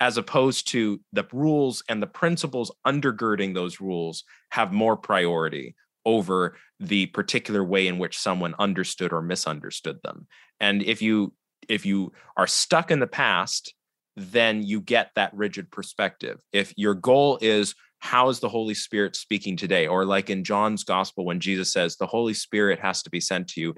as 0.00 0.16
opposed 0.16 0.68
to 0.68 1.00
the 1.12 1.26
rules 1.32 1.82
and 1.88 2.02
the 2.02 2.06
principles 2.06 2.70
undergirding 2.86 3.54
those 3.54 3.80
rules 3.80 4.24
have 4.50 4.72
more 4.72 4.96
priority 4.96 5.74
over 6.04 6.56
the 6.78 7.06
particular 7.06 7.64
way 7.64 7.88
in 7.88 7.98
which 7.98 8.18
someone 8.18 8.54
understood 8.58 9.12
or 9.12 9.22
misunderstood 9.22 9.98
them. 10.02 10.26
And 10.60 10.82
if 10.82 11.02
you 11.02 11.32
if 11.68 11.84
you 11.84 12.12
are 12.36 12.46
stuck 12.46 12.90
in 12.92 13.00
the 13.00 13.08
past, 13.08 13.74
then 14.16 14.62
you 14.62 14.80
get 14.80 15.10
that 15.16 15.34
rigid 15.34 15.70
perspective. 15.70 16.40
If 16.52 16.72
your 16.76 16.94
goal 16.94 17.38
is 17.40 17.74
how 18.06 18.28
is 18.28 18.40
the 18.40 18.48
Holy 18.48 18.74
Spirit 18.74 19.16
speaking 19.16 19.56
today? 19.56 19.86
Or 19.86 20.04
like 20.04 20.30
in 20.30 20.44
John's 20.44 20.84
gospel, 20.84 21.24
when 21.24 21.40
Jesus 21.40 21.72
says, 21.72 21.96
the 21.96 22.06
Holy 22.06 22.34
Spirit 22.34 22.78
has 22.78 23.02
to 23.02 23.10
be 23.10 23.20
sent 23.20 23.48
to 23.48 23.60
you, 23.60 23.74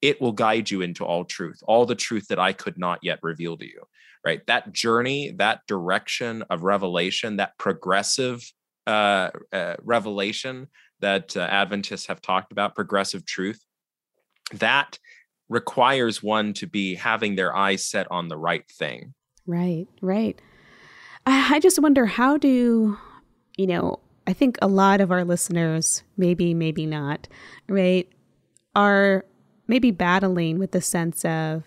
it 0.00 0.20
will 0.20 0.32
guide 0.32 0.70
you 0.70 0.82
into 0.82 1.04
all 1.04 1.24
truth, 1.24 1.58
all 1.66 1.84
the 1.84 1.94
truth 1.94 2.28
that 2.28 2.38
I 2.38 2.52
could 2.52 2.78
not 2.78 3.00
yet 3.02 3.18
reveal 3.22 3.56
to 3.58 3.66
you. 3.66 3.82
Right. 4.24 4.40
That 4.46 4.72
journey, 4.72 5.32
that 5.38 5.60
direction 5.66 6.44
of 6.48 6.62
revelation, 6.62 7.38
that 7.38 7.58
progressive 7.58 8.40
uh, 8.86 9.30
uh, 9.52 9.74
revelation 9.82 10.68
that 11.00 11.36
uh, 11.36 11.40
Adventists 11.40 12.06
have 12.06 12.20
talked 12.20 12.52
about, 12.52 12.76
progressive 12.76 13.26
truth, 13.26 13.60
that 14.52 14.98
requires 15.48 16.22
one 16.22 16.52
to 16.54 16.68
be 16.68 16.94
having 16.94 17.34
their 17.34 17.54
eyes 17.54 17.84
set 17.84 18.06
on 18.12 18.28
the 18.28 18.36
right 18.36 18.64
thing. 18.70 19.12
Right, 19.44 19.88
right. 20.00 20.40
I 21.26 21.58
just 21.60 21.80
wonder 21.80 22.06
how 22.06 22.38
do 22.38 22.98
you 23.56 23.66
know, 23.66 24.00
I 24.26 24.32
think 24.32 24.58
a 24.62 24.68
lot 24.68 25.00
of 25.00 25.10
our 25.10 25.24
listeners, 25.24 26.02
maybe, 26.16 26.54
maybe 26.54 26.86
not, 26.86 27.28
right, 27.68 28.08
are 28.74 29.24
maybe 29.66 29.90
battling 29.90 30.58
with 30.58 30.72
the 30.72 30.80
sense 30.80 31.24
of, 31.24 31.64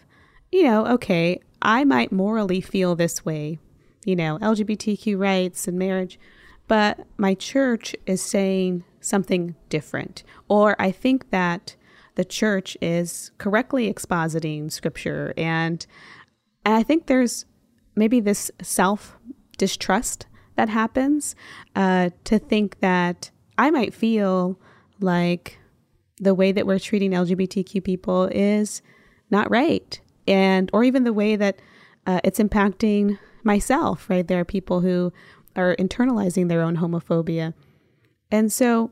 you 0.52 0.64
know, 0.64 0.86
okay, 0.88 1.40
I 1.62 1.84
might 1.84 2.12
morally 2.12 2.62
feel 2.62 2.96
this 2.96 3.26
way, 3.26 3.60
you 4.06 4.16
know, 4.16 4.38
LGBTQ 4.40 5.20
rights 5.20 5.68
and 5.68 5.78
marriage, 5.78 6.20
but 6.68 7.06
my 7.18 7.34
church 7.34 7.96
is 8.06 8.22
saying 8.22 8.84
something 9.02 9.56
different. 9.70 10.24
Or 10.48 10.76
I 10.80 10.92
think 10.92 11.30
that 11.32 11.76
the 12.16 12.26
church 12.26 12.78
is 12.82 13.32
correctly 13.38 13.92
expositing 13.94 14.72
scripture. 14.72 15.34
And, 15.38 15.86
and 16.64 16.76
I 16.76 16.84
think 16.84 17.08
there's 17.08 17.46
maybe 17.96 18.20
this 18.20 18.50
self 18.62 19.18
distrust 19.58 20.28
that 20.56 20.70
happens 20.70 21.36
uh, 21.76 22.10
to 22.26 22.40
think 22.40 22.80
that 22.80 23.32
I 23.58 23.72
might 23.72 23.94
feel 23.94 24.60
like 25.00 25.60
the 26.18 26.34
way 26.34 26.52
that 26.52 26.66
we're 26.66 26.80
treating 26.80 27.12
LGBTQ 27.12 27.84
people 27.84 28.30
is 28.32 28.82
not 29.30 29.50
right, 29.50 30.00
and 30.28 30.70
or 30.74 30.84
even 30.84 31.04
the 31.04 31.14
way 31.14 31.36
that 31.36 31.60
uh, 32.08 32.22
it's 32.24 32.40
impacting 32.40 33.20
myself. 33.44 34.10
Right, 34.10 34.28
there 34.28 34.40
are 34.40 34.46
people 34.46 34.82
who 34.82 35.12
are 35.56 35.76
internalizing 35.78 36.48
their 36.48 36.62
own 36.62 36.78
homophobia, 36.78 37.54
and 38.32 38.52
so 38.52 38.92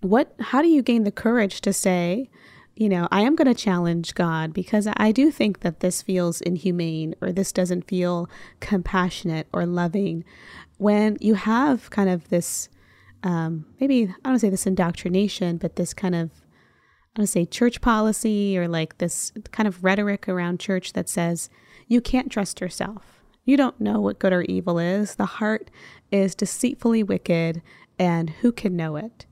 what? 0.00 0.34
How 0.40 0.62
do 0.62 0.68
you 0.68 0.82
gain 0.82 1.04
the 1.04 1.12
courage 1.12 1.60
to 1.62 1.72
say? 1.72 2.28
You 2.74 2.88
know, 2.88 3.06
I 3.10 3.22
am 3.22 3.36
going 3.36 3.52
to 3.52 3.54
challenge 3.54 4.14
God 4.14 4.52
because 4.52 4.88
I 4.96 5.12
do 5.12 5.30
think 5.30 5.60
that 5.60 5.80
this 5.80 6.00
feels 6.02 6.40
inhumane 6.40 7.14
or 7.20 7.30
this 7.30 7.52
doesn't 7.52 7.86
feel 7.86 8.30
compassionate 8.60 9.46
or 9.52 9.66
loving. 9.66 10.24
When 10.78 11.16
you 11.20 11.34
have 11.34 11.90
kind 11.90 12.08
of 12.08 12.28
this, 12.28 12.68
um, 13.22 13.66
maybe 13.78 14.14
I 14.24 14.28
don't 14.28 14.38
say 14.38 14.48
this 14.50 14.66
indoctrination, 14.66 15.58
but 15.58 15.76
this 15.76 15.92
kind 15.92 16.14
of, 16.14 16.30
I 17.14 17.20
don't 17.20 17.26
say 17.26 17.44
church 17.44 17.82
policy 17.82 18.56
or 18.56 18.68
like 18.68 18.98
this 18.98 19.32
kind 19.50 19.68
of 19.68 19.84
rhetoric 19.84 20.28
around 20.28 20.58
church 20.58 20.94
that 20.94 21.08
says 21.08 21.50
you 21.88 22.00
can't 22.00 22.32
trust 22.32 22.60
yourself. 22.60 23.22
You 23.44 23.56
don't 23.56 23.80
know 23.80 24.00
what 24.00 24.18
good 24.18 24.32
or 24.32 24.42
evil 24.42 24.78
is. 24.78 25.16
The 25.16 25.26
heart 25.26 25.70
is 26.10 26.34
deceitfully 26.34 27.02
wicked, 27.02 27.60
and 27.98 28.30
who 28.30 28.52
can 28.52 28.76
know 28.76 28.96
it? 28.96 29.26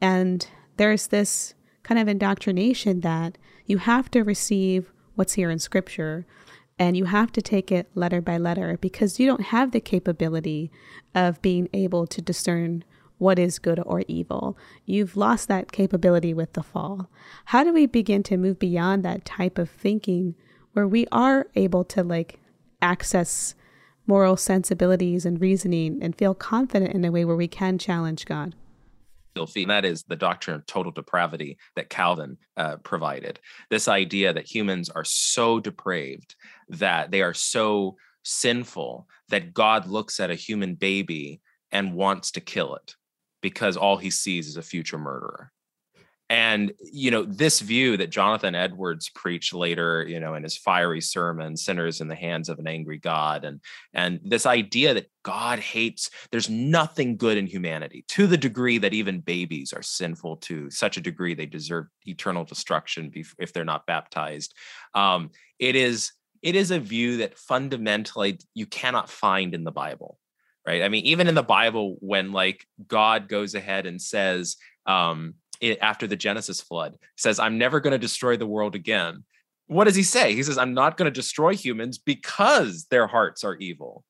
And 0.00 0.46
there's 0.76 1.06
this 1.06 1.54
kind 1.82 2.00
of 2.00 2.08
indoctrination 2.08 3.00
that 3.00 3.38
you 3.66 3.78
have 3.78 4.10
to 4.10 4.22
receive 4.22 4.92
what's 5.14 5.34
here 5.34 5.50
in 5.50 5.58
scripture 5.58 6.26
and 6.78 6.96
you 6.96 7.04
have 7.04 7.30
to 7.32 7.42
take 7.42 7.70
it 7.70 7.88
letter 7.94 8.20
by 8.20 8.38
letter 8.38 8.78
because 8.80 9.20
you 9.20 9.26
don't 9.26 9.46
have 9.46 9.72
the 9.72 9.80
capability 9.80 10.70
of 11.14 11.40
being 11.42 11.68
able 11.72 12.06
to 12.06 12.22
discern 12.22 12.82
what 13.18 13.38
is 13.38 13.60
good 13.60 13.80
or 13.86 14.02
evil. 14.08 14.58
You've 14.84 15.16
lost 15.16 15.46
that 15.46 15.70
capability 15.70 16.34
with 16.34 16.54
the 16.54 16.62
fall. 16.62 17.08
How 17.46 17.62
do 17.62 17.72
we 17.72 17.86
begin 17.86 18.24
to 18.24 18.36
move 18.36 18.58
beyond 18.58 19.04
that 19.04 19.24
type 19.24 19.58
of 19.58 19.70
thinking 19.70 20.34
where 20.72 20.88
we 20.88 21.06
are 21.12 21.46
able 21.54 21.84
to 21.84 22.02
like 22.02 22.40
access 22.80 23.54
moral 24.06 24.36
sensibilities 24.36 25.24
and 25.24 25.40
reasoning 25.40 26.02
and 26.02 26.16
feel 26.16 26.34
confident 26.34 26.92
in 26.92 27.04
a 27.04 27.12
way 27.12 27.24
where 27.24 27.36
we 27.36 27.46
can 27.46 27.78
challenge 27.78 28.24
God? 28.24 28.56
And 29.34 29.70
that 29.70 29.84
is 29.84 30.02
the 30.02 30.16
doctrine 30.16 30.56
of 30.56 30.66
total 30.66 30.92
depravity 30.92 31.58
that 31.76 31.90
Calvin 31.90 32.36
uh, 32.56 32.76
provided. 32.78 33.40
This 33.70 33.88
idea 33.88 34.32
that 34.32 34.52
humans 34.52 34.90
are 34.90 35.04
so 35.04 35.60
depraved 35.60 36.34
that 36.68 37.10
they 37.10 37.22
are 37.22 37.34
so 37.34 37.96
sinful 38.24 39.08
that 39.28 39.54
God 39.54 39.86
looks 39.86 40.20
at 40.20 40.30
a 40.30 40.36
human 40.36 40.74
baby 40.74 41.40
and 41.70 41.94
wants 41.94 42.32
to 42.32 42.40
kill 42.40 42.76
it 42.76 42.94
because 43.40 43.76
all 43.76 43.96
he 43.96 44.10
sees 44.10 44.46
is 44.46 44.56
a 44.56 44.62
future 44.62 44.98
murderer. 44.98 45.50
And 46.32 46.72
you 46.80 47.10
know 47.10 47.24
this 47.24 47.60
view 47.60 47.98
that 47.98 48.08
jonathan 48.08 48.54
edwards 48.54 49.10
preached 49.10 49.52
later 49.52 50.02
you 50.08 50.18
know 50.18 50.34
in 50.34 50.42
his 50.42 50.56
fiery 50.56 51.00
sermon 51.00 51.54
sinners 51.58 52.00
in 52.00 52.08
the 52.08 52.14
hands 52.14 52.48
of 52.48 52.58
an 52.58 52.66
angry 52.66 52.96
god 52.96 53.44
and 53.44 53.60
and 53.92 54.18
this 54.24 54.46
idea 54.46 54.94
that 54.94 55.10
god 55.22 55.58
hates 55.58 56.10
there's 56.30 56.48
nothing 56.48 57.18
good 57.18 57.36
in 57.36 57.46
humanity 57.46 58.02
to 58.08 58.26
the 58.26 58.38
degree 58.38 58.78
that 58.78 58.94
even 58.94 59.20
babies 59.20 59.74
are 59.74 59.82
sinful 59.82 60.36
to 60.38 60.70
such 60.70 60.96
a 60.96 61.02
degree 61.02 61.34
they 61.34 61.46
deserve 61.46 61.86
eternal 62.06 62.44
destruction 62.44 63.12
if 63.38 63.52
they're 63.52 63.64
not 63.64 63.86
baptized. 63.86 64.54
Um, 64.94 65.30
it 65.58 65.76
is 65.76 66.12
it 66.42 66.56
is 66.56 66.70
a 66.70 66.80
view 66.80 67.18
that 67.18 67.38
fundamentally 67.38 68.38
you 68.54 68.66
cannot 68.66 69.08
find 69.08 69.54
in 69.54 69.64
the 69.64 69.70
bible 69.70 70.18
right? 70.66 70.82
I 70.82 70.88
mean 70.88 71.04
even 71.04 71.28
in 71.28 71.34
the 71.34 71.42
bible 71.42 71.96
when 72.00 72.32
like 72.32 72.66
god 72.86 73.28
goes 73.28 73.54
ahead 73.54 73.86
and 73.86 74.00
says 74.00 74.56
um, 74.86 75.34
after 75.80 76.06
the 76.06 76.16
Genesis 76.16 76.60
flood, 76.60 76.96
says, 77.16 77.38
I'm 77.38 77.58
never 77.58 77.80
going 77.80 77.92
to 77.92 77.98
destroy 77.98 78.36
the 78.36 78.46
world 78.46 78.74
again. 78.74 79.24
What 79.66 79.84
does 79.84 79.94
he 79.94 80.02
say? 80.02 80.34
He 80.34 80.42
says, 80.42 80.58
I'm 80.58 80.74
not 80.74 80.96
going 80.96 81.06
to 81.06 81.10
destroy 81.10 81.54
humans 81.54 81.98
because 81.98 82.86
their 82.90 83.06
hearts 83.06 83.44
are 83.44 83.54
evil. 83.56 84.04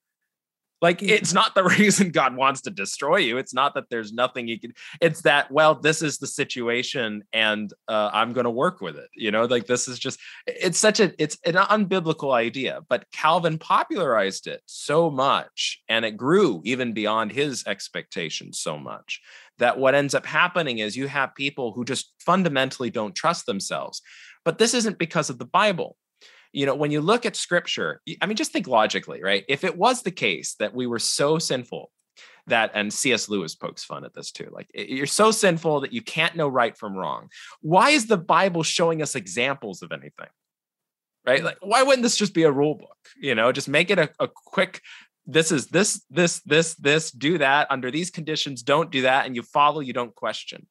Like 0.82 1.00
it's 1.00 1.32
not 1.32 1.54
the 1.54 1.62
reason 1.78 2.10
God 2.10 2.36
wants 2.36 2.60
to 2.62 2.70
destroy 2.70 3.18
you. 3.18 3.38
It's 3.38 3.54
not 3.54 3.74
that 3.74 3.88
there's 3.88 4.12
nothing 4.12 4.48
you 4.48 4.58
can. 4.58 4.74
It's 5.00 5.22
that 5.22 5.50
well, 5.50 5.76
this 5.76 6.02
is 6.02 6.18
the 6.18 6.26
situation, 6.26 7.22
and 7.32 7.72
uh, 7.86 8.10
I'm 8.12 8.32
going 8.32 8.44
to 8.44 8.50
work 8.50 8.80
with 8.80 8.96
it. 8.96 9.08
You 9.14 9.30
know, 9.30 9.44
like 9.44 9.66
this 9.66 9.86
is 9.86 9.98
just. 9.98 10.18
It's 10.46 10.78
such 10.78 10.98
a. 10.98 11.14
It's 11.22 11.38
an 11.46 11.54
unbiblical 11.54 12.34
idea, 12.34 12.80
but 12.88 13.06
Calvin 13.12 13.58
popularized 13.58 14.48
it 14.48 14.60
so 14.66 15.08
much, 15.08 15.80
and 15.88 16.04
it 16.04 16.16
grew 16.16 16.60
even 16.64 16.92
beyond 16.92 17.30
his 17.30 17.64
expectations 17.66 18.58
so 18.58 18.76
much 18.76 19.20
that 19.62 19.78
what 19.78 19.94
ends 19.94 20.14
up 20.14 20.26
happening 20.26 20.78
is 20.78 20.96
you 20.96 21.08
have 21.08 21.34
people 21.34 21.72
who 21.72 21.84
just 21.84 22.12
fundamentally 22.20 22.90
don't 22.90 23.14
trust 23.14 23.46
themselves. 23.46 24.02
But 24.44 24.58
this 24.58 24.74
isn't 24.74 24.98
because 24.98 25.30
of 25.30 25.38
the 25.38 25.44
Bible 25.44 25.96
you 26.52 26.66
know, 26.66 26.74
when 26.74 26.90
you 26.90 27.00
look 27.00 27.24
at 27.24 27.34
scripture, 27.34 28.00
I 28.20 28.26
mean, 28.26 28.36
just 28.36 28.52
think 28.52 28.68
logically, 28.68 29.22
right? 29.22 29.44
If 29.48 29.64
it 29.64 29.76
was 29.76 30.02
the 30.02 30.10
case 30.10 30.54
that 30.58 30.74
we 30.74 30.86
were 30.86 30.98
so 30.98 31.38
sinful 31.38 31.90
that, 32.46 32.72
and 32.74 32.92
C.S. 32.92 33.28
Lewis 33.28 33.54
pokes 33.54 33.84
fun 33.84 34.04
at 34.04 34.14
this 34.14 34.30
too, 34.32 34.48
like 34.52 34.68
you're 34.74 35.06
so 35.06 35.30
sinful 35.30 35.80
that 35.80 35.92
you 35.92 36.02
can't 36.02 36.36
know 36.36 36.48
right 36.48 36.76
from 36.76 36.94
wrong. 36.94 37.28
Why 37.62 37.90
is 37.90 38.06
the 38.06 38.18
Bible 38.18 38.62
showing 38.62 39.00
us 39.00 39.14
examples 39.14 39.82
of 39.82 39.92
anything? 39.92 40.28
Right? 41.24 41.42
Like, 41.42 41.58
why 41.62 41.84
wouldn't 41.84 42.02
this 42.02 42.16
just 42.16 42.34
be 42.34 42.42
a 42.42 42.50
rule 42.50 42.74
book? 42.74 42.96
You 43.16 43.34
know, 43.34 43.52
just 43.52 43.68
make 43.68 43.90
it 43.90 43.98
a, 43.98 44.10
a 44.18 44.28
quick 44.28 44.82
this 45.26 45.52
is 45.52 45.68
this 45.68 46.04
this 46.10 46.40
this 46.40 46.74
this 46.74 47.10
do 47.10 47.38
that 47.38 47.68
under 47.70 47.90
these 47.90 48.10
conditions 48.10 48.62
don't 48.62 48.90
do 48.90 49.02
that 49.02 49.26
and 49.26 49.36
you 49.36 49.42
follow 49.42 49.80
you 49.80 49.92
don't 49.92 50.14
question 50.14 50.66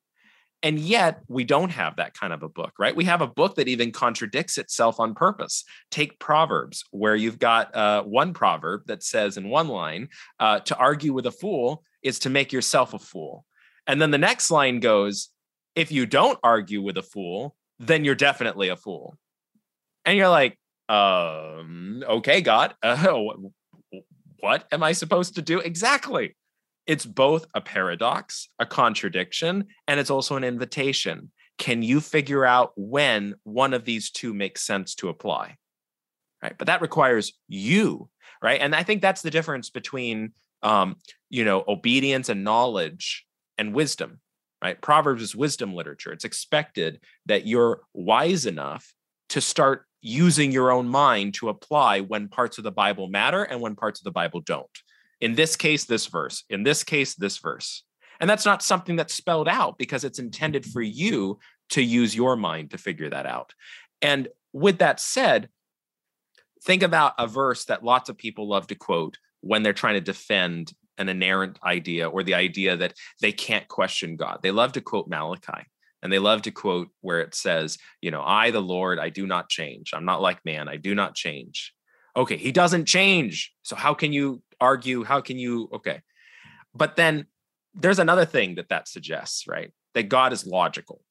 and 0.63 0.79
yet 0.79 1.21
we 1.27 1.43
don't 1.43 1.71
have 1.71 1.95
that 1.95 2.13
kind 2.13 2.33
of 2.33 2.43
a 2.43 2.49
book, 2.49 2.73
right? 2.77 2.95
We 2.95 3.05
have 3.05 3.21
a 3.21 3.27
book 3.27 3.55
that 3.55 3.67
even 3.67 3.91
contradicts 3.91 4.57
itself 4.57 4.99
on 4.99 5.15
purpose. 5.15 5.63
Take 5.89 6.19
Proverbs, 6.19 6.85
where 6.91 7.15
you've 7.15 7.39
got 7.39 7.75
uh, 7.75 8.03
one 8.03 8.33
proverb 8.33 8.83
that 8.85 9.01
says 9.01 9.37
in 9.37 9.49
one 9.49 9.69
line, 9.69 10.09
uh, 10.39 10.59
to 10.59 10.77
argue 10.77 11.13
with 11.13 11.25
a 11.25 11.31
fool 11.31 11.83
is 12.03 12.19
to 12.19 12.29
make 12.29 12.53
yourself 12.53 12.93
a 12.93 12.99
fool. 12.99 13.45
And 13.87 13.99
then 13.99 14.11
the 14.11 14.19
next 14.19 14.51
line 14.51 14.79
goes, 14.79 15.29
if 15.75 15.91
you 15.91 16.05
don't 16.05 16.37
argue 16.43 16.81
with 16.81 16.97
a 16.97 17.03
fool, 17.03 17.55
then 17.79 18.05
you're 18.05 18.13
definitely 18.13 18.69
a 18.69 18.75
fool. 18.75 19.17
And 20.05 20.15
you're 20.15 20.29
like, 20.29 20.59
um, 20.89 22.03
okay, 22.07 22.41
God, 22.41 22.75
uh, 22.83 23.17
what 24.41 24.67
am 24.71 24.83
I 24.83 24.91
supposed 24.91 25.35
to 25.35 25.41
do? 25.41 25.59
Exactly 25.59 26.35
it's 26.87 27.05
both 27.05 27.45
a 27.53 27.61
paradox, 27.61 28.49
a 28.59 28.65
contradiction, 28.65 29.67
and 29.87 29.99
it's 29.99 30.09
also 30.09 30.35
an 30.35 30.43
invitation. 30.43 31.31
Can 31.57 31.83
you 31.83 32.01
figure 32.01 32.45
out 32.45 32.73
when 32.75 33.35
one 33.43 33.73
of 33.73 33.85
these 33.85 34.09
two 34.09 34.33
makes 34.33 34.61
sense 34.61 34.95
to 34.95 35.09
apply? 35.09 35.57
Right. 36.41 36.57
But 36.57 36.67
that 36.67 36.81
requires 36.81 37.33
you, 37.47 38.09
right? 38.41 38.59
And 38.59 38.75
I 38.75 38.81
think 38.81 39.01
that's 39.01 39.21
the 39.21 39.29
difference 39.29 39.69
between 39.69 40.33
um, 40.63 40.97
you 41.29 41.45
know, 41.45 41.63
obedience 41.67 42.29
and 42.29 42.43
knowledge 42.43 43.25
and 43.57 43.73
wisdom, 43.73 44.19
right? 44.63 44.79
Proverbs 44.79 45.21
is 45.21 45.35
wisdom 45.35 45.73
literature. 45.73 46.11
It's 46.11 46.25
expected 46.25 46.99
that 47.27 47.47
you're 47.47 47.81
wise 47.93 48.45
enough 48.45 48.93
to 49.29 49.41
start 49.41 49.85
using 50.01 50.51
your 50.51 50.71
own 50.71 50.87
mind 50.87 51.35
to 51.35 51.49
apply 51.49 52.01
when 52.01 52.27
parts 52.27 52.57
of 52.57 52.63
the 52.63 52.71
Bible 52.71 53.07
matter 53.07 53.43
and 53.43 53.61
when 53.61 53.75
parts 53.75 53.99
of 53.99 54.03
the 54.03 54.11
Bible 54.11 54.41
don't. 54.41 54.67
In 55.19 55.35
this 55.35 55.55
case, 55.55 55.85
this 55.85 56.07
verse. 56.07 56.43
In 56.49 56.63
this 56.63 56.83
case, 56.83 57.15
this 57.15 57.37
verse. 57.37 57.83
And 58.19 58.29
that's 58.29 58.45
not 58.45 58.63
something 58.63 58.95
that's 58.95 59.13
spelled 59.13 59.47
out 59.47 59.77
because 59.77 60.03
it's 60.03 60.19
intended 60.19 60.65
for 60.65 60.81
you 60.81 61.39
to 61.69 61.81
use 61.81 62.15
your 62.15 62.35
mind 62.35 62.71
to 62.71 62.77
figure 62.77 63.09
that 63.09 63.25
out. 63.25 63.53
And 64.01 64.27
with 64.53 64.79
that 64.79 64.99
said, 64.99 65.49
think 66.63 66.83
about 66.83 67.13
a 67.17 67.27
verse 67.27 67.65
that 67.65 67.83
lots 67.83 68.09
of 68.09 68.17
people 68.17 68.47
love 68.47 68.67
to 68.67 68.75
quote 68.75 69.17
when 69.41 69.63
they're 69.63 69.73
trying 69.73 69.95
to 69.95 70.01
defend 70.01 70.73
an 70.97 71.09
inerrant 71.09 71.57
idea 71.63 72.07
or 72.07 72.23
the 72.23 72.35
idea 72.35 72.77
that 72.77 72.93
they 73.21 73.31
can't 73.31 73.67
question 73.67 74.15
God. 74.15 74.39
They 74.43 74.51
love 74.51 74.73
to 74.73 74.81
quote 74.81 75.07
Malachi 75.07 75.65
and 76.01 76.11
they 76.11 76.19
love 76.19 76.43
to 76.43 76.51
quote 76.51 76.89
where 77.01 77.21
it 77.21 77.35
says, 77.35 77.77
you 78.01 78.11
know, 78.11 78.21
I, 78.23 78.51
the 78.51 78.61
Lord, 78.61 78.99
I 78.99 79.09
do 79.09 79.27
not 79.27 79.49
change. 79.49 79.91
I'm 79.93 80.05
not 80.05 80.21
like 80.21 80.43
man, 80.45 80.67
I 80.67 80.77
do 80.77 80.95
not 80.95 81.15
change. 81.15 81.73
Okay, 82.15 82.37
he 82.37 82.51
doesn't 82.51 82.85
change. 82.85 83.53
So 83.63 83.75
how 83.75 83.93
can 83.93 84.11
you 84.11 84.41
argue? 84.59 85.03
How 85.03 85.21
can 85.21 85.37
you 85.37 85.69
okay. 85.73 86.01
But 86.73 86.95
then 86.95 87.27
there's 87.73 87.99
another 87.99 88.25
thing 88.25 88.55
that 88.55 88.69
that 88.69 88.87
suggests 88.87 89.47
right? 89.47 89.71
That 89.93 90.09
god 90.09 90.33
is 90.33 90.45
logical. 90.45 91.01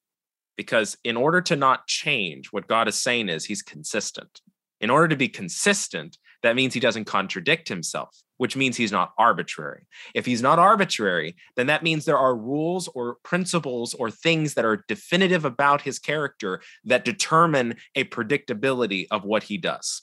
Because 0.57 0.97
in 1.03 1.17
order 1.17 1.41
to 1.41 1.55
not 1.55 1.87
change 1.87 2.47
what 2.51 2.67
god 2.67 2.87
is 2.87 2.95
saying 2.95 3.29
is 3.29 3.45
he's 3.45 3.61
consistent. 3.61 4.41
In 4.79 4.89
order 4.89 5.07
to 5.07 5.15
be 5.15 5.29
consistent 5.29 6.17
that 6.43 6.55
means 6.55 6.73
he 6.73 6.79
doesn't 6.79 7.05
contradict 7.05 7.67
himself 7.67 8.17
which 8.41 8.55
means 8.55 8.75
he's 8.75 8.91
not 8.91 9.13
arbitrary. 9.19 9.85
If 10.15 10.25
he's 10.25 10.41
not 10.41 10.57
arbitrary 10.57 11.35
then 11.55 11.67
that 11.67 11.83
means 11.83 12.05
there 12.05 12.17
are 12.17 12.35
rules 12.35 12.87
or 12.95 13.17
principles 13.21 13.93
or 13.93 14.09
things 14.09 14.55
that 14.55 14.65
are 14.65 14.83
definitive 14.87 15.45
about 15.45 15.83
his 15.83 15.99
character 15.99 16.59
that 16.85 17.05
determine 17.05 17.75
a 17.93 18.03
predictability 18.05 19.05
of 19.11 19.25
what 19.25 19.43
he 19.43 19.59
does. 19.59 20.01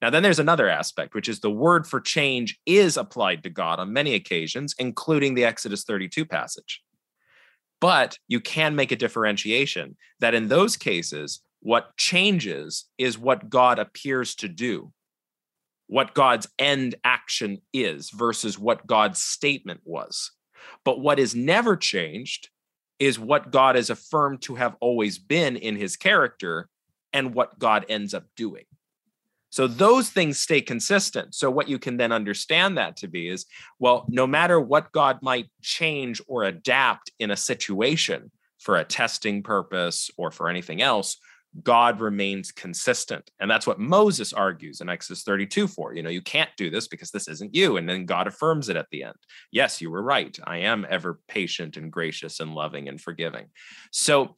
Now, 0.00 0.10
then 0.10 0.22
there's 0.22 0.38
another 0.38 0.68
aspect, 0.68 1.16
which 1.16 1.28
is 1.28 1.40
the 1.40 1.50
word 1.50 1.84
for 1.84 2.00
change 2.00 2.60
is 2.64 2.96
applied 2.96 3.42
to 3.42 3.50
God 3.50 3.80
on 3.80 3.92
many 3.92 4.14
occasions, 4.14 4.76
including 4.78 5.34
the 5.34 5.46
Exodus 5.46 5.82
32 5.82 6.26
passage. 6.26 6.80
But 7.80 8.20
you 8.28 8.38
can 8.38 8.76
make 8.76 8.92
a 8.92 8.96
differentiation 8.96 9.96
that 10.20 10.34
in 10.34 10.46
those 10.46 10.76
cases, 10.76 11.40
what 11.58 11.96
changes 11.96 12.84
is 12.98 13.18
what 13.18 13.50
God 13.50 13.80
appears 13.80 14.36
to 14.36 14.48
do, 14.48 14.92
what 15.86 16.14
God's 16.14 16.48
end 16.58 16.96
action 17.04 17.60
is 17.72 18.10
versus 18.10 18.58
what 18.58 18.86
God's 18.86 19.20
statement 19.20 19.80
was. 19.84 20.32
But 20.84 21.00
what 21.00 21.18
is 21.18 21.34
never 21.34 21.76
changed 21.76 22.48
is 22.98 23.18
what 23.18 23.50
God 23.50 23.76
is 23.76 23.90
affirmed 23.90 24.42
to 24.42 24.54
have 24.54 24.76
always 24.80 25.18
been 25.18 25.56
in 25.56 25.76
his 25.76 25.96
character 25.96 26.68
and 27.12 27.34
what 27.34 27.58
God 27.58 27.86
ends 27.88 28.14
up 28.14 28.24
doing. 28.36 28.64
So 29.50 29.66
those 29.66 30.10
things 30.10 30.38
stay 30.38 30.60
consistent. 30.60 31.34
So 31.34 31.50
what 31.50 31.68
you 31.68 31.78
can 31.78 31.96
then 31.96 32.12
understand 32.12 32.76
that 32.76 32.96
to 32.98 33.08
be 33.08 33.28
is, 33.28 33.46
well, 33.78 34.04
no 34.08 34.26
matter 34.26 34.60
what 34.60 34.92
God 34.92 35.20
might 35.22 35.46
change 35.62 36.20
or 36.26 36.42
adapt 36.42 37.10
in 37.18 37.30
a 37.30 37.36
situation 37.36 38.30
for 38.58 38.76
a 38.76 38.84
testing 38.84 39.42
purpose 39.42 40.10
or 40.18 40.30
for 40.30 40.48
anything 40.48 40.82
else, 40.82 41.16
God 41.62 42.00
remains 42.00 42.52
consistent. 42.52 43.30
And 43.40 43.50
that's 43.50 43.66
what 43.66 43.78
Moses 43.78 44.32
argues 44.32 44.80
in 44.80 44.88
Exodus 44.88 45.22
32 45.22 45.68
for. 45.68 45.94
You 45.94 46.02
know, 46.02 46.10
you 46.10 46.22
can't 46.22 46.50
do 46.56 46.70
this 46.70 46.88
because 46.88 47.10
this 47.10 47.28
isn't 47.28 47.54
you. 47.54 47.76
And 47.76 47.88
then 47.88 48.06
God 48.06 48.26
affirms 48.26 48.68
it 48.68 48.76
at 48.76 48.88
the 48.90 49.04
end. 49.04 49.16
Yes, 49.50 49.80
you 49.80 49.90
were 49.90 50.02
right. 50.02 50.36
I 50.44 50.58
am 50.58 50.86
ever 50.88 51.20
patient 51.28 51.76
and 51.76 51.90
gracious 51.90 52.40
and 52.40 52.54
loving 52.54 52.88
and 52.88 53.00
forgiving. 53.00 53.46
So 53.90 54.36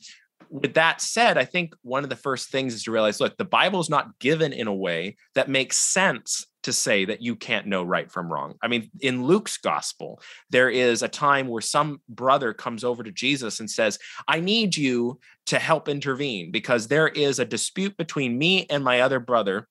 with 0.51 0.75
that 0.75 1.01
said, 1.01 1.37
I 1.39 1.45
think 1.45 1.75
one 1.83 2.05
of 2.05 2.11
the 2.11 2.17
first 2.17 2.51
things 2.51 2.75
is 2.75 2.85
to 2.85 2.91
realize 2.91 3.21
look, 3.21 3.37
the 3.37 3.45
Bible 3.45 3.81
is 3.81 3.91
not 3.91 4.19
given 4.19 4.53
in 4.53 4.67
a 4.67 4.75
way 4.75 5.17
that 5.35 5.49
makes 5.49 5.79
sense 5.79 6.47
to 6.63 6.73
say 6.73 7.05
that 7.05 7.23
you 7.23 7.37
can't 7.37 7.67
know 7.67 7.83
right 7.83 8.11
from 8.11 8.31
wrong. 8.31 8.55
I 8.63 8.69
mean, 8.69 8.91
in 9.01 9.25
Luke's 9.25 9.57
gospel, 9.57 10.21
there 10.51 10.69
is 10.69 11.03
a 11.03 11.09
time 11.09 11.49
where 11.49 11.63
some 11.63 12.01
brother 12.09 12.53
comes 12.53 12.85
over 12.85 13.03
to 13.03 13.13
Jesus 13.13 13.61
and 13.61 13.71
says, 13.71 13.99
I 14.27 14.41
need 14.41 14.77
you 14.77 15.21
to 15.47 15.59
help 15.59 15.89
intervene 15.89 16.51
because 16.51 16.89
there 16.89 17.09
is 17.09 17.39
a 17.39 17.45
dispute 17.45 17.97
between 17.97 18.37
me 18.37 18.67
and 18.69 18.83
my 18.83 19.01
other 19.01 19.21
brother. 19.21 19.69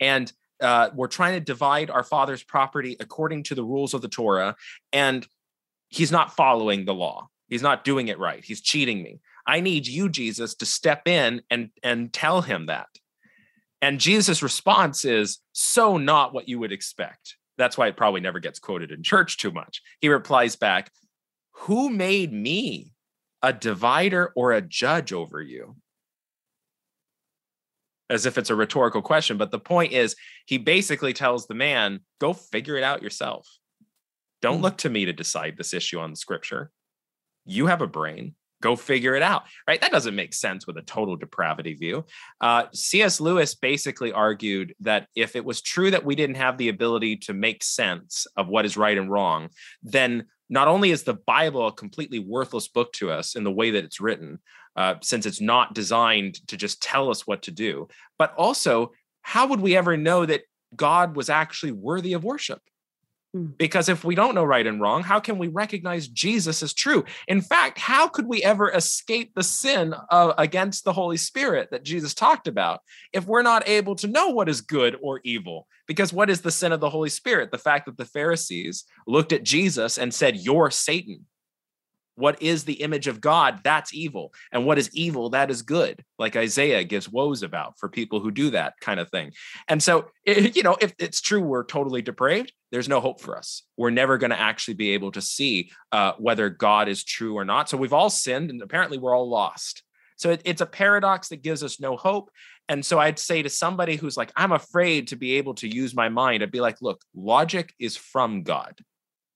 And 0.00 0.32
uh, 0.60 0.90
we're 0.94 1.06
trying 1.06 1.34
to 1.34 1.40
divide 1.40 1.90
our 1.90 2.02
father's 2.02 2.42
property 2.42 2.96
according 3.00 3.44
to 3.44 3.54
the 3.54 3.64
rules 3.64 3.94
of 3.94 4.02
the 4.02 4.08
Torah. 4.08 4.56
And 4.92 5.26
he's 5.88 6.12
not 6.12 6.34
following 6.34 6.84
the 6.84 6.94
law. 6.94 7.28
He's 7.48 7.62
not 7.62 7.84
doing 7.84 8.08
it 8.08 8.18
right. 8.18 8.44
He's 8.44 8.60
cheating 8.60 9.02
me. 9.02 9.20
I 9.48 9.60
need 9.60 9.86
you, 9.86 10.10
Jesus, 10.10 10.54
to 10.56 10.66
step 10.66 11.08
in 11.08 11.40
and, 11.50 11.70
and 11.82 12.12
tell 12.12 12.42
him 12.42 12.66
that. 12.66 12.88
And 13.80 13.98
Jesus' 13.98 14.42
response 14.42 15.06
is 15.06 15.38
so 15.52 15.96
not 15.96 16.34
what 16.34 16.50
you 16.50 16.58
would 16.58 16.70
expect. 16.70 17.36
That's 17.56 17.78
why 17.78 17.88
it 17.88 17.96
probably 17.96 18.20
never 18.20 18.40
gets 18.40 18.58
quoted 18.58 18.92
in 18.92 19.02
church 19.02 19.38
too 19.38 19.50
much. 19.50 19.80
He 20.02 20.10
replies 20.10 20.54
back, 20.54 20.90
Who 21.52 21.88
made 21.88 22.30
me 22.30 22.92
a 23.42 23.54
divider 23.54 24.32
or 24.36 24.52
a 24.52 24.60
judge 24.60 25.14
over 25.14 25.40
you? 25.40 25.76
As 28.10 28.26
if 28.26 28.36
it's 28.36 28.50
a 28.50 28.54
rhetorical 28.54 29.00
question. 29.00 29.38
But 29.38 29.50
the 29.50 29.58
point 29.58 29.92
is, 29.92 30.14
he 30.44 30.58
basically 30.58 31.14
tells 31.14 31.46
the 31.46 31.54
man, 31.54 32.00
go 32.20 32.34
figure 32.34 32.76
it 32.76 32.84
out 32.84 33.02
yourself. 33.02 33.48
Don't 34.42 34.58
mm. 34.58 34.62
look 34.62 34.76
to 34.78 34.90
me 34.90 35.06
to 35.06 35.12
decide 35.12 35.56
this 35.56 35.72
issue 35.72 35.98
on 35.98 36.10
the 36.10 36.16
scripture. 36.16 36.70
You 37.46 37.66
have 37.66 37.80
a 37.80 37.86
brain 37.86 38.34
go 38.62 38.76
figure 38.76 39.14
it 39.14 39.22
out 39.22 39.44
right 39.66 39.80
that 39.80 39.92
doesn't 39.92 40.14
make 40.14 40.34
sense 40.34 40.66
with 40.66 40.76
a 40.76 40.82
total 40.82 41.16
depravity 41.16 41.74
view 41.74 42.04
uh, 42.40 42.64
cs 42.72 43.20
lewis 43.20 43.54
basically 43.54 44.12
argued 44.12 44.74
that 44.80 45.06
if 45.14 45.36
it 45.36 45.44
was 45.44 45.62
true 45.62 45.90
that 45.90 46.04
we 46.04 46.14
didn't 46.14 46.36
have 46.36 46.58
the 46.58 46.68
ability 46.68 47.16
to 47.16 47.32
make 47.32 47.62
sense 47.62 48.26
of 48.36 48.48
what 48.48 48.64
is 48.64 48.76
right 48.76 48.98
and 48.98 49.10
wrong 49.10 49.48
then 49.82 50.24
not 50.48 50.68
only 50.68 50.90
is 50.90 51.02
the 51.02 51.14
bible 51.26 51.66
a 51.66 51.72
completely 51.72 52.18
worthless 52.18 52.68
book 52.68 52.92
to 52.92 53.10
us 53.10 53.36
in 53.36 53.44
the 53.44 53.52
way 53.52 53.70
that 53.70 53.84
it's 53.84 54.00
written 54.00 54.38
uh, 54.76 54.94
since 55.02 55.26
it's 55.26 55.40
not 55.40 55.74
designed 55.74 56.46
to 56.46 56.56
just 56.56 56.80
tell 56.80 57.10
us 57.10 57.26
what 57.26 57.42
to 57.42 57.50
do 57.50 57.88
but 58.18 58.34
also 58.36 58.92
how 59.22 59.46
would 59.46 59.60
we 59.60 59.76
ever 59.76 59.96
know 59.96 60.24
that 60.24 60.42
god 60.76 61.16
was 61.16 61.30
actually 61.30 61.72
worthy 61.72 62.12
of 62.12 62.24
worship. 62.24 62.60
Hmm. 63.34 63.46
Because 63.58 63.88
if 63.88 64.04
we 64.04 64.14
don't 64.14 64.34
know 64.34 64.44
right 64.44 64.66
and 64.66 64.80
wrong, 64.80 65.02
how 65.02 65.20
can 65.20 65.38
we 65.38 65.48
recognize 65.48 66.08
Jesus 66.08 66.62
as 66.62 66.72
true? 66.72 67.04
In 67.26 67.42
fact, 67.42 67.78
how 67.78 68.08
could 68.08 68.26
we 68.26 68.42
ever 68.42 68.70
escape 68.70 69.32
the 69.34 69.42
sin 69.42 69.94
against 70.10 70.84
the 70.84 70.92
Holy 70.92 71.18
Spirit 71.18 71.68
that 71.70 71.84
Jesus 71.84 72.14
talked 72.14 72.48
about 72.48 72.80
if 73.12 73.26
we're 73.26 73.42
not 73.42 73.68
able 73.68 73.94
to 73.96 74.06
know 74.06 74.30
what 74.30 74.48
is 74.48 74.62
good 74.62 74.96
or 75.02 75.20
evil? 75.24 75.66
Because 75.86 76.12
what 76.12 76.30
is 76.30 76.40
the 76.40 76.50
sin 76.50 76.72
of 76.72 76.80
the 76.80 76.90
Holy 76.90 77.10
Spirit? 77.10 77.50
The 77.50 77.58
fact 77.58 77.86
that 77.86 77.98
the 77.98 78.04
Pharisees 78.06 78.84
looked 79.06 79.32
at 79.32 79.44
Jesus 79.44 79.98
and 79.98 80.12
said, 80.12 80.36
You're 80.36 80.70
Satan 80.70 81.26
what 82.18 82.42
is 82.42 82.64
the 82.64 82.74
image 82.74 83.06
of 83.06 83.20
God, 83.20 83.60
that's 83.62 83.94
evil. 83.94 84.34
And 84.50 84.66
what 84.66 84.76
is 84.76 84.90
evil, 84.92 85.30
that 85.30 85.50
is 85.50 85.62
good. 85.62 86.04
Like 86.18 86.34
Isaiah 86.34 86.82
gives 86.82 87.08
woes 87.08 87.44
about 87.44 87.78
for 87.78 87.88
people 87.88 88.18
who 88.18 88.32
do 88.32 88.50
that 88.50 88.74
kind 88.80 88.98
of 88.98 89.08
thing. 89.10 89.32
And 89.68 89.80
so, 89.80 90.10
it, 90.24 90.56
you 90.56 90.64
know, 90.64 90.76
if 90.80 90.94
it's 90.98 91.20
true 91.20 91.40
we're 91.40 91.64
totally 91.64 92.02
depraved, 92.02 92.52
there's 92.72 92.88
no 92.88 93.00
hope 93.00 93.20
for 93.20 93.38
us. 93.38 93.62
We're 93.76 93.90
never 93.90 94.18
going 94.18 94.30
to 94.30 94.40
actually 94.40 94.74
be 94.74 94.90
able 94.90 95.12
to 95.12 95.22
see 95.22 95.70
uh, 95.92 96.12
whether 96.18 96.50
God 96.50 96.88
is 96.88 97.04
true 97.04 97.38
or 97.38 97.44
not. 97.44 97.68
So 97.68 97.76
we've 97.76 97.92
all 97.92 98.10
sinned 98.10 98.50
and 98.50 98.60
apparently 98.60 98.98
we're 98.98 99.14
all 99.14 99.28
lost. 99.28 99.84
So 100.16 100.30
it, 100.30 100.42
it's 100.44 100.60
a 100.60 100.66
paradox 100.66 101.28
that 101.28 101.42
gives 101.42 101.62
us 101.62 101.78
no 101.78 101.96
hope. 101.96 102.30
And 102.68 102.84
so 102.84 102.98
I'd 102.98 103.20
say 103.20 103.42
to 103.42 103.48
somebody 103.48 103.94
who's 103.94 104.16
like, 104.16 104.32
I'm 104.34 104.52
afraid 104.52 105.08
to 105.08 105.16
be 105.16 105.34
able 105.34 105.54
to 105.54 105.68
use 105.68 105.94
my 105.94 106.08
mind, 106.08 106.42
I'd 106.42 106.50
be 106.50 106.60
like, 106.60 106.82
look, 106.82 107.00
logic 107.14 107.72
is 107.78 107.96
from 107.96 108.42
God. 108.42 108.74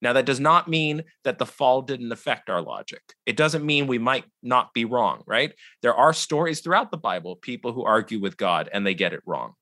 Now, 0.03 0.13
that 0.15 0.27
does 0.27 0.41
not 0.41 0.69
mean 0.69 1.05
that 1.25 1.39
the 1.39 1.47
fall 1.47 1.81
didn't 1.81 2.13
affect 2.13 2.51
our 2.51 2.61
logic. 2.61 3.01
It 3.25 3.37
doesn't 3.37 3.65
mean 3.65 3.87
we 3.87 3.99
might 3.99 4.25
not 4.43 4.75
be 4.75 4.85
wrong, 4.85 5.23
right? 5.27 5.55
There 5.81 5.95
are 5.95 6.13
stories 6.13 6.61
throughout 6.61 6.91
the 6.91 6.99
Bible, 6.99 7.37
people 7.37 7.73
who 7.73 7.85
argue 7.85 8.21
with 8.21 8.37
God 8.37 8.69
and 8.73 8.85
they 8.85 8.95
get 8.95 9.13
it 9.13 9.23
wrong. 9.25 9.55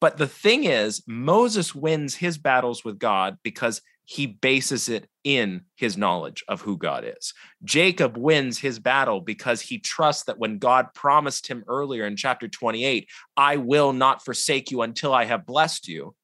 But 0.00 0.18
the 0.18 0.26
thing 0.26 0.64
is, 0.64 1.02
Moses 1.06 1.74
wins 1.74 2.14
his 2.14 2.38
battles 2.38 2.84
with 2.84 2.98
God 2.98 3.38
because 3.42 3.82
he 4.04 4.26
bases 4.26 4.88
it 4.88 5.08
in 5.22 5.62
his 5.76 5.96
knowledge 5.96 6.42
of 6.48 6.62
who 6.62 6.76
God 6.76 7.04
is. 7.06 7.32
Jacob 7.62 8.16
wins 8.16 8.58
his 8.58 8.80
battle 8.80 9.20
because 9.20 9.60
he 9.60 9.78
trusts 9.78 10.24
that 10.24 10.38
when 10.38 10.58
God 10.58 10.88
promised 10.94 11.46
him 11.46 11.62
earlier 11.68 12.06
in 12.06 12.16
chapter 12.16 12.48
28, 12.48 13.08
I 13.36 13.56
will 13.58 13.92
not 13.92 14.24
forsake 14.24 14.70
you 14.70 14.82
until 14.82 15.14
I 15.14 15.26
have 15.26 15.46
blessed 15.46 15.86
you, 15.86 16.16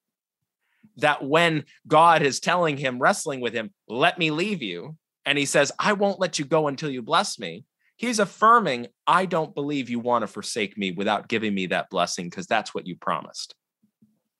that 0.97 1.25
when 1.25 1.65
God 1.87 2.23
is 2.23 2.41
telling 2.41 2.77
him, 2.77 2.99
wrestling 2.99 3.41
with 3.41 3.53
him, 3.53 3.71
let 3.89 4.19
me 4.19 4.31
leave 4.31 4.63
you, 4.63 4.97
and 5.25 5.37
he 5.37 5.45
says, 5.45 5.73
I 5.79 5.93
won't 5.93 6.21
let 6.21 6.39
you 6.39 6.45
go 6.45 6.69
until 6.69 6.91
you 6.91 7.03
bless 7.03 7.39
me, 7.39 7.65
he's 7.97 8.19
affirming, 8.19 8.89
I 9.07 9.27
don't 9.27 9.55
believe 9.55 9.91
you 9.91 9.99
want 9.99 10.23
to 10.23 10.27
forsake 10.27 10.77
me 10.79 10.93
without 10.93 11.29
giving 11.29 11.55
me 11.55 11.67
that 11.67 11.91
blessing 11.91 12.29
because 12.29 12.47
that's 12.47 12.75
what 12.75 12.87
you 12.87 12.97
promised. 12.97 13.55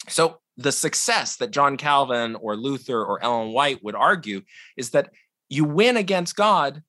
So 0.09 0.41
the 0.57 0.73
success 0.73 1.37
that 1.37 1.51
John 1.51 1.77
Calvin 1.77 2.37
or 2.37 2.57
Luther 2.57 3.05
or 3.05 3.23
Ellen 3.23 3.53
White 3.53 3.83
would 3.83 3.95
argue 3.95 4.43
is 4.77 4.91
that 4.91 5.11
you 5.49 5.65
win 5.65 5.97
against 5.97 6.37
God 6.37 6.83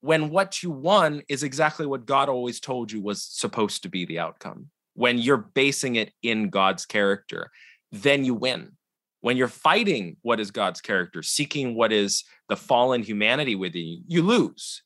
when 0.00 0.30
what 0.30 0.62
you 0.62 0.70
won 0.70 1.22
is 1.28 1.42
exactly 1.42 1.86
what 1.86 2.06
God 2.06 2.28
always 2.28 2.60
told 2.60 2.92
you 2.92 3.00
was 3.00 3.22
supposed 3.22 3.82
to 3.82 3.88
be 3.88 4.04
the 4.04 4.18
outcome. 4.18 4.70
When 4.94 5.18
you're 5.18 5.36
basing 5.36 5.96
it 5.96 6.12
in 6.22 6.50
God's 6.50 6.86
character, 6.86 7.50
then 7.92 8.24
you 8.24 8.34
win 8.34 8.72
when 9.20 9.36
you're 9.36 9.48
fighting 9.48 10.16
what 10.22 10.40
is 10.40 10.50
God's 10.50 10.80
character, 10.80 11.22
seeking 11.22 11.74
what 11.74 11.92
is 11.92 12.24
the 12.48 12.56
fallen 12.56 13.02
humanity 13.02 13.54
within 13.54 13.86
you, 13.86 14.02
you 14.06 14.22
lose. 14.22 14.82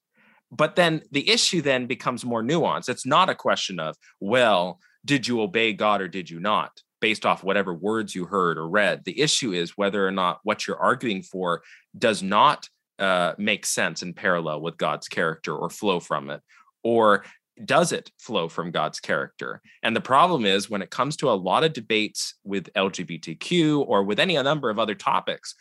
But 0.51 0.77
then 0.77 1.03
the 1.11 1.29
issue 1.31 1.63
then 1.63 1.87
becomes 1.87 2.25
more 2.25 2.43
nuanced. 2.43 2.89
It's 2.89 3.07
not 3.07 3.31
a 3.31 3.35
question 3.35 3.81
of, 3.81 3.97
well, 4.21 4.81
did 5.05 5.27
you 5.27 5.41
obey 5.41 5.73
God 5.73 6.01
or 6.01 6.09
did 6.09 6.29
you 6.31 6.41
not, 6.41 6.71
based 7.01 7.27
off 7.27 7.43
whatever 7.43 7.75
words 7.75 8.15
you 8.15 8.25
heard 8.25 8.57
or 8.57 8.69
read. 8.69 9.05
The 9.05 9.21
issue 9.21 9.53
is 9.53 9.77
whether 9.77 10.07
or 10.07 10.13
not 10.13 10.41
what 10.45 10.67
you're 10.67 10.79
arguing 10.79 11.23
for 11.23 11.63
does 11.99 12.23
not 12.23 12.69
uh, 12.99 13.33
make 13.39 13.67
sense 13.67 14.03
in 14.03 14.15
parallel 14.15 14.61
with 14.61 14.77
God's 14.77 15.09
character 15.09 15.55
or 15.55 15.69
flow 15.69 16.01
from 16.01 16.31
it, 16.31 16.41
or 16.85 17.25
does 17.65 17.93
it 17.93 18.11
flow 18.19 18.49
from 18.49 18.71
God's 18.71 19.01
character? 19.01 19.61
And 19.83 19.95
the 19.95 20.01
problem 20.01 20.45
is 20.45 20.71
when 20.71 20.83
it 20.83 20.91
comes 20.91 21.17
to 21.19 21.31
a 21.31 21.33
lot 21.33 21.65
of 21.65 21.73
debates 21.73 22.35
with 22.45 22.73
LGBTQ 22.75 23.85
or 23.87 24.03
with 24.03 24.19
any 24.19 24.41
number 24.43 24.71
of 24.71 24.79
other 24.79 24.95
topics, 24.95 25.55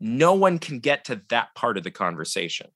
no 0.00 0.34
one 0.34 0.58
can 0.58 0.80
get 0.80 1.04
to 1.06 1.22
that 1.28 1.54
part 1.54 1.76
of 1.76 1.84
the 1.84 1.90
conversation. 1.90 2.68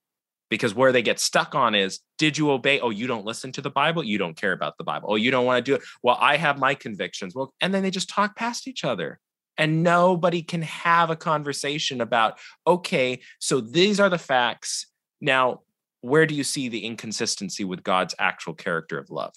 Because 0.50 0.74
where 0.74 0.92
they 0.92 1.02
get 1.02 1.20
stuck 1.20 1.54
on 1.54 1.74
is 1.74 2.00
did 2.16 2.38
you 2.38 2.50
obey? 2.50 2.80
Oh 2.80 2.90
you 2.90 3.06
don't 3.06 3.26
listen 3.26 3.52
to 3.52 3.60
the 3.60 3.70
bible? 3.70 4.02
You 4.02 4.16
don't 4.16 4.36
care 4.36 4.52
about 4.52 4.78
the 4.78 4.84
bible. 4.84 5.08
Oh 5.12 5.16
you 5.16 5.30
don't 5.30 5.44
want 5.44 5.64
to 5.64 5.70
do 5.70 5.74
it? 5.74 5.82
Well 6.02 6.16
i 6.20 6.36
have 6.36 6.58
my 6.58 6.74
convictions. 6.74 7.34
Well 7.34 7.52
and 7.60 7.74
then 7.74 7.82
they 7.82 7.90
just 7.90 8.08
talk 8.08 8.34
past 8.34 8.66
each 8.66 8.84
other. 8.84 9.20
And 9.58 9.82
nobody 9.82 10.42
can 10.42 10.62
have 10.62 11.10
a 11.10 11.16
conversation 11.16 12.00
about 12.00 12.38
okay 12.66 13.20
so 13.40 13.60
these 13.60 14.00
are 14.00 14.08
the 14.08 14.18
facts. 14.18 14.86
Now 15.20 15.60
where 16.08 16.26
do 16.26 16.34
you 16.34 16.44
see 16.44 16.68
the 16.68 16.84
inconsistency 16.84 17.64
with 17.64 17.82
God's 17.82 18.14
actual 18.18 18.54
character 18.54 18.98
of 18.98 19.10
love? 19.10 19.34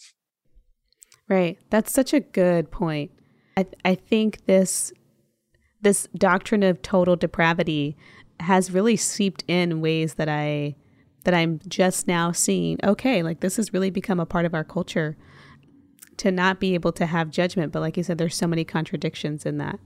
Right. 1.27 1.57
That's 1.69 1.91
such 1.91 2.13
a 2.13 2.19
good 2.19 2.71
point. 2.71 3.11
I 3.55 3.65
I 3.85 3.95
think 3.95 4.45
this 4.45 4.91
this 5.81 6.07
doctrine 6.15 6.63
of 6.63 6.81
total 6.81 7.15
depravity 7.15 7.97
has 8.39 8.71
really 8.71 8.97
seeped 8.97 9.43
in 9.47 9.81
ways 9.81 10.15
that 10.15 10.29
I 10.29 10.75
that 11.23 11.33
I'm 11.33 11.59
just 11.67 12.07
now 12.07 12.31
seeing. 12.31 12.79
Okay, 12.83 13.23
like 13.23 13.41
this 13.41 13.57
has 13.57 13.73
really 13.73 13.89
become 13.89 14.19
a 14.19 14.25
part 14.25 14.45
of 14.45 14.53
our 14.53 14.63
culture 14.63 15.15
to 16.17 16.31
not 16.31 16.59
be 16.59 16.73
able 16.73 16.91
to 16.93 17.05
have 17.05 17.31
judgment, 17.31 17.71
but 17.71 17.79
like 17.79 17.97
you 17.97 18.03
said 18.03 18.17
there's 18.17 18.35
so 18.35 18.47
many 18.47 18.63
contradictions 18.63 19.45
in 19.45 19.57
that. 19.57 19.79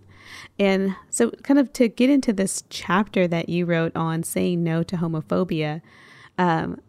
And 0.57 0.95
so 1.09 1.31
kind 1.43 1.59
of 1.59 1.71
to 1.73 1.87
get 1.87 2.09
into 2.09 2.33
this 2.33 2.63
chapter 2.69 3.27
that 3.27 3.49
you 3.49 3.65
wrote 3.65 3.95
on 3.95 4.23
saying 4.23 4.63
no 4.63 4.83
to 4.83 4.97
homophobia, 4.97 5.81
um, 6.37 6.79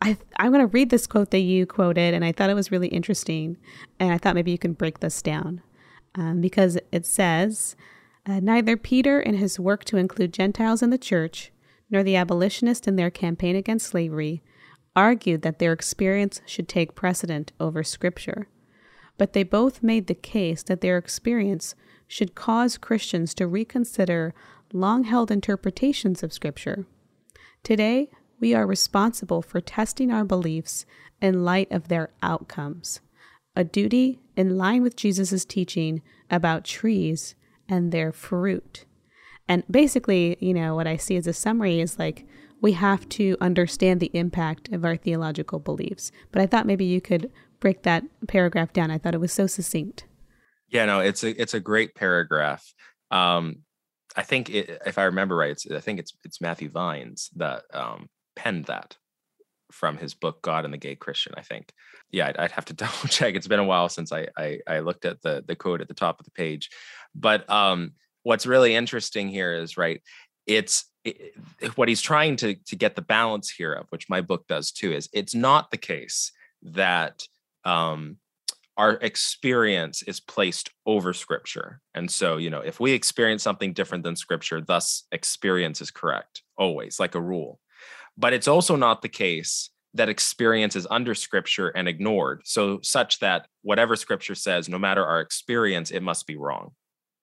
I, 0.00 0.18
I'm 0.36 0.52
going 0.52 0.60
to 0.60 0.66
read 0.66 0.90
this 0.90 1.06
quote 1.06 1.30
that 1.30 1.40
you 1.40 1.66
quoted, 1.66 2.14
and 2.14 2.24
I 2.24 2.32
thought 2.32 2.50
it 2.50 2.54
was 2.54 2.70
really 2.70 2.88
interesting. 2.88 3.56
And 3.98 4.12
I 4.12 4.18
thought 4.18 4.34
maybe 4.34 4.50
you 4.50 4.58
can 4.58 4.74
break 4.74 5.00
this 5.00 5.22
down 5.22 5.62
um, 6.14 6.40
because 6.40 6.78
it 6.92 7.06
says 7.06 7.76
uh, 8.26 8.40
Neither 8.40 8.76
Peter, 8.76 9.20
in 9.20 9.34
his 9.34 9.58
work 9.58 9.84
to 9.84 9.96
include 9.96 10.32
Gentiles 10.32 10.82
in 10.82 10.90
the 10.90 10.98
church, 10.98 11.50
nor 11.90 12.02
the 12.02 12.16
abolitionists 12.16 12.86
in 12.86 12.96
their 12.96 13.10
campaign 13.10 13.56
against 13.56 13.86
slavery, 13.86 14.42
argued 14.94 15.42
that 15.42 15.58
their 15.58 15.72
experience 15.72 16.40
should 16.46 16.68
take 16.68 16.94
precedent 16.94 17.52
over 17.60 17.82
Scripture. 17.82 18.48
But 19.18 19.32
they 19.32 19.44
both 19.44 19.82
made 19.82 20.06
the 20.06 20.14
case 20.14 20.62
that 20.64 20.80
their 20.80 20.98
experience 20.98 21.74
should 22.06 22.34
cause 22.34 22.78
Christians 22.78 23.34
to 23.34 23.46
reconsider 23.46 24.34
long 24.72 25.04
held 25.04 25.30
interpretations 25.30 26.22
of 26.22 26.32
Scripture. 26.32 26.86
Today, 27.62 28.10
we 28.40 28.54
are 28.54 28.66
responsible 28.66 29.42
for 29.42 29.60
testing 29.60 30.10
our 30.10 30.24
beliefs 30.24 30.86
in 31.20 31.44
light 31.44 31.70
of 31.70 31.88
their 31.88 32.10
outcomes, 32.22 33.00
a 33.54 33.64
duty 33.64 34.20
in 34.36 34.56
line 34.56 34.82
with 34.82 34.96
Jesus' 34.96 35.44
teaching 35.44 36.02
about 36.30 36.64
trees 36.64 37.34
and 37.68 37.92
their 37.92 38.12
fruit. 38.12 38.84
And 39.48 39.64
basically, 39.70 40.36
you 40.40 40.52
know, 40.52 40.74
what 40.74 40.86
I 40.86 40.96
see 40.96 41.16
as 41.16 41.26
a 41.26 41.32
summary 41.32 41.80
is 41.80 41.98
like 41.98 42.26
we 42.60 42.72
have 42.72 43.08
to 43.10 43.36
understand 43.40 44.00
the 44.00 44.10
impact 44.12 44.72
of 44.72 44.84
our 44.84 44.96
theological 44.96 45.58
beliefs. 45.58 46.10
But 46.32 46.42
I 46.42 46.46
thought 46.46 46.66
maybe 46.66 46.84
you 46.84 47.00
could 47.00 47.30
break 47.60 47.82
that 47.82 48.04
paragraph 48.28 48.72
down. 48.72 48.90
I 48.90 48.98
thought 48.98 49.14
it 49.14 49.20
was 49.20 49.32
so 49.32 49.46
succinct. 49.46 50.04
Yeah, 50.68 50.84
no, 50.84 51.00
it's 51.00 51.22
a 51.22 51.40
it's 51.40 51.54
a 51.54 51.60
great 51.60 51.94
paragraph. 51.94 52.64
Um, 53.10 53.62
I 54.16 54.22
think 54.22 54.50
it, 54.50 54.82
if 54.84 54.98
I 54.98 55.04
remember 55.04 55.36
right, 55.36 55.56
I 55.72 55.80
think 55.80 56.00
it's 56.00 56.12
it's 56.24 56.40
Matthew 56.40 56.70
Vines 56.70 57.30
that 57.36 57.62
um, 57.72 58.08
penned 58.36 58.66
that 58.66 58.96
from 59.72 59.96
his 59.96 60.14
book 60.14 60.42
God 60.42 60.64
and 60.64 60.72
the 60.72 60.78
Gay 60.78 60.94
Christian. 60.94 61.34
I 61.36 61.42
think. 61.42 61.72
Yeah, 62.10 62.28
I'd, 62.28 62.36
I'd, 62.36 62.52
have 62.52 62.66
to 62.66 62.72
double 62.84 63.08
check. 63.08 63.34
It's 63.34 63.48
been 63.48 63.58
a 63.58 63.64
while 63.64 63.88
since 63.88 64.12
I, 64.12 64.28
I 64.36 64.60
I 64.66 64.78
looked 64.80 65.04
at 65.04 65.22
the 65.22 65.42
the 65.46 65.56
quote 65.56 65.80
at 65.80 65.88
the 65.88 65.94
top 65.94 66.20
of 66.20 66.24
the 66.24 66.32
page, 66.32 66.70
but 67.14 67.48
um, 67.50 67.92
what's 68.22 68.46
really 68.46 68.74
interesting 68.74 69.28
here 69.28 69.54
is 69.54 69.76
right. 69.76 70.02
It's 70.46 70.84
what 71.76 71.88
he's 71.88 72.02
trying 72.02 72.36
to 72.36 72.54
to 72.54 72.76
get 72.76 72.94
the 72.94 73.02
balance 73.02 73.50
here 73.50 73.72
of, 73.72 73.86
which 73.90 74.08
my 74.08 74.20
book 74.20 74.46
does 74.46 74.70
too, 74.70 74.92
is 74.92 75.08
it's 75.12 75.34
not 75.34 75.70
the 75.70 75.76
case 75.76 76.32
that 76.62 77.22
um, 77.64 78.18
our 78.76 78.92
experience 78.94 80.02
is 80.02 80.20
placed 80.20 80.70
over 80.84 81.12
scripture. 81.12 81.80
And 81.94 82.10
so, 82.10 82.36
you 82.36 82.50
know, 82.50 82.60
if 82.60 82.78
we 82.78 82.92
experience 82.92 83.42
something 83.42 83.72
different 83.72 84.04
than 84.04 84.16
scripture, 84.16 84.60
thus 84.60 85.04
experience 85.12 85.80
is 85.80 85.90
correct, 85.90 86.42
always, 86.58 87.00
like 87.00 87.14
a 87.14 87.20
rule. 87.20 87.58
But 88.18 88.32
it's 88.32 88.48
also 88.48 88.76
not 88.76 89.02
the 89.02 89.08
case 89.08 89.70
that 89.94 90.08
experience 90.08 90.76
is 90.76 90.86
under 90.90 91.14
scripture 91.14 91.68
and 91.68 91.88
ignored. 91.88 92.42
So, 92.44 92.80
such 92.82 93.18
that 93.20 93.46
whatever 93.62 93.96
scripture 93.96 94.34
says, 94.34 94.68
no 94.68 94.78
matter 94.78 95.04
our 95.04 95.20
experience, 95.20 95.90
it 95.90 96.02
must 96.02 96.26
be 96.26 96.36
wrong 96.36 96.72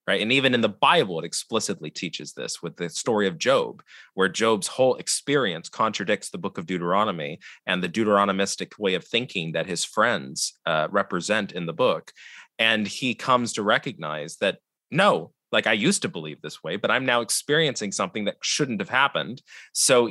right? 0.07 0.21
And 0.21 0.31
even 0.31 0.53
in 0.53 0.61
the 0.61 0.69
Bible, 0.69 1.19
it 1.19 1.25
explicitly 1.25 1.89
teaches 1.89 2.33
this 2.33 2.61
with 2.61 2.75
the 2.75 2.89
story 2.89 3.27
of 3.27 3.37
Job, 3.37 3.81
where 4.13 4.29
Job's 4.29 4.67
whole 4.67 4.95
experience 4.95 5.69
contradicts 5.69 6.29
the 6.29 6.37
book 6.37 6.57
of 6.57 6.65
Deuteronomy 6.65 7.39
and 7.65 7.81
the 7.81 7.89
Deuteronomistic 7.89 8.77
way 8.77 8.95
of 8.95 9.05
thinking 9.05 9.53
that 9.53 9.67
his 9.67 9.85
friends 9.85 10.53
uh, 10.65 10.87
represent 10.91 11.51
in 11.51 11.65
the 11.65 11.73
book. 11.73 12.11
And 12.59 12.87
he 12.87 13.15
comes 13.15 13.53
to 13.53 13.63
recognize 13.63 14.37
that 14.37 14.59
no, 14.91 15.31
like 15.51 15.67
I 15.67 15.73
used 15.73 16.01
to 16.01 16.09
believe 16.09 16.41
this 16.41 16.63
way, 16.63 16.75
but 16.75 16.91
I'm 16.91 17.05
now 17.05 17.21
experiencing 17.21 17.91
something 17.91 18.25
that 18.25 18.37
shouldn't 18.41 18.81
have 18.81 18.89
happened. 18.89 19.41
So 19.71 20.09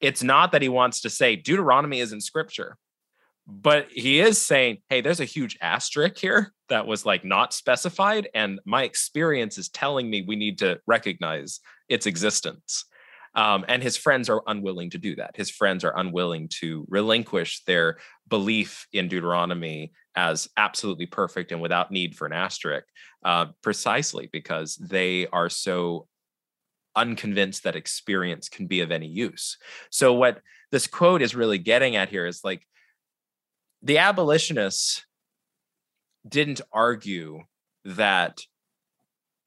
it's 0.00 0.22
not 0.22 0.52
that 0.52 0.62
he 0.62 0.68
wants 0.68 1.00
to 1.02 1.10
say 1.10 1.36
Deuteronomy 1.36 2.00
isn't 2.00 2.22
scripture 2.22 2.76
but 3.46 3.88
he 3.90 4.20
is 4.20 4.40
saying 4.40 4.78
hey 4.88 5.00
there's 5.00 5.20
a 5.20 5.24
huge 5.24 5.58
asterisk 5.60 6.18
here 6.18 6.52
that 6.68 6.86
was 6.86 7.04
like 7.04 7.24
not 7.24 7.52
specified 7.52 8.28
and 8.34 8.60
my 8.64 8.84
experience 8.84 9.58
is 9.58 9.68
telling 9.68 10.08
me 10.08 10.22
we 10.22 10.36
need 10.36 10.58
to 10.58 10.78
recognize 10.86 11.60
its 11.90 12.06
existence. 12.06 12.86
Um, 13.34 13.64
and 13.68 13.82
his 13.82 13.96
friends 13.96 14.28
are 14.28 14.42
unwilling 14.46 14.90
to 14.90 14.98
do 14.98 15.14
that. 15.16 15.36
His 15.36 15.50
friends 15.50 15.84
are 15.84 15.96
unwilling 15.96 16.48
to 16.60 16.84
relinquish 16.88 17.62
their 17.64 17.98
belief 18.28 18.86
in 18.92 19.08
deuteronomy 19.08 19.92
as 20.16 20.48
absolutely 20.56 21.06
perfect 21.06 21.52
and 21.52 21.60
without 21.60 21.92
need 21.92 22.16
for 22.16 22.26
an 22.26 22.32
asterisk 22.32 22.86
uh, 23.24 23.46
precisely 23.62 24.28
because 24.32 24.76
they 24.76 25.26
are 25.28 25.48
so 25.48 26.06
unconvinced 26.96 27.64
that 27.64 27.76
experience 27.76 28.48
can 28.48 28.66
be 28.66 28.80
of 28.80 28.90
any 28.90 29.06
use. 29.06 29.56
So 29.90 30.12
what 30.12 30.40
this 30.72 30.86
quote 30.86 31.22
is 31.22 31.34
really 31.34 31.58
getting 31.58 31.96
at 31.96 32.08
here 32.08 32.26
is 32.26 32.42
like 32.44 32.66
the 33.82 33.98
abolitionists 33.98 35.04
didn't 36.28 36.60
argue 36.72 37.42
that 37.84 38.40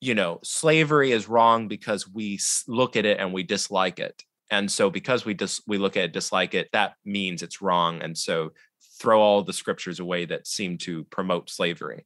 you 0.02 0.16
know 0.16 0.40
slavery 0.44 1.12
is 1.12 1.30
wrong 1.30 1.68
because 1.68 2.08
we 2.08 2.40
look 2.68 2.96
at 2.96 3.06
it 3.06 3.20
and 3.20 3.32
we 3.34 3.44
dislike 3.44 4.00
it. 4.00 4.24
And 4.50 4.72
so 4.72 4.90
because 4.90 5.26
we 5.26 5.34
just 5.34 5.58
dis- 5.60 5.68
we 5.68 5.78
look 5.78 5.98
at 5.98 6.06
it 6.06 6.14
dislike 6.14 6.54
it 6.54 6.70
that 6.74 6.96
means 7.06 7.42
it's 7.42 7.62
wrong. 7.62 8.02
And 8.02 8.18
so 8.18 8.52
throw 9.00 9.22
all 9.22 9.44
the 9.44 9.54
scriptures 9.54 10.00
away 10.00 10.26
that 10.26 10.48
seem 10.48 10.78
to 10.80 11.04
promote 11.06 11.50
slavery. 11.50 12.06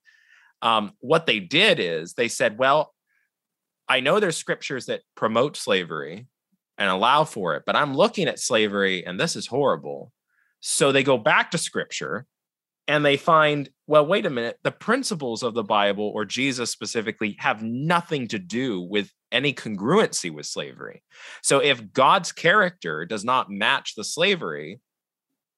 Um, 0.61 0.93
what 0.99 1.25
they 1.25 1.39
did 1.39 1.79
is 1.79 2.13
they 2.13 2.27
said 2.27 2.57
well 2.57 2.93
i 3.89 3.99
know 3.99 4.19
there's 4.19 4.37
scriptures 4.37 4.85
that 4.85 5.01
promote 5.15 5.57
slavery 5.57 6.27
and 6.77 6.89
allow 6.89 7.23
for 7.23 7.55
it 7.55 7.63
but 7.65 7.75
i'm 7.75 7.95
looking 7.95 8.27
at 8.27 8.39
slavery 8.39 9.05
and 9.05 9.19
this 9.19 9.35
is 9.35 9.47
horrible 9.47 10.11
so 10.59 10.91
they 10.91 11.03
go 11.03 11.17
back 11.17 11.51
to 11.51 11.57
scripture 11.57 12.25
and 12.87 13.03
they 13.03 13.17
find, 13.17 13.69
well, 13.85 14.05
wait 14.05 14.25
a 14.25 14.29
minute, 14.29 14.57
the 14.63 14.71
principles 14.71 15.43
of 15.43 15.53
the 15.53 15.63
Bible 15.63 16.09
or 16.15 16.23
Jesus 16.23 16.71
specifically 16.71 17.35
have 17.39 17.61
nothing 17.61 18.27
to 18.29 18.39
do 18.39 18.79
with 18.81 19.11
any 19.31 19.53
congruency 19.53 20.33
with 20.33 20.45
slavery. 20.45 21.03
So 21.43 21.59
if 21.59 21.91
God's 21.91 22.31
character 22.31 23.05
does 23.05 23.25
not 23.25 23.49
match 23.49 23.95
the 23.95 24.05
slavery, 24.05 24.79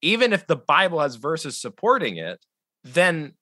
even 0.01 0.33
if 0.33 0.47
the 0.47 0.55
Bible 0.55 0.99
has 1.01 1.17
verses 1.17 1.61
supporting 1.61 2.17
it, 2.17 2.43
then 2.83 3.33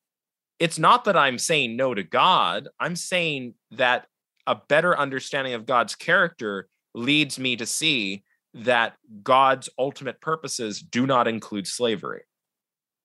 it's 0.60 0.80
not 0.80 1.06
that 1.06 1.16
I'm 1.16 1.38
saying 1.38 1.78
no 1.78 1.94
to 1.94 2.04
God. 2.04 2.68
I'm 2.80 2.96
saying 2.96 3.54
that 3.72 4.08
a 4.48 4.56
better 4.56 4.98
understanding 4.98 5.54
of 5.54 5.66
God's 5.66 5.94
character 5.94 6.68
leads 6.96 7.38
me 7.38 7.56
to 7.58 7.66
see 7.66 8.24
that 8.54 8.96
God's 9.22 9.70
ultimate 9.78 10.20
purposes 10.22 10.82
do 10.82 11.06
not 11.06 11.28
include 11.28 11.68
slavery. 11.68 12.24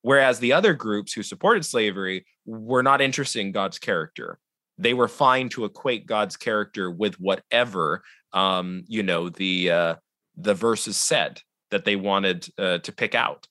Whereas 0.01 0.39
the 0.39 0.53
other 0.53 0.73
groups 0.73 1.13
who 1.13 1.23
supported 1.23 1.65
slavery 1.65 2.25
were 2.47 2.83
not 2.83 3.01
interested 3.01 3.41
in 3.41 3.53
God's 3.53 3.79
character. 3.79 4.39
They 4.79 4.95
were 4.95 5.09
fine 5.09 5.49
to 5.51 5.65
equate 5.65 6.07
God's 6.07 6.37
character 6.37 6.91
with 6.91 7.21
whatever 7.21 8.03
um, 8.33 8.85
you 8.87 9.03
know 9.03 9.29
the 9.29 9.71
uh, 9.71 9.95
the 10.37 10.55
verses 10.55 10.97
said 10.97 11.41
that 11.71 11.85
they 11.85 11.97
wanted 11.97 12.49
uh, 12.59 12.79
to 12.79 12.93
pick 12.93 13.15
out. 13.15 13.47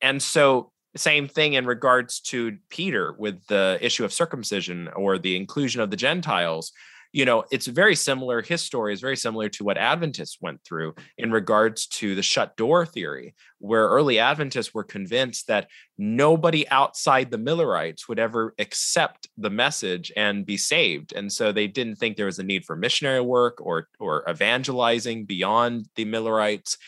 And 0.00 0.22
so 0.22 0.70
same 0.96 1.26
thing 1.26 1.54
in 1.54 1.66
regards 1.66 2.20
to 2.20 2.56
Peter 2.70 3.14
with 3.18 3.44
the 3.48 3.78
issue 3.80 4.04
of 4.04 4.12
circumcision 4.12 4.88
or 4.94 5.18
the 5.18 5.36
inclusion 5.36 5.80
of 5.80 5.90
the 5.90 5.96
Gentiles 5.96 6.72
you 7.14 7.24
know, 7.24 7.44
it's 7.52 7.68
very 7.68 7.94
similar. 7.94 8.42
His 8.42 8.60
story 8.60 8.92
is 8.92 9.00
very 9.00 9.16
similar 9.16 9.48
to 9.50 9.62
what 9.62 9.78
Adventists 9.78 10.38
went 10.40 10.60
through 10.64 10.96
in 11.16 11.30
regards 11.30 11.86
to 11.86 12.16
the 12.16 12.24
shut 12.24 12.56
door 12.56 12.84
theory, 12.84 13.36
where 13.58 13.86
early 13.86 14.18
Adventists 14.18 14.74
were 14.74 14.82
convinced 14.82 15.46
that 15.46 15.68
nobody 15.96 16.68
outside 16.70 17.30
the 17.30 17.38
Millerites 17.38 18.08
would 18.08 18.18
ever 18.18 18.52
accept 18.58 19.28
the 19.38 19.48
message 19.48 20.10
and 20.16 20.44
be 20.44 20.56
saved. 20.56 21.12
And 21.12 21.32
so 21.32 21.52
they 21.52 21.68
didn't 21.68 21.96
think 21.96 22.16
there 22.16 22.26
was 22.26 22.40
a 22.40 22.42
need 22.42 22.64
for 22.64 22.74
missionary 22.74 23.20
work 23.20 23.58
or, 23.60 23.86
or 24.00 24.28
evangelizing 24.28 25.24
beyond 25.24 25.88
the 25.94 26.06
Millerites. 26.06 26.78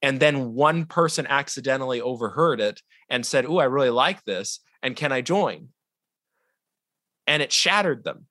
And 0.00 0.20
then 0.20 0.54
one 0.54 0.86
person 0.86 1.26
accidentally 1.26 2.00
overheard 2.00 2.60
it 2.60 2.80
and 3.10 3.26
said, 3.26 3.46
Oh, 3.46 3.58
I 3.58 3.64
really 3.64 3.90
like 3.90 4.22
this. 4.22 4.60
And 4.80 4.94
can 4.94 5.10
I 5.10 5.22
join? 5.22 5.70
And 7.26 7.42
it 7.42 7.50
shattered 7.50 8.04
them 8.04 8.26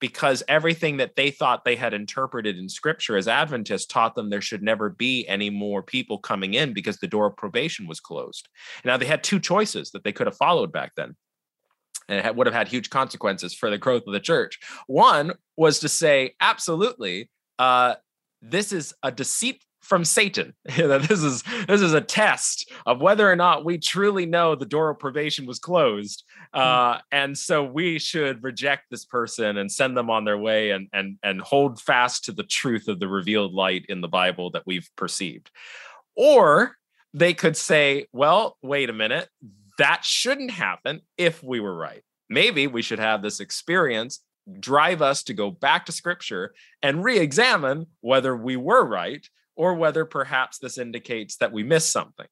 because 0.00 0.42
everything 0.48 0.98
that 0.98 1.16
they 1.16 1.30
thought 1.30 1.64
they 1.64 1.76
had 1.76 1.94
interpreted 1.94 2.56
in 2.58 2.68
scripture 2.68 3.16
as 3.16 3.28
Adventists 3.28 3.86
taught 3.86 4.14
them 4.14 4.30
there 4.30 4.40
should 4.40 4.62
never 4.62 4.90
be 4.90 5.26
any 5.26 5.50
more 5.50 5.82
people 5.82 6.18
coming 6.18 6.54
in 6.54 6.72
because 6.72 6.98
the 6.98 7.06
door 7.06 7.26
of 7.26 7.36
probation 7.36 7.86
was 7.86 8.00
closed. 8.00 8.48
Now 8.84 8.96
they 8.96 9.06
had 9.06 9.24
two 9.24 9.40
choices 9.40 9.90
that 9.90 10.04
they 10.04 10.12
could 10.12 10.26
have 10.26 10.36
followed 10.36 10.72
back 10.72 10.92
then. 10.96 11.16
And 12.08 12.24
it 12.24 12.34
would 12.34 12.46
have 12.46 12.54
had 12.54 12.68
huge 12.68 12.88
consequences 12.88 13.52
for 13.52 13.68
the 13.68 13.76
growth 13.76 14.04
of 14.06 14.14
the 14.14 14.20
church. 14.20 14.58
One 14.86 15.32
was 15.56 15.80
to 15.80 15.88
say, 15.88 16.34
absolutely, 16.40 17.28
uh, 17.58 17.96
this 18.40 18.72
is 18.72 18.94
a 19.02 19.12
deceit 19.12 19.62
from 19.88 20.04
Satan. 20.04 20.54
this 20.64 21.22
is 21.22 21.42
this 21.66 21.80
is 21.80 21.94
a 21.94 22.00
test 22.00 22.70
of 22.86 23.00
whether 23.00 23.30
or 23.30 23.36
not 23.36 23.64
we 23.64 23.78
truly 23.78 24.26
know 24.26 24.54
the 24.54 24.66
door 24.66 24.90
of 24.90 24.98
probation 24.98 25.46
was 25.46 25.58
closed, 25.58 26.24
hmm. 26.54 26.60
uh, 26.60 26.98
and 27.10 27.36
so 27.36 27.64
we 27.64 27.98
should 27.98 28.42
reject 28.44 28.84
this 28.90 29.04
person 29.04 29.56
and 29.56 29.72
send 29.72 29.96
them 29.96 30.10
on 30.10 30.24
their 30.24 30.38
way 30.38 30.70
and 30.70 30.88
and 30.92 31.18
and 31.22 31.40
hold 31.40 31.80
fast 31.80 32.26
to 32.26 32.32
the 32.32 32.44
truth 32.44 32.86
of 32.88 33.00
the 33.00 33.08
revealed 33.08 33.54
light 33.54 33.86
in 33.88 34.00
the 34.00 34.08
Bible 34.08 34.50
that 34.50 34.66
we've 34.66 34.88
perceived. 34.96 35.50
Or 36.14 36.76
they 37.14 37.34
could 37.34 37.56
say, 37.56 38.06
"Well, 38.12 38.56
wait 38.62 38.90
a 38.90 38.94
minute, 38.94 39.28
that 39.78 40.04
shouldn't 40.04 40.50
happen 40.50 41.00
if 41.16 41.42
we 41.42 41.60
were 41.60 41.74
right." 41.74 42.02
Maybe 42.30 42.66
we 42.66 42.82
should 42.82 42.98
have 42.98 43.22
this 43.22 43.40
experience 43.40 44.20
drive 44.60 45.02
us 45.02 45.22
to 45.24 45.34
go 45.34 45.50
back 45.50 45.84
to 45.86 45.92
scripture 45.92 46.54
and 46.82 47.04
re 47.04 47.18
examine 47.18 47.86
whether 48.00 48.34
we 48.34 48.56
were 48.56 48.84
right 48.84 49.28
or 49.58 49.74
whether 49.74 50.04
perhaps 50.04 50.58
this 50.58 50.78
indicates 50.78 51.36
that 51.36 51.52
we 51.52 51.64
missed 51.64 51.90
something. 51.90 52.28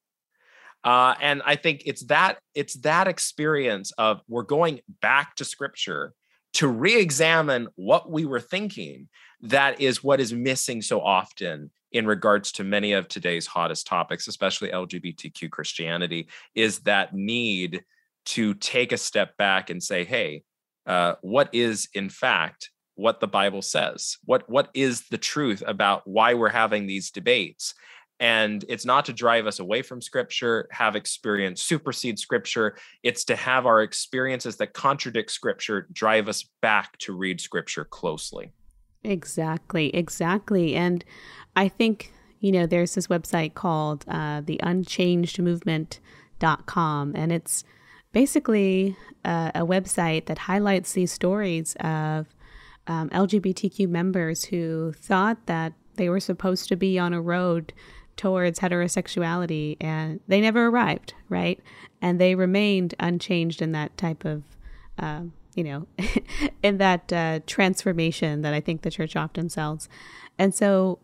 Uh, 0.85 1.15
and 1.21 1.43
I 1.45 1.57
think 1.57 1.83
it's 1.85 2.05
that 2.05 2.39
it's 2.55 2.75
that 2.75 3.09
experience 3.09 3.93
of 3.99 4.21
we're 4.29 4.45
going 4.45 4.81
back 5.03 5.35
to 5.37 5.45
scripture 5.45 6.15
to 6.55 6.69
re-examine 6.69 7.69
what 7.75 8.11
we 8.11 8.25
were 8.25 8.41
thinking 8.41 9.09
that 9.43 9.81
is 9.81 10.05
what 10.05 10.21
is 10.21 10.33
missing 10.33 10.81
so 10.81 11.01
often 11.01 11.71
in 11.91 12.07
regards 12.07 12.53
to 12.53 12.65
many 12.65 12.93
of 12.93 13.09
today's 13.09 13.47
hottest 13.47 13.87
topics 13.87 14.27
especially 14.27 14.71
lgbtq 14.71 15.51
christianity 15.51 16.29
is 16.55 16.79
that 16.81 17.15
need 17.15 17.85
to 18.25 18.55
take 18.55 18.93
a 18.93 18.97
step 18.97 19.37
back 19.37 19.69
and 19.71 19.83
say 19.83 20.05
hey 20.05 20.43
uh, 20.87 21.15
what 21.21 21.49
is 21.53 21.89
in 21.95 22.09
fact 22.09 22.71
what 22.97 23.21
the 23.21 23.29
Bible 23.29 23.63
says. 23.63 24.19
What 24.25 24.49
what 24.51 24.71
is 24.75 25.09
the 25.09 25.19
truth 25.19 25.63
about 25.67 26.07
why 26.07 26.35
we're 26.35 26.49
having 26.49 26.87
these 26.87 27.11
debates? 27.11 27.75
And 28.19 28.65
it's 28.69 28.87
not 28.87 29.05
to 29.05 29.13
drive 29.13 29.47
us 29.47 29.59
away 29.59 29.83
from 29.83 30.01
scripture, 30.01 30.67
have 30.71 30.97
experience 30.97 31.63
supersede 31.63 32.19
scripture. 32.19 32.79
It's 33.03 33.25
to 33.25 33.37
have 33.37 33.67
our 33.67 33.83
experiences 33.83 34.57
that 34.57 34.73
contradict 34.73 35.31
scripture 35.31 35.87
drive 35.93 36.27
us 36.29 36.47
back 36.63 36.97
to 36.99 37.15
read 37.15 37.43
scripture 37.43 37.85
closely. 37.85 38.53
Exactly, 39.05 39.95
exactly. 39.95 40.75
And 40.75 41.05
I 41.55 41.69
think, 41.69 42.15
you 42.41 42.53
know, 42.53 42.65
there's 42.67 42.95
this 42.95 43.09
website 43.09 43.53
called 43.53 44.07
uh, 44.09 44.41
the 44.41 44.59
unchangedmovement.com, 44.63 47.13
and 47.15 47.33
it's 47.33 47.65
basically 48.13 48.97
a 49.25 49.67
website 49.67 50.27
that 50.27 50.39
highlights 50.39 50.93
these 50.93 51.11
stories 51.13 51.77
of 51.81 52.29
um, 52.87 53.09
LGBTQ 53.11 53.89
members 53.89 54.45
who 54.47 54.93
thought 54.93 55.47
that 55.47 55.73
they 55.97 56.09
were 56.09 56.21
supposed 56.21 56.69
to 56.69 56.77
be 56.77 56.99
on 56.99 57.13
a 57.13 57.21
road 57.21 57.73
towards 58.17 58.61
heterosexuality 58.61 59.77
and 59.81 60.21
they 60.27 60.41
never 60.41 60.67
arrived, 60.67 61.15
right? 61.29 61.61
And 62.01 62.21
they 62.21 62.35
remained 62.35 62.95
unchanged 62.99 63.61
in 63.61 63.73
that 63.73 63.97
type 63.97 64.25
of, 64.25 64.45
uh, 64.99 65.23
you 65.55 65.65
know, 65.65 65.87
in 66.63 66.79
that 66.79 67.13
uh, 67.13 67.41
transformation 67.47 68.43
that 68.43 68.55
I 68.55 68.61
think 68.61 68.83
the 68.83 68.91
church 68.91 69.17
often 69.17 69.49
sells. 69.49 69.89
And 70.39 70.55
so, 70.55 70.99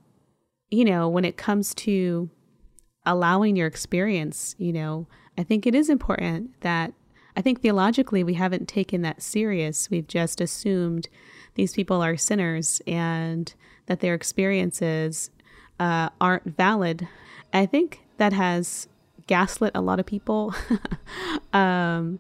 you 0.70 0.85
know, 0.85 1.09
when 1.09 1.24
it 1.24 1.37
comes 1.37 1.74
to 1.76 2.30
allowing 3.05 3.57
your 3.57 3.66
experience, 3.66 4.55
you 4.59 4.72
know, 4.72 5.07
I 5.37 5.43
think 5.43 5.66
it 5.66 5.74
is 5.74 5.89
important 5.89 6.61
that 6.61 6.93
I 7.37 7.41
think 7.41 7.61
theologically 7.61 8.22
we 8.22 8.35
haven't 8.35 8.68
taken 8.68 9.03
that 9.03 9.22
serious. 9.22 9.91
We've 9.91 10.07
just 10.07 10.41
assumed 10.41 11.09
these 11.55 11.73
people 11.73 12.03
are 12.03 12.17
sinners 12.17 12.81
and 12.87 13.55
that 13.87 14.01
their 14.01 14.15
experiences 14.15 15.31
uh, 15.79 16.09
aren't 16.21 16.57
valid. 16.57 17.09
I 17.53 17.67
think 17.67 18.01
that 18.17 18.33
has 18.33 18.89
gaslit 19.27 19.73
a 19.75 19.81
lot 19.81 20.01
of 20.01 20.07
people. 20.07 20.55
um, 21.53 22.19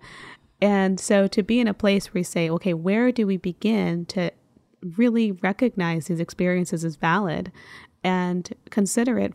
and 0.60 1.00
so 1.00 1.26
to 1.28 1.42
be 1.42 1.60
in 1.60 1.68
a 1.68 1.74
place 1.74 2.08
where 2.08 2.20
we 2.20 2.24
say, 2.24 2.48
okay, 2.50 2.74
where 2.74 3.10
do 3.12 3.26
we 3.26 3.36
begin 3.36 4.06
to 4.06 4.30
really 4.96 5.32
recognize 5.32 6.06
these 6.06 6.20
experiences 6.20 6.84
as 6.84 6.96
valid 6.96 7.52
and 8.04 8.52
consider 8.70 9.18
it 9.18 9.34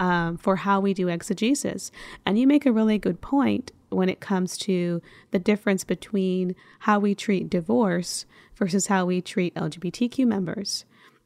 um, 0.00 0.38
for 0.38 0.56
how 0.56 0.80
we 0.80 0.94
do 0.94 1.08
exegesis? 1.08 1.90
And 2.24 2.38
you 2.38 2.46
make 2.46 2.66
a 2.66 2.72
really 2.72 2.98
good 2.98 3.20
point 3.20 3.72
when 3.94 4.08
it 4.08 4.20
comes 4.20 4.58
to 4.58 5.00
the 5.30 5.38
difference 5.38 5.84
between 5.84 6.54
how 6.80 6.98
we 6.98 7.14
treat 7.14 7.50
divorce 7.50 8.26
versus 8.56 8.88
how 8.88 9.06
we 9.06 9.20
treat 9.20 9.54
LGBTQ 9.54 10.26
members. 10.26 10.84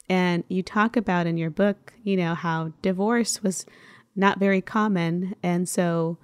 And 0.08 0.44
you 0.48 0.62
talk 0.62 0.96
about 0.96 1.26
in 1.26 1.36
your 1.36 1.50
book, 1.50 1.94
you 2.02 2.16
know, 2.16 2.34
how 2.34 2.72
divorce 2.80 3.42
was 3.42 3.66
not 4.16 4.38
very 4.38 4.60
common. 4.60 5.34
And 5.42 5.68
so 5.68 6.18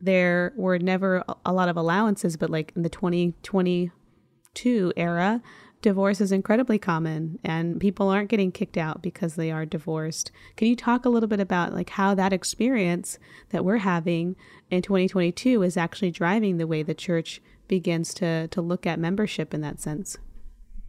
there 0.00 0.52
were 0.56 0.78
never 0.78 1.24
a 1.44 1.52
lot 1.52 1.68
of 1.68 1.76
allowances, 1.76 2.36
but 2.36 2.50
like 2.50 2.72
in 2.76 2.82
the 2.82 2.88
2022 2.88 4.92
era, 4.96 5.42
divorce 5.82 6.20
is 6.20 6.32
incredibly 6.32 6.78
common 6.78 7.38
and 7.42 7.80
people 7.80 8.08
aren't 8.08 8.28
getting 8.28 8.52
kicked 8.52 8.76
out 8.76 9.02
because 9.02 9.34
they 9.34 9.50
are 9.50 9.64
divorced. 9.64 10.30
Can 10.56 10.68
you 10.68 10.76
talk 10.76 11.04
a 11.04 11.08
little 11.08 11.28
bit 11.28 11.40
about 11.40 11.72
like 11.72 11.90
how 11.90 12.14
that 12.14 12.32
experience 12.32 13.18
that 13.50 13.64
we're 13.64 13.78
having 13.78 14.36
in 14.70 14.82
2022 14.82 15.62
is 15.62 15.76
actually 15.76 16.10
driving 16.10 16.58
the 16.58 16.66
way 16.66 16.82
the 16.82 16.94
church 16.94 17.40
begins 17.68 18.12
to 18.14 18.48
to 18.48 18.60
look 18.60 18.86
at 18.86 18.98
membership 18.98 19.54
in 19.54 19.60
that 19.60 19.80
sense? 19.80 20.18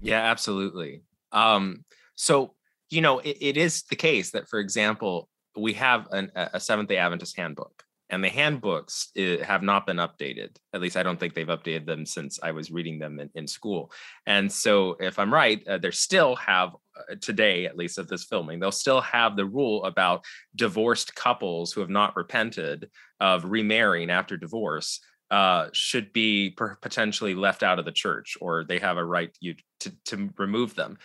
Yeah, 0.02 0.22
absolutely. 0.22 1.04
Um, 1.32 1.86
so, 2.16 2.56
you 2.90 3.02
know, 3.02 3.20
it, 3.20 3.38
it 3.40 3.58
is 3.58 3.84
the 3.84 3.96
case 3.96 4.32
that, 4.32 4.50
for 4.50 4.60
example, 4.60 5.30
we 5.56 5.74
have 5.74 6.08
an, 6.12 6.32
a 6.36 6.60
Seventh 6.60 6.90
day 6.90 6.98
Adventist 6.98 7.38
handbook, 7.38 7.84
and 8.12 8.22
the 8.24 8.30
handbooks 8.30 9.10
eh, 9.16 9.44
have 9.44 9.64
not 9.64 9.88
been 9.88 9.98
updated. 9.98 10.58
At 10.74 10.82
least 10.82 10.98
I 10.98 11.04
don't 11.04 11.20
think 11.20 11.34
they've 11.34 11.48
updated 11.48 11.86
them 11.86 12.06
since 12.06 12.40
I 12.44 12.52
was 12.52 12.70
reading 12.70 13.00
them 13.00 13.20
in, 13.20 13.30
in 13.34 13.48
school. 13.48 13.92
And 14.28 14.52
so, 14.52 14.98
if 15.00 15.18
I'm 15.18 15.34
right, 15.34 15.66
uh, 15.68 15.78
they 15.78 15.92
still 15.92 16.36
have 16.36 16.76
uh, 16.96 17.16
today, 17.22 17.66
at 17.66 17.78
least 17.78 17.98
of 17.98 18.08
this 18.08 18.26
filming, 18.26 18.60
they'll 18.60 18.72
still 18.72 19.02
have 19.02 19.36
the 19.36 19.46
rule 19.46 19.86
about 19.86 20.26
divorced 20.56 21.16
couples 21.16 21.72
who 21.72 21.80
have 21.80 21.90
not 21.90 22.16
repented 22.16 22.90
of 23.20 23.46
remarrying 23.46 24.12
after 24.12 24.38
divorce. 24.38 25.00
Uh, 25.32 25.70
should 25.72 26.12
be 26.12 26.50
per- 26.50 26.76
potentially 26.82 27.34
left 27.34 27.64
out 27.64 27.80
of 27.80 27.86
the 27.86 27.92
church, 27.94 28.36
or 28.42 28.66
they 28.66 28.80
have 28.80 28.98
a 28.98 29.06
right 29.06 29.34
you 29.40 29.56
to, 29.80 29.90
to 30.04 30.30
remove 30.38 30.76
them. 30.76 30.98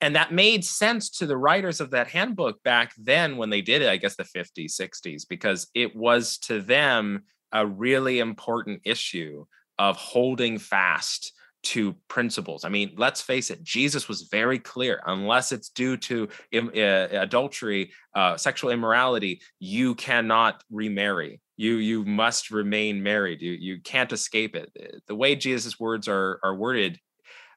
And 0.00 0.14
that 0.14 0.32
made 0.32 0.64
sense 0.64 1.08
to 1.18 1.26
the 1.26 1.36
writers 1.36 1.80
of 1.80 1.90
that 1.90 2.08
handbook 2.08 2.62
back 2.62 2.92
then 2.98 3.36
when 3.36 3.48
they 3.48 3.62
did 3.62 3.82
it, 3.82 3.88
I 3.88 3.96
guess 3.96 4.16
the 4.16 4.24
50s, 4.24 4.78
60s, 4.78 5.26
because 5.28 5.68
it 5.74 5.96
was 5.96 6.38
to 6.38 6.60
them 6.60 7.22
a 7.52 7.66
really 7.66 8.18
important 8.18 8.82
issue 8.84 9.46
of 9.78 9.96
holding 9.96 10.58
fast 10.58 11.32
to 11.62 11.94
principles. 12.08 12.64
I 12.64 12.68
mean, 12.68 12.92
let's 12.96 13.20
face 13.20 13.50
it, 13.50 13.62
Jesus 13.62 14.08
was 14.08 14.28
very 14.30 14.58
clear 14.58 15.02
unless 15.06 15.50
it's 15.50 15.70
due 15.70 15.96
to 15.96 16.28
uh, 16.54 17.08
adultery, 17.18 17.90
uh, 18.14 18.36
sexual 18.36 18.70
immorality, 18.70 19.40
you 19.58 19.94
cannot 19.96 20.62
remarry. 20.70 21.40
You 21.56 21.76
you 21.76 22.04
must 22.04 22.50
remain 22.50 23.02
married. 23.02 23.40
You 23.40 23.52
you 23.52 23.80
can't 23.80 24.12
escape 24.12 24.54
it. 24.54 24.70
The 25.08 25.14
way 25.14 25.34
Jesus' 25.34 25.80
words 25.80 26.06
are 26.06 26.38
are 26.44 26.54
worded 26.54 27.00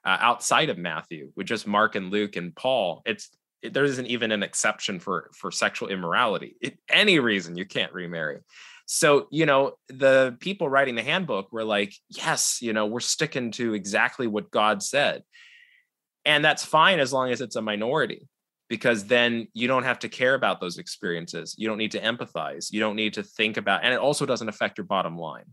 uh, 0.04 0.16
outside 0.20 0.70
of 0.70 0.78
Matthew 0.78 1.32
with 1.36 1.46
just 1.46 1.66
Mark 1.66 1.94
and 1.94 2.10
Luke 2.10 2.36
and 2.36 2.54
Paul. 2.54 3.02
It's 3.04 3.30
it, 3.62 3.74
there 3.74 3.84
isn't 3.84 4.06
even 4.06 4.32
an 4.32 4.42
exception 4.42 5.00
for 5.00 5.30
for 5.34 5.50
sexual 5.50 5.88
immorality. 5.88 6.56
It, 6.60 6.78
any 6.88 7.18
reason 7.18 7.56
you 7.56 7.66
can't 7.66 7.92
remarry. 7.92 8.40
So 8.86 9.28
you 9.30 9.46
know 9.46 9.74
the 9.88 10.36
people 10.40 10.68
writing 10.68 10.94
the 10.94 11.02
handbook 11.02 11.52
were 11.52 11.64
like, 11.64 11.94
yes, 12.08 12.58
you 12.60 12.72
know 12.72 12.86
we're 12.86 13.00
sticking 13.00 13.50
to 13.52 13.74
exactly 13.74 14.26
what 14.26 14.50
God 14.50 14.82
said, 14.82 15.22
and 16.24 16.44
that's 16.44 16.64
fine 16.64 16.98
as 16.98 17.12
long 17.12 17.30
as 17.30 17.40
it's 17.40 17.56
a 17.56 17.62
minority 17.62 18.28
because 18.68 19.04
then 19.06 19.48
you 19.52 19.66
don't 19.66 19.82
have 19.82 19.98
to 19.98 20.08
care 20.08 20.34
about 20.34 20.60
those 20.60 20.78
experiences. 20.78 21.56
You 21.58 21.66
don't 21.68 21.76
need 21.76 21.90
to 21.90 22.00
empathize. 22.00 22.72
You 22.72 22.78
don't 22.78 22.94
need 22.96 23.14
to 23.14 23.22
think 23.22 23.56
about, 23.56 23.84
and 23.84 23.92
it 23.92 23.98
also 23.98 24.24
doesn't 24.24 24.48
affect 24.48 24.78
your 24.78 24.86
bottom 24.86 25.18
line. 25.18 25.44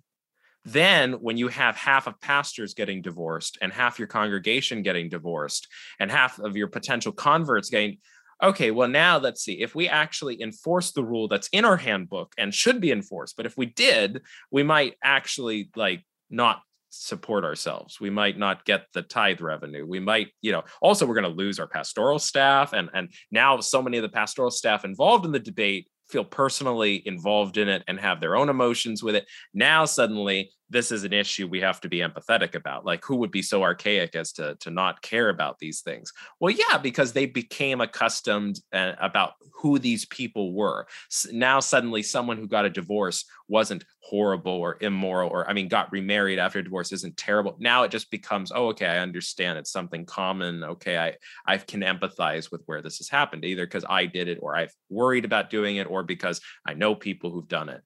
Then, 0.67 1.13
when 1.13 1.37
you 1.37 1.47
have 1.47 1.77
half 1.77 2.07
of 2.07 2.19
pastors 2.19 2.73
getting 2.73 3.01
divorced 3.01 3.57
and 3.61 3.71
half 3.71 3.97
your 3.97 4.07
congregation 4.09 4.81
getting 4.81 5.07
divorced 5.07 5.65
and 5.97 6.11
half 6.11 6.39
of 6.39 6.57
your 6.57 6.67
potential 6.67 7.13
converts 7.13 7.69
getting, 7.69 7.99
okay, 8.43 8.71
well, 8.71 8.89
now 8.89 9.17
let's 9.17 9.41
see 9.41 9.61
if 9.61 9.75
we 9.75 9.87
actually 9.87 10.41
enforce 10.41 10.91
the 10.91 11.05
rule 11.05 11.29
that's 11.29 11.47
in 11.53 11.63
our 11.63 11.77
handbook 11.77 12.33
and 12.37 12.53
should 12.53 12.81
be 12.81 12.91
enforced. 12.91 13.37
But 13.37 13.45
if 13.45 13.55
we 13.55 13.67
did, 13.67 14.23
we 14.51 14.61
might 14.61 14.95
actually 15.01 15.69
like 15.77 16.03
not 16.29 16.61
support 16.89 17.45
ourselves. 17.45 18.01
We 18.01 18.09
might 18.09 18.37
not 18.37 18.65
get 18.65 18.87
the 18.93 19.03
tithe 19.03 19.39
revenue. 19.39 19.85
We 19.85 20.01
might, 20.01 20.33
you 20.41 20.51
know, 20.51 20.63
also 20.81 21.05
we're 21.05 21.15
going 21.15 21.23
to 21.23 21.29
lose 21.29 21.59
our 21.59 21.67
pastoral 21.69 22.19
staff. 22.19 22.73
And, 22.73 22.89
and 22.93 23.13
now 23.31 23.57
so 23.61 23.81
many 23.81 23.99
of 23.99 24.03
the 24.03 24.09
pastoral 24.09 24.51
staff 24.51 24.83
involved 24.83 25.25
in 25.25 25.31
the 25.31 25.39
debate 25.39 25.87
feel 26.09 26.23
personally 26.23 27.01
involved 27.05 27.57
in 27.57 27.67
it 27.67 27.83
and 27.87 27.99
have 27.99 28.19
their 28.19 28.35
own 28.35 28.49
emotions 28.49 29.03
with 29.03 29.15
it. 29.15 29.25
Now 29.53 29.85
suddenly 29.85 30.51
this 30.69 30.91
is 30.91 31.03
an 31.03 31.13
issue 31.13 31.47
we 31.47 31.61
have 31.61 31.79
to 31.81 31.89
be 31.89 31.99
empathetic 31.99 32.55
about. 32.55 32.85
Like 32.85 33.03
who 33.03 33.17
would 33.17 33.31
be 33.31 33.41
so 33.41 33.63
archaic 33.63 34.15
as 34.15 34.31
to 34.33 34.55
to 34.59 34.69
not 34.69 35.01
care 35.01 35.29
about 35.29 35.59
these 35.59 35.81
things? 35.81 36.11
Well, 36.39 36.53
yeah, 36.53 36.77
because 36.77 37.13
they 37.13 37.25
became 37.25 37.81
accustomed 37.81 38.59
uh, 38.73 38.93
about 38.99 39.33
who 39.53 39.79
these 39.79 40.05
people 40.05 40.53
were. 40.53 40.87
now 41.31 41.59
suddenly 41.59 42.03
someone 42.03 42.37
who 42.37 42.47
got 42.47 42.65
a 42.65 42.69
divorce 42.69 43.25
wasn't 43.47 43.85
horrible 44.01 44.51
or 44.51 44.77
immoral 44.81 45.29
or 45.29 45.49
I 45.49 45.53
mean 45.53 45.67
got 45.67 45.91
remarried 45.91 46.39
after 46.39 46.61
divorce 46.61 46.91
isn't 46.91 47.17
terrible. 47.17 47.55
Now 47.59 47.83
it 47.83 47.91
just 47.91 48.11
becomes, 48.11 48.51
oh 48.53 48.67
okay, 48.67 48.87
I 48.87 48.99
understand 48.99 49.57
it's 49.57 49.71
something 49.71 50.05
common. 50.05 50.63
Okay, 50.63 50.97
I 50.97 51.15
I 51.45 51.57
can 51.57 51.81
empathize 51.81 52.51
with 52.51 52.61
where 52.65 52.81
this 52.81 52.97
has 52.97 53.09
happened 53.09 53.45
either 53.45 53.65
because 53.65 53.85
I 53.89 54.05
did 54.05 54.27
it 54.27 54.39
or 54.41 54.55
I've 54.55 54.73
worried 54.89 55.25
about 55.25 55.49
doing 55.49 55.77
it 55.77 55.89
or 55.89 56.03
because 56.03 56.41
I 56.65 56.73
know 56.73 56.95
people 56.95 57.31
who've 57.31 57.47
done 57.47 57.69
it. 57.69 57.81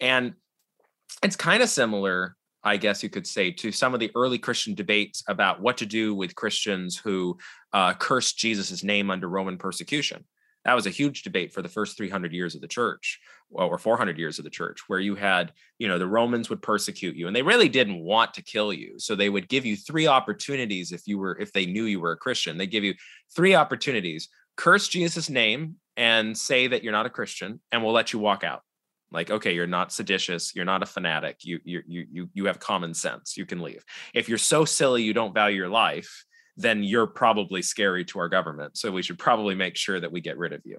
And 0.00 0.34
it's 1.22 1.36
kind 1.36 1.62
of 1.62 1.68
similar 1.68 2.36
I 2.66 2.76
guess 2.76 3.00
you 3.00 3.08
could 3.08 3.28
say, 3.28 3.52
to 3.52 3.70
some 3.70 3.94
of 3.94 4.00
the 4.00 4.10
early 4.16 4.38
Christian 4.38 4.74
debates 4.74 5.22
about 5.28 5.60
what 5.60 5.76
to 5.76 5.86
do 5.86 6.16
with 6.16 6.34
Christians 6.34 6.96
who 6.96 7.38
uh, 7.72 7.94
cursed 7.94 8.38
Jesus' 8.38 8.82
name 8.82 9.08
under 9.08 9.28
Roman 9.28 9.56
persecution. 9.56 10.24
That 10.64 10.74
was 10.74 10.86
a 10.86 10.90
huge 10.90 11.22
debate 11.22 11.52
for 11.52 11.62
the 11.62 11.68
first 11.68 11.96
300 11.96 12.32
years 12.32 12.56
of 12.56 12.60
the 12.60 12.66
church 12.66 13.20
or 13.52 13.78
400 13.78 14.18
years 14.18 14.40
of 14.40 14.44
the 14.44 14.50
church, 14.50 14.80
where 14.88 14.98
you 14.98 15.14
had, 15.14 15.52
you 15.78 15.86
know, 15.86 15.96
the 15.96 16.08
Romans 16.08 16.50
would 16.50 16.60
persecute 16.60 17.14
you 17.14 17.28
and 17.28 17.36
they 17.36 17.42
really 17.42 17.68
didn't 17.68 18.00
want 18.00 18.34
to 18.34 18.42
kill 18.42 18.72
you. 18.72 18.98
So 18.98 19.14
they 19.14 19.28
would 19.28 19.48
give 19.48 19.64
you 19.64 19.76
three 19.76 20.08
opportunities 20.08 20.90
if 20.90 21.06
you 21.06 21.18
were, 21.18 21.38
if 21.38 21.52
they 21.52 21.66
knew 21.66 21.84
you 21.84 22.00
were 22.00 22.10
a 22.10 22.16
Christian. 22.16 22.58
They 22.58 22.66
give 22.66 22.82
you 22.82 22.94
three 23.36 23.54
opportunities 23.54 24.28
curse 24.56 24.88
Jesus' 24.88 25.30
name 25.30 25.76
and 25.96 26.36
say 26.36 26.66
that 26.66 26.82
you're 26.82 26.92
not 26.92 27.06
a 27.06 27.10
Christian, 27.10 27.60
and 27.70 27.84
we'll 27.84 27.92
let 27.92 28.12
you 28.12 28.18
walk 28.18 28.42
out 28.42 28.62
like 29.10 29.30
okay 29.30 29.54
you're 29.54 29.66
not 29.66 29.92
seditious 29.92 30.54
you're 30.54 30.64
not 30.64 30.82
a 30.82 30.86
fanatic 30.86 31.38
you 31.42 31.58
you 31.64 31.82
you 31.86 32.28
you 32.32 32.46
have 32.46 32.58
common 32.58 32.94
sense 32.94 33.36
you 33.36 33.46
can 33.46 33.60
leave 33.60 33.84
if 34.14 34.28
you're 34.28 34.38
so 34.38 34.64
silly 34.64 35.02
you 35.02 35.12
don't 35.12 35.34
value 35.34 35.56
your 35.56 35.68
life 35.68 36.24
then 36.58 36.82
you're 36.82 37.06
probably 37.06 37.60
scary 37.60 38.04
to 38.04 38.18
our 38.18 38.28
government 38.28 38.76
so 38.76 38.90
we 38.90 39.02
should 39.02 39.18
probably 39.18 39.54
make 39.54 39.76
sure 39.76 40.00
that 40.00 40.12
we 40.12 40.20
get 40.20 40.38
rid 40.38 40.52
of 40.52 40.62
you 40.64 40.78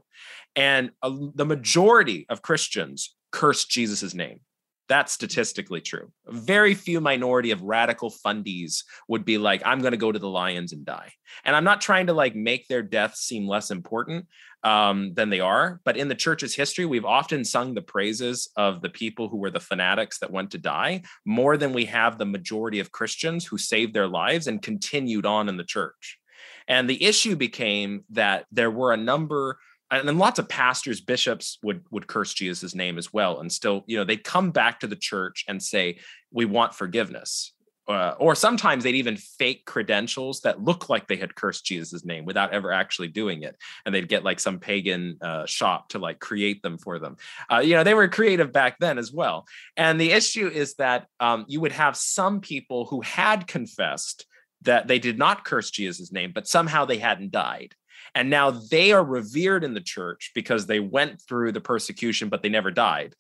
and 0.56 0.92
the 1.36 1.46
majority 1.46 2.26
of 2.30 2.42
christians 2.42 3.16
curse 3.32 3.66
jesus' 3.66 4.14
name 4.14 4.40
that's 4.88 5.12
statistically 5.12 5.82
true. 5.82 6.12
Very 6.28 6.74
few 6.74 7.02
minority 7.02 7.52
of 7.52 7.62
radical 7.62 8.10
fundies 8.26 8.84
would 9.08 9.26
be 9.26 9.38
like, 9.38 9.62
I'm 9.66 9.82
going 9.82 9.92
to 9.92 9.98
go 9.98 10.12
to 10.12 10.20
the 10.20 10.30
lions 10.30 10.72
and 10.72 10.86
die. 10.86 11.12
And 11.44 11.56
I'm 11.56 11.66
not 11.66 11.82
trying 11.82 12.08
to 12.08 12.14
like 12.14 12.36
make 12.36 12.68
their 12.68 12.84
death 12.84 13.16
seem 13.16 13.48
less 13.48 13.70
important 13.70 14.28
um, 14.68 15.13
than 15.13 15.30
they 15.30 15.39
are. 15.39 15.80
But 15.86 15.95
in 15.95 16.09
the 16.09 16.15
church's 16.15 16.53
history, 16.53 16.86
we've 16.86 17.05
often 17.05 17.45
sung 17.45 17.74
the 17.74 17.82
praises 17.82 18.49
of 18.57 18.82
the 18.82 18.89
people 18.89 19.30
who 19.30 19.38
were 19.38 19.49
the 19.49 19.61
fanatics 19.61 20.20
that 20.20 20.30
went 20.30 20.51
to 20.51 20.57
die 20.57 21.03
more 21.26 21.55
than 21.55 21.72
we 21.72 21.86
have 21.86 22.18
the 22.18 22.26
majority 22.26 22.82
of 22.82 22.91
Christians 22.91 23.45
who 23.45 23.57
saved 23.57 23.93
their 23.93 24.09
lives 24.09 24.47
and 24.47 24.61
continued 24.61 25.26
on 25.26 25.47
in 25.47 25.55
the 25.55 25.63
church. 25.63 26.20
And 26.68 26.89
the 26.89 27.01
issue 27.01 27.38
became 27.38 28.03
that 28.09 28.45
there 28.51 28.70
were 28.70 28.91
a 28.91 28.97
number 28.97 29.57
and 29.89 30.05
then 30.05 30.18
lots 30.18 30.38
of 30.38 30.49
pastors, 30.49 30.99
bishops 30.99 31.59
would 31.63 31.82
would 31.91 32.07
curse 32.07 32.34
Jesus' 32.34 32.76
name 32.76 32.97
as 32.97 33.13
well, 33.13 33.39
and 33.39 33.49
still, 33.49 33.86
you 33.88 33.95
know, 33.95 34.03
they'd 34.03 34.22
come 34.22 34.51
back 34.51 34.82
to 34.82 34.88
the 34.88 34.97
church 34.97 35.45
and 35.47 35.63
say, 35.63 35.99
"We 36.30 36.43
want 36.43 36.76
forgiveness." 36.76 37.53
Uh, 37.88 38.16
or 38.20 38.36
sometimes 38.36 38.84
they'd 38.84 38.96
even 38.96 39.16
fake 39.16 39.64
credentials 39.66 40.42
that 40.42 40.62
look 40.62 40.90
like 40.90 41.08
they 41.08 41.16
had 41.16 41.36
cursed 41.36 41.66
Jesus' 41.66 42.04
name 42.04 42.26
without 42.26 42.52
ever 42.52 42.72
actually 42.74 43.08
doing 43.08 43.44
it, 43.44 43.56
and 43.86 43.96
they'd 43.96 44.10
get 44.10 44.26
like 44.26 44.40
some 44.40 44.60
pagan 44.60 45.18
uh, 45.22 45.46
shop 45.46 45.90
to 45.90 46.00
like 46.00 46.20
create 46.20 46.62
them 46.62 46.78
for 46.78 47.00
them. 47.00 47.16
Uh, 47.50 47.60
you 47.60 47.76
know, 47.76 47.84
they 47.84 47.94
were 47.94 48.08
creative 48.10 48.52
back 48.52 48.78
then 48.80 48.98
as 48.98 49.14
well. 49.14 49.48
And 49.78 50.02
the 50.02 50.12
issue 50.12 50.48
is 50.48 50.76
that 50.76 51.08
um, 51.20 51.46
you 51.48 51.62
would 51.62 51.72
have 51.72 51.96
some 51.96 52.42
people 52.42 52.86
who 52.86 53.02
had 53.02 53.48
confessed 53.48 54.26
that 54.64 54.88
they 54.88 55.00
did 55.00 55.18
not 55.18 55.46
curse 55.46 55.72
Jesus' 55.72 56.12
name, 56.12 56.32
but 56.34 56.48
somehow 56.48 56.84
they 56.84 56.98
hadn't 56.98 57.32
died. 57.32 57.74
And 58.16 58.30
now 58.30 58.52
they 58.52 58.92
are 58.92 59.04
revered 59.04 59.64
in 59.64 59.74
the 59.74 59.82
church 59.82 60.32
because 60.34 60.66
they 60.66 60.80
went 60.80 61.22
through 61.22 61.52
the 61.52 61.62
persecution, 61.62 62.30
but 62.30 62.42
they 62.42 62.50
never 62.50 62.72
died. 62.72 63.14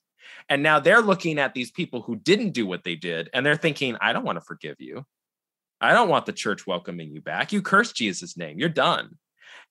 And 0.49 0.63
now 0.63 0.79
they're 0.79 1.01
looking 1.01 1.39
at 1.39 1.53
these 1.53 1.71
people 1.71 2.01
who 2.01 2.15
didn't 2.15 2.51
do 2.51 2.65
what 2.65 2.83
they 2.83 2.95
did 2.95 3.29
and 3.33 3.45
they're 3.45 3.55
thinking, 3.55 3.97
I 3.99 4.13
don't 4.13 4.23
want 4.23 4.37
to 4.37 4.45
forgive 4.45 4.77
you. 4.79 5.05
I 5.79 5.93
don't 5.93 6.09
want 6.09 6.25
the 6.25 6.33
church 6.33 6.65
welcoming 6.65 7.11
you 7.11 7.21
back. 7.21 7.51
You 7.51 7.61
cursed 7.61 7.95
Jesus' 7.95 8.37
name. 8.37 8.57
You're 8.57 8.69
done. 8.69 9.17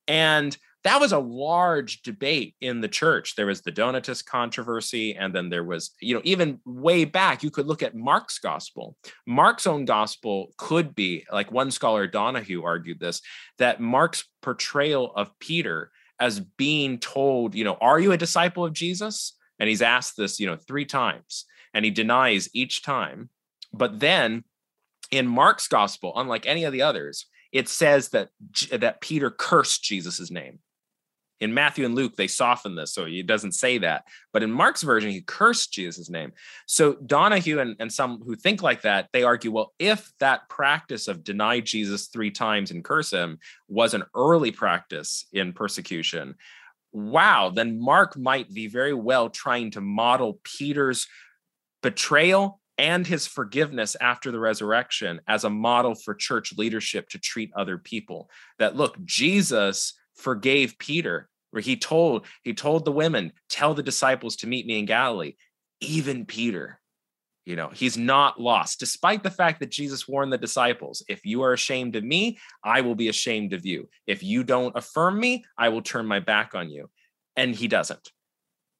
And 0.06 0.56
that 0.84 1.00
was 1.00 1.10
a 1.10 1.18
large 1.18 2.02
debate 2.02 2.54
in 2.60 2.80
the 2.80 2.88
church. 2.88 3.34
There 3.34 3.46
was 3.46 3.62
the 3.62 3.72
Donatist 3.72 4.24
controversy, 4.24 5.16
and 5.16 5.34
then 5.34 5.50
there 5.50 5.64
was, 5.64 5.90
you 6.00 6.14
know, 6.14 6.20
even 6.22 6.60
way 6.64 7.04
back, 7.04 7.42
you 7.42 7.50
could 7.50 7.66
look 7.66 7.82
at 7.82 7.96
Mark's 7.96 8.38
gospel. 8.38 8.96
Mark's 9.26 9.66
own 9.66 9.84
gospel 9.84 10.52
could 10.58 10.94
be, 10.94 11.26
like 11.32 11.50
one 11.50 11.72
scholar, 11.72 12.06
Donahue, 12.06 12.62
argued 12.62 13.00
this, 13.00 13.20
that 13.58 13.80
Mark's 13.80 14.28
portrayal 14.42 15.12
of 15.16 15.36
Peter 15.40 15.90
as 16.20 16.38
being 16.38 16.98
told, 16.98 17.56
you 17.56 17.64
know, 17.64 17.76
are 17.80 17.98
you 17.98 18.12
a 18.12 18.16
disciple 18.16 18.64
of 18.64 18.72
Jesus? 18.72 19.35
And 19.58 19.68
he's 19.68 19.82
asked 19.82 20.16
this, 20.16 20.38
you 20.38 20.46
know, 20.46 20.56
three 20.56 20.84
times, 20.84 21.46
and 21.72 21.84
he 21.84 21.90
denies 21.90 22.48
each 22.52 22.82
time. 22.82 23.30
But 23.72 24.00
then 24.00 24.44
in 25.10 25.26
Mark's 25.26 25.68
gospel, 25.68 26.12
unlike 26.16 26.46
any 26.46 26.64
of 26.64 26.72
the 26.72 26.82
others, 26.82 27.26
it 27.52 27.68
says 27.68 28.10
that 28.10 28.28
that 28.72 29.00
Peter 29.00 29.30
cursed 29.30 29.82
Jesus' 29.82 30.30
name. 30.30 30.58
In 31.38 31.52
Matthew 31.52 31.84
and 31.84 31.94
Luke, 31.94 32.16
they 32.16 32.28
soften 32.28 32.76
this, 32.76 32.94
so 32.94 33.04
he 33.04 33.22
doesn't 33.22 33.52
say 33.52 33.76
that. 33.78 34.04
But 34.32 34.42
in 34.42 34.50
Mark's 34.50 34.82
version, 34.82 35.10
he 35.10 35.20
cursed 35.20 35.70
Jesus' 35.70 36.08
name. 36.08 36.32
So 36.66 36.94
Donahue 36.94 37.58
and, 37.58 37.76
and 37.78 37.92
some 37.92 38.22
who 38.24 38.36
think 38.36 38.62
like 38.62 38.82
that, 38.82 39.08
they 39.12 39.22
argue, 39.22 39.52
well, 39.52 39.74
if 39.78 40.10
that 40.18 40.48
practice 40.48 41.08
of 41.08 41.24
deny 41.24 41.60
Jesus 41.60 42.06
three 42.06 42.30
times 42.30 42.70
and 42.70 42.82
curse 42.82 43.10
him 43.10 43.38
was 43.68 43.92
an 43.92 44.04
early 44.14 44.50
practice 44.50 45.26
in 45.32 45.52
persecution, 45.52 46.36
wow, 46.96 47.50
then 47.54 47.78
Mark 47.78 48.16
might 48.16 48.52
be 48.52 48.68
very 48.68 48.94
well 48.94 49.28
trying 49.28 49.70
to 49.72 49.82
model 49.82 50.40
Peter's 50.42 51.06
betrayal 51.82 52.60
and 52.78 53.06
his 53.06 53.26
forgiveness 53.26 53.96
after 54.00 54.30
the 54.30 54.40
resurrection 54.40 55.20
as 55.28 55.44
a 55.44 55.50
model 55.50 55.94
for 55.94 56.14
church 56.14 56.56
leadership 56.56 57.08
to 57.10 57.18
treat 57.18 57.50
other 57.54 57.76
people. 57.76 58.30
That 58.58 58.76
look, 58.76 58.96
Jesus 59.04 59.92
forgave 60.14 60.78
Peter, 60.78 61.28
where 61.50 61.62
he 61.62 61.76
told 61.76 62.26
he 62.42 62.54
told 62.54 62.84
the 62.84 62.92
women, 62.92 63.32
"Tell 63.50 63.74
the 63.74 63.82
disciples 63.82 64.36
to 64.36 64.46
meet 64.46 64.66
me 64.66 64.78
in 64.78 64.86
Galilee." 64.86 65.34
Even 65.80 66.24
Peter, 66.24 66.80
you 67.46 67.56
know, 67.56 67.70
he's 67.70 67.96
not 67.96 68.38
lost, 68.40 68.80
despite 68.80 69.22
the 69.22 69.30
fact 69.30 69.60
that 69.60 69.70
Jesus 69.70 70.06
warned 70.06 70.32
the 70.32 70.38
disciples, 70.38 71.02
"If 71.08 71.24
you 71.24 71.42
are 71.42 71.52
ashamed 71.54 71.96
of 71.96 72.04
me, 72.04 72.38
I 72.62 72.82
will 72.82 72.96
be 72.96 73.08
ashamed 73.08 73.54
of 73.54 73.64
you. 73.64 73.88
If 74.06 74.22
you 74.22 74.44
don't 74.44 74.76
affirm 74.76 75.18
me, 75.18 75.44
I 75.56 75.70
will 75.70 75.82
turn 75.82 76.06
my 76.06 76.20
back 76.20 76.54
on 76.54 76.68
you." 76.68 76.90
And 77.36 77.54
he 77.54 77.68
doesn't. 77.68 78.10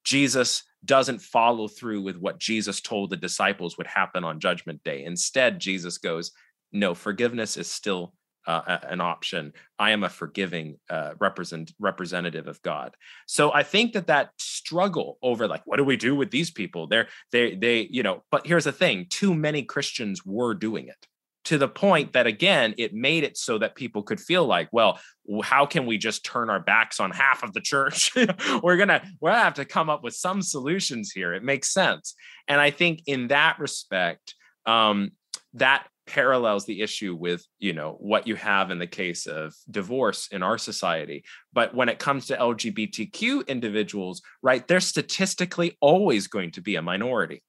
Jesus 0.05 0.65
doesn't 0.85 1.21
follow 1.21 1.69
through 1.69 2.03
with 2.03 2.17
what 2.17 2.39
Jesus 2.39 2.81
told 2.81 3.11
the 3.11 3.17
disciples 3.17 3.79
would 3.79 3.87
happen 3.87 4.25
on 4.25 4.41
Judgment 4.41 4.83
Day. 4.85 5.05
Instead, 5.05 5.61
Jesus 5.61 5.99
goes, 5.99 6.33
"No, 6.73 6.95
forgiveness 6.95 7.57
is 7.57 7.71
still 7.71 8.15
uh, 8.47 8.79
an 8.89 9.01
option. 9.01 9.53
I 9.79 9.91
am 9.91 10.05
a 10.05 10.09
forgiving 10.09 10.79
uh, 10.89 11.13
represent 11.19 11.73
representative 11.79 12.47
of 12.47 12.63
God. 12.63 12.95
So 13.27 13.53
I 13.53 13.63
think 13.63 13.93
that 13.95 14.07
that 14.07 14.31
struggle 14.39 15.19
over 15.23 15.49
like, 15.49 15.63
what 15.65 15.77
do 15.77 15.85
we 15.85 15.97
do 15.97 16.15
with 16.15 16.31
these 16.31 16.51
people? 16.51 16.87
They're 16.87 17.09
they 17.33 17.55
they 17.55 17.89
you 17.91 18.03
know. 18.03 18.23
But 18.31 18.47
here's 18.47 18.65
the 18.65 18.73
thing: 18.73 19.07
too 19.11 19.35
many 19.35 19.63
Christians 19.63 20.25
were 20.25 20.55
doing 20.55 20.89
it 20.89 21.07
to 21.47 21.59
the 21.59 21.69
point 21.69 22.13
that 22.13 22.27
again 22.27 22.75
it 22.77 22.93
made 22.93 23.23
it 23.23 23.37
so 23.37 23.57
that 23.57 23.77
people 23.77 24.03
could 24.03 24.21
feel 24.21 24.45
like 24.45 24.69
well 24.73 24.99
how 25.45 25.65
can 25.65 25.87
we 25.87 25.97
just 25.97 26.25
turn 26.25 26.51
our 26.51 26.59
backs 26.59 26.99
on 26.99 27.13
half 27.13 27.45
of 27.45 27.53
the 27.53 27.61
church 27.61 28.11
we're 28.65 28.77
gonna 28.77 29.01
we're 29.21 29.31
gonna 29.31 29.45
have 29.45 29.55
to 29.55 29.65
come 29.65 29.89
up 29.89 30.03
with 30.03 30.15
some 30.15 30.43
solutions 30.43 31.13
here 31.13 31.33
it 31.33 31.45
makes 31.45 31.73
sense 31.73 32.17
and 32.49 32.61
i 32.61 32.71
think 32.71 33.01
in 33.07 33.29
that 33.29 33.59
respect 33.61 34.35
um, 34.67 35.13
that 35.55 35.87
parallels 36.07 36.67
the 36.67 36.83
issue 36.83 37.15
with 37.15 37.45
you 37.59 37.73
know 37.73 37.97
what 37.99 38.27
you 38.27 38.37
have 38.37 38.71
in 38.71 38.79
the 38.79 38.87
case 38.87 39.27
of 39.27 39.55
divorce 39.71 40.29
in 40.29 40.43
our 40.43 40.59
society. 40.59 41.25
But 41.53 41.75
when 41.75 41.89
it 41.89 41.99
comes 41.99 42.27
to 42.27 42.37
lgbtq 42.37 43.47
individuals 43.47 44.23
right 44.43 44.67
they're 44.67 44.81
statistically 44.81 45.77
always 45.81 46.27
going 46.27 46.53
to 46.53 46.61
be 46.61 46.77
a 46.77 46.83
minority. 46.83 47.43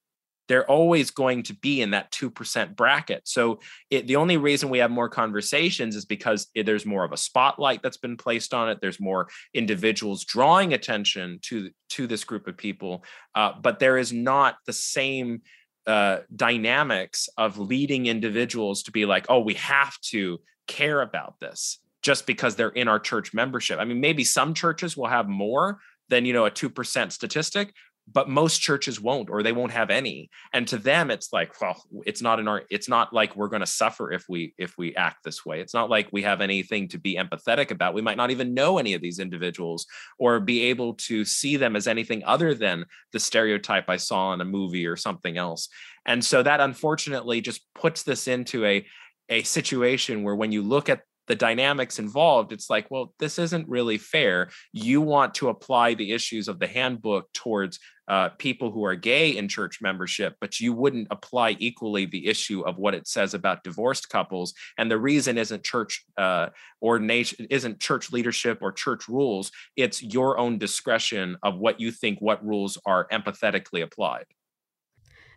They're 0.48 0.68
always 0.68 1.10
going 1.10 1.42
to 1.44 1.54
be 1.54 1.82
in 1.82 1.90
that 1.90 2.10
2% 2.10 2.74
bracket. 2.74 3.28
So 3.28 3.60
it, 3.90 4.06
the 4.06 4.16
only 4.16 4.38
reason 4.38 4.70
we 4.70 4.78
have 4.78 4.90
more 4.90 5.10
conversations 5.10 5.94
is 5.94 6.06
because 6.06 6.48
there's 6.54 6.86
more 6.86 7.04
of 7.04 7.12
a 7.12 7.18
spotlight 7.18 7.82
that's 7.82 7.98
been 7.98 8.16
placed 8.16 8.54
on 8.54 8.70
it. 8.70 8.78
There's 8.80 8.98
more 8.98 9.28
individuals 9.52 10.24
drawing 10.24 10.72
attention 10.72 11.38
to 11.42 11.70
to 11.90 12.06
this 12.06 12.24
group 12.24 12.48
of 12.48 12.56
people. 12.56 13.04
Uh, 13.34 13.52
but 13.60 13.78
there 13.78 13.98
is 13.98 14.12
not 14.12 14.56
the 14.66 14.72
same 14.72 15.42
uh, 15.88 16.20
dynamics 16.36 17.28
of 17.36 17.58
leading 17.58 18.06
individuals 18.06 18.82
to 18.84 18.92
be 18.92 19.06
like, 19.06 19.26
oh, 19.28 19.40
we 19.40 19.54
have 19.54 19.98
to 20.02 20.38
care 20.66 21.00
about 21.00 21.40
this 21.40 21.78
just 22.02 22.26
because 22.26 22.54
they're 22.54 22.68
in 22.68 22.88
our 22.88 23.00
church 23.00 23.34
membership. 23.34 23.78
I 23.80 23.84
mean, 23.84 24.00
maybe 24.00 24.22
some 24.22 24.54
churches 24.54 24.96
will 24.96 25.06
have 25.08 25.28
more 25.28 25.80
than 26.08 26.24
you 26.24 26.32
know 26.32 26.46
a 26.46 26.50
2% 26.50 27.12
statistic 27.12 27.74
but 28.12 28.28
most 28.28 28.60
churches 28.60 29.00
won't 29.00 29.30
or 29.30 29.42
they 29.42 29.52
won't 29.52 29.72
have 29.72 29.90
any. 29.90 30.30
And 30.52 30.66
to 30.68 30.78
them 30.78 31.10
it's 31.10 31.32
like 31.32 31.60
well 31.60 31.82
it's 32.06 32.22
not 32.22 32.40
in 32.40 32.48
our 32.48 32.62
it's 32.70 32.88
not 32.88 33.12
like 33.12 33.36
we're 33.36 33.48
going 33.48 33.60
to 33.60 33.66
suffer 33.66 34.12
if 34.12 34.24
we 34.28 34.54
if 34.58 34.76
we 34.78 34.94
act 34.96 35.24
this 35.24 35.44
way. 35.44 35.60
It's 35.60 35.74
not 35.74 35.90
like 35.90 36.08
we 36.12 36.22
have 36.22 36.40
anything 36.40 36.88
to 36.88 36.98
be 36.98 37.16
empathetic 37.16 37.70
about. 37.70 37.94
We 37.94 38.02
might 38.02 38.16
not 38.16 38.30
even 38.30 38.54
know 38.54 38.78
any 38.78 38.94
of 38.94 39.02
these 39.02 39.18
individuals 39.18 39.86
or 40.18 40.40
be 40.40 40.64
able 40.64 40.94
to 40.94 41.24
see 41.24 41.56
them 41.56 41.76
as 41.76 41.86
anything 41.86 42.22
other 42.24 42.54
than 42.54 42.84
the 43.12 43.20
stereotype 43.20 43.88
i 43.88 43.96
saw 43.96 44.32
in 44.32 44.40
a 44.40 44.44
movie 44.44 44.86
or 44.86 44.96
something 44.96 45.36
else. 45.36 45.68
And 46.06 46.24
so 46.24 46.42
that 46.42 46.60
unfortunately 46.60 47.40
just 47.40 47.62
puts 47.74 48.02
this 48.02 48.28
into 48.28 48.64
a 48.64 48.86
a 49.28 49.42
situation 49.42 50.22
where 50.22 50.34
when 50.34 50.52
you 50.52 50.62
look 50.62 50.88
at 50.88 51.02
the 51.28 51.36
dynamics 51.36 51.98
involved, 51.98 52.52
it's 52.52 52.68
like, 52.68 52.90
well, 52.90 53.14
this 53.18 53.38
isn't 53.38 53.68
really 53.68 53.98
fair. 53.98 54.50
You 54.72 55.00
want 55.00 55.34
to 55.34 55.48
apply 55.48 55.94
the 55.94 56.12
issues 56.12 56.48
of 56.48 56.58
the 56.58 56.66
handbook 56.66 57.32
towards 57.32 57.78
uh, 58.08 58.30
people 58.38 58.70
who 58.70 58.84
are 58.84 58.94
gay 58.94 59.36
in 59.36 59.48
church 59.48 59.80
membership, 59.82 60.34
but 60.40 60.58
you 60.58 60.72
wouldn't 60.72 61.08
apply 61.10 61.56
equally 61.58 62.06
the 62.06 62.26
issue 62.26 62.62
of 62.62 62.78
what 62.78 62.94
it 62.94 63.06
says 63.06 63.34
about 63.34 63.62
divorced 63.62 64.08
couples. 64.08 64.54
And 64.78 64.90
the 64.90 64.98
reason 64.98 65.36
isn't 65.36 65.62
church 65.62 66.04
uh, 66.16 66.48
ordination, 66.82 67.46
isn't 67.50 67.80
church 67.80 68.10
leadership 68.10 68.58
or 68.62 68.72
church 68.72 69.08
rules. 69.08 69.52
It's 69.76 70.02
your 70.02 70.38
own 70.38 70.56
discretion 70.56 71.36
of 71.42 71.58
what 71.58 71.80
you 71.80 71.92
think 71.92 72.18
what 72.20 72.44
rules 72.44 72.78
are 72.86 73.06
empathetically 73.12 73.82
applied. 73.82 74.24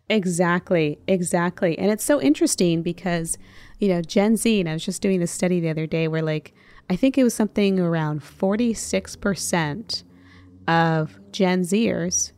Exactly, 0.08 0.98
exactly. 1.06 1.78
And 1.78 1.90
it's 1.90 2.04
so 2.04 2.20
interesting 2.20 2.82
because, 2.82 3.38
you 3.82 3.88
know, 3.88 4.00
Gen 4.00 4.36
Z, 4.36 4.60
and 4.60 4.68
I 4.68 4.74
was 4.74 4.84
just 4.84 5.02
doing 5.02 5.20
a 5.22 5.26
study 5.26 5.58
the 5.58 5.68
other 5.68 5.88
day 5.88 6.06
where, 6.06 6.22
like, 6.22 6.54
I 6.88 6.94
think 6.94 7.18
it 7.18 7.24
was 7.24 7.34
something 7.34 7.80
around 7.80 8.20
46% 8.20 10.04
of 10.68 11.18
Gen 11.32 11.62
Zers 11.62 12.30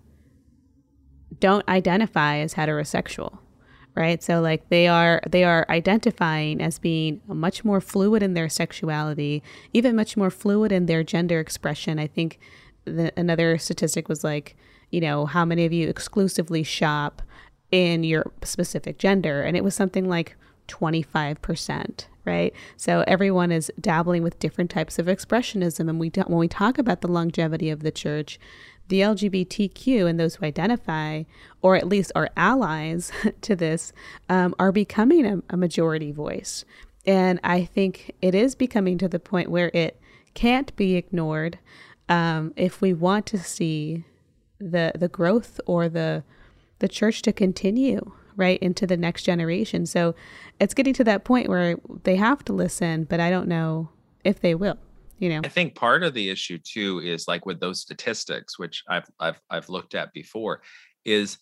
don't 1.40 1.68
identify 1.68 2.38
as 2.38 2.55
heterosexual 2.55 3.38
right 3.97 4.22
so 4.22 4.40
like 4.40 4.68
they 4.70 4.86
are 4.86 5.20
they 5.28 5.42
are 5.45 5.66
identifying 5.68 6.62
as 6.62 6.78
being 6.78 7.20
much 7.26 7.64
more 7.64 7.80
fluid 7.80 8.22
in 8.22 8.34
their 8.34 8.49
sexuality 8.49 9.42
even 9.72 9.97
much 9.97 10.16
more 10.16 10.30
fluid 10.30 10.70
in 10.72 10.86
their 10.86 11.03
gender 11.03 11.40
expression 11.40 11.99
i 11.99 12.07
think 12.07 12.38
the, 12.84 13.12
another 13.16 13.59
statistic 13.59 14.09
was 14.09 14.22
like 14.22 14.57
you 14.90 15.01
know 15.01 15.26
how 15.26 15.45
many 15.45 15.64
of 15.64 15.72
you 15.72 15.88
exclusively 15.88 16.62
shop 16.62 17.20
in 17.74 18.05
your 18.05 18.30
specific 18.45 18.99
gender. 18.99 19.42
And 19.42 19.57
it 19.57 19.64
was 19.64 19.74
something 19.74 20.09
like 20.09 20.36
25%, 20.68 22.06
right? 22.24 22.52
So 22.76 23.04
everyone 23.06 23.52
is 23.52 23.70
dabbling 23.80 24.22
with 24.22 24.38
different 24.38 24.70
types 24.70 24.98
of 24.98 25.06
expressionism. 25.06 25.88
And 25.88 26.00
we 26.00 26.10
don't. 26.10 26.30
when 26.30 26.38
we 26.38 26.48
talk 26.48 26.78
about 26.78 27.00
the 27.00 27.08
longevity 27.08 27.70
of 27.70 27.82
the 27.82 27.90
church, 27.90 28.38
the 28.88 29.00
LGBTQ 29.00 30.06
and 30.06 30.20
those 30.20 30.36
who 30.36 30.46
identify, 30.46 31.24
or 31.62 31.76
at 31.76 31.88
least 31.88 32.12
are 32.14 32.30
allies 32.36 33.12
to 33.42 33.56
this, 33.56 33.92
um, 34.28 34.54
are 34.58 34.72
becoming 34.72 35.24
a, 35.26 35.42
a 35.50 35.56
majority 35.56 36.12
voice. 36.12 36.64
And 37.06 37.40
I 37.44 37.64
think 37.64 38.14
it 38.22 38.34
is 38.34 38.54
becoming 38.54 38.98
to 38.98 39.08
the 39.08 39.18
point 39.20 39.50
where 39.50 39.70
it 39.74 40.00
can't 40.34 40.74
be 40.76 40.96
ignored. 40.96 41.58
um, 42.08 42.52
if 42.56 42.80
we 42.80 42.92
want 42.92 43.26
to 43.26 43.38
see 43.38 44.04
the 44.58 44.92
the 44.94 45.08
growth 45.08 45.60
or 45.66 45.88
the 45.88 46.22
the 46.78 46.88
church 46.88 47.22
to 47.22 47.32
continue 47.32 48.12
right 48.37 48.59
into 48.61 48.87
the 48.87 48.97
next 48.97 49.22
generation. 49.22 49.87
So 49.87 50.14
it's 50.61 50.74
getting 50.74 50.95
to 50.95 51.05
that 51.05 51.24
point 51.24 51.49
where 51.49 51.76
they 52.05 52.16
have 52.16 52.45
to 52.47 52.53
listen, 52.53 53.05
but 53.05 53.20
I 53.20 53.30
don't 53.30 53.49
know 53.49 53.91
if 54.24 54.41
they 54.41 54.55
will. 54.55 54.78
You 55.18 55.28
know, 55.28 55.41
I 55.45 55.49
think 55.49 55.74
part 55.74 56.03
of 56.03 56.12
the 56.12 56.28
issue 56.28 56.59
too 56.59 57.01
is 57.01 57.28
like 57.28 57.47
with 57.47 57.61
those 57.61 57.80
statistics, 57.80 58.59
which 58.59 58.82
I've 58.89 59.07
I've 59.20 59.41
I've 59.49 59.68
looked 59.68 59.95
at 59.95 60.12
before, 60.12 60.62
is 61.05 61.39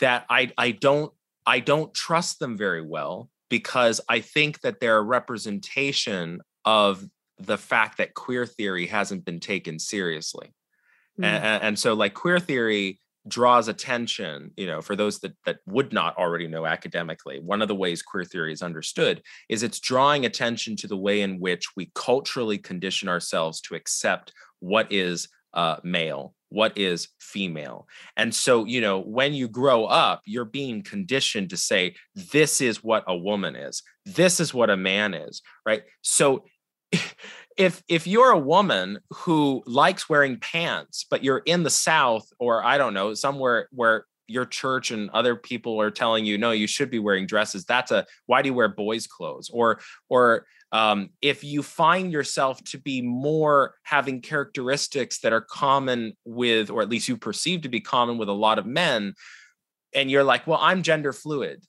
that 0.00 0.26
I 0.28 0.52
I 0.58 0.72
don't 0.72 1.12
I 1.46 1.60
don't 1.60 1.94
trust 1.94 2.38
them 2.38 2.56
very 2.56 2.82
well 2.82 3.30
because 3.48 4.00
I 4.08 4.20
think 4.20 4.60
that 4.60 4.80
they're 4.80 4.98
a 4.98 5.02
representation 5.02 6.40
of 6.64 7.04
the 7.38 7.56
fact 7.56 7.98
that 7.98 8.14
queer 8.14 8.46
theory 8.46 8.86
hasn't 8.86 9.24
been 9.24 9.40
taken 9.40 9.78
seriously. 9.78 10.52
Mm. 11.20 11.24
And, 11.24 11.62
and, 11.62 11.78
so 11.78 11.94
like 11.94 12.14
queer 12.14 12.38
theory 12.38 12.98
draws 13.28 13.68
attention, 13.68 14.50
you 14.56 14.66
know, 14.66 14.80
for 14.80 14.96
those 14.96 15.18
that 15.20 15.36
that 15.44 15.58
would 15.66 15.92
not 15.92 16.16
already 16.16 16.46
know 16.46 16.66
academically. 16.66 17.40
One 17.40 17.62
of 17.62 17.68
the 17.68 17.74
ways 17.74 18.02
queer 18.02 18.24
theory 18.24 18.52
is 18.52 18.62
understood 18.62 19.22
is 19.48 19.62
it's 19.62 19.80
drawing 19.80 20.26
attention 20.26 20.76
to 20.76 20.86
the 20.86 20.96
way 20.96 21.20
in 21.22 21.40
which 21.40 21.76
we 21.76 21.90
culturally 21.94 22.58
condition 22.58 23.08
ourselves 23.08 23.60
to 23.62 23.74
accept 23.74 24.32
what 24.60 24.90
is 24.92 25.28
uh, 25.54 25.76
male 25.82 26.34
what 26.48 26.76
is 26.78 27.08
female. 27.20 27.86
And 28.16 28.34
so, 28.34 28.64
you 28.64 28.80
know, 28.80 29.00
when 29.00 29.34
you 29.34 29.48
grow 29.48 29.84
up, 29.84 30.22
you're 30.24 30.44
being 30.44 30.82
conditioned 30.82 31.50
to 31.50 31.56
say, 31.56 31.96
this 32.14 32.60
is 32.60 32.84
what 32.84 33.04
a 33.06 33.16
woman 33.16 33.56
is, 33.56 33.82
this 34.04 34.40
is 34.40 34.54
what 34.54 34.70
a 34.70 34.76
man 34.76 35.14
is, 35.14 35.42
right? 35.64 35.82
So, 36.02 36.44
if 37.56 37.82
if 37.88 38.06
you're 38.06 38.30
a 38.30 38.38
woman 38.38 38.98
who 39.10 39.62
likes 39.66 40.08
wearing 40.08 40.38
pants 40.38 41.06
but 41.08 41.24
you're 41.24 41.42
in 41.46 41.62
the 41.62 41.70
south 41.70 42.28
or 42.38 42.64
i 42.64 42.76
don't 42.76 42.94
know 42.94 43.14
somewhere 43.14 43.68
where 43.72 44.04
your 44.28 44.44
church 44.44 44.90
and 44.90 45.08
other 45.10 45.36
people 45.36 45.80
are 45.80 45.90
telling 45.90 46.24
you 46.24 46.36
no 46.36 46.50
you 46.50 46.66
should 46.66 46.90
be 46.90 46.98
wearing 46.98 47.26
dresses 47.26 47.64
that's 47.64 47.90
a 47.90 48.04
why 48.26 48.42
do 48.42 48.48
you 48.48 48.54
wear 48.54 48.68
boys 48.68 49.06
clothes? 49.06 49.50
Or 49.52 49.80
or 50.08 50.46
um, 50.72 51.10
if 51.22 51.44
you 51.44 51.62
find 51.62 52.12
yourself 52.12 52.62
to 52.64 52.78
be 52.78 53.00
more 53.00 53.74
having 53.82 54.20
characteristics 54.20 55.20
that 55.20 55.32
are 55.32 55.40
common 55.40 56.14
with, 56.24 56.70
or 56.70 56.82
at 56.82 56.88
least 56.88 57.08
you 57.08 57.16
perceive 57.16 57.62
to 57.62 57.68
be 57.68 57.80
common 57.80 58.18
with 58.18 58.28
a 58.28 58.32
lot 58.32 58.58
of 58.58 58.66
men, 58.66 59.14
and 59.94 60.10
you're 60.10 60.24
like, 60.24 60.46
well, 60.46 60.58
I'm 60.60 60.82
gender 60.82 61.12
fluid 61.12 61.64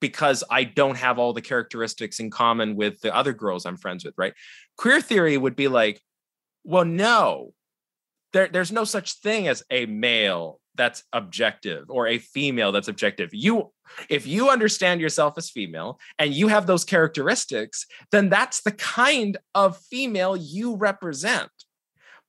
because 0.00 0.44
I 0.50 0.64
don't 0.64 0.96
have 0.96 1.18
all 1.18 1.32
the 1.32 1.42
characteristics 1.42 2.20
in 2.20 2.30
common 2.30 2.76
with 2.76 3.00
the 3.00 3.14
other 3.14 3.32
girls 3.32 3.66
I'm 3.66 3.76
friends 3.76 4.04
with, 4.04 4.14
right? 4.16 4.34
Queer 4.76 5.00
theory 5.00 5.36
would 5.36 5.56
be 5.56 5.68
like, 5.68 6.00
well, 6.64 6.84
no, 6.84 7.52
there, 8.32 8.48
there's 8.48 8.72
no 8.72 8.84
such 8.84 9.14
thing 9.20 9.48
as 9.48 9.62
a 9.70 9.86
male 9.86 10.60
that's 10.74 11.02
objective 11.12 11.86
or 11.88 12.06
a 12.06 12.18
female 12.18 12.72
that's 12.72 12.88
objective. 12.88 13.30
You 13.32 13.72
if 14.08 14.26
you 14.26 14.50
understand 14.50 15.00
yourself 15.00 15.34
as 15.36 15.50
female 15.50 15.98
and 16.18 16.32
you 16.32 16.48
have 16.48 16.66
those 16.66 16.84
characteristics, 16.84 17.86
then 18.12 18.28
that's 18.28 18.62
the 18.62 18.72
kind 18.72 19.38
of 19.54 19.78
female 19.78 20.36
you 20.36 20.76
represent. 20.76 21.50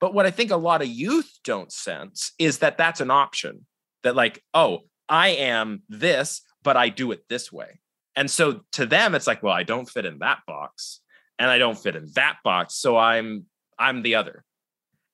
But 0.00 0.14
what 0.14 0.26
I 0.26 0.30
think 0.30 0.50
a 0.50 0.56
lot 0.56 0.82
of 0.82 0.88
youth 0.88 1.30
don't 1.44 1.70
sense 1.70 2.32
is 2.38 2.58
that 2.58 2.78
that's 2.78 3.00
an 3.00 3.10
option. 3.10 3.66
That 4.02 4.16
like, 4.16 4.42
oh, 4.54 4.80
I 5.08 5.28
am 5.28 5.82
this, 5.88 6.40
but 6.62 6.76
I 6.76 6.88
do 6.88 7.12
it 7.12 7.24
this 7.28 7.52
way. 7.52 7.80
And 8.16 8.30
so 8.30 8.60
to 8.72 8.86
them 8.86 9.14
it's 9.14 9.26
like, 9.26 9.42
well, 9.42 9.54
I 9.54 9.62
don't 9.62 9.88
fit 9.88 10.06
in 10.06 10.18
that 10.18 10.40
box 10.46 11.00
and 11.38 11.50
I 11.50 11.58
don't 11.58 11.78
fit 11.78 11.96
in 11.96 12.08
that 12.14 12.36
box, 12.44 12.76
so 12.76 12.96
I'm 12.96 13.46
I'm 13.78 14.02
the 14.02 14.14
other. 14.14 14.44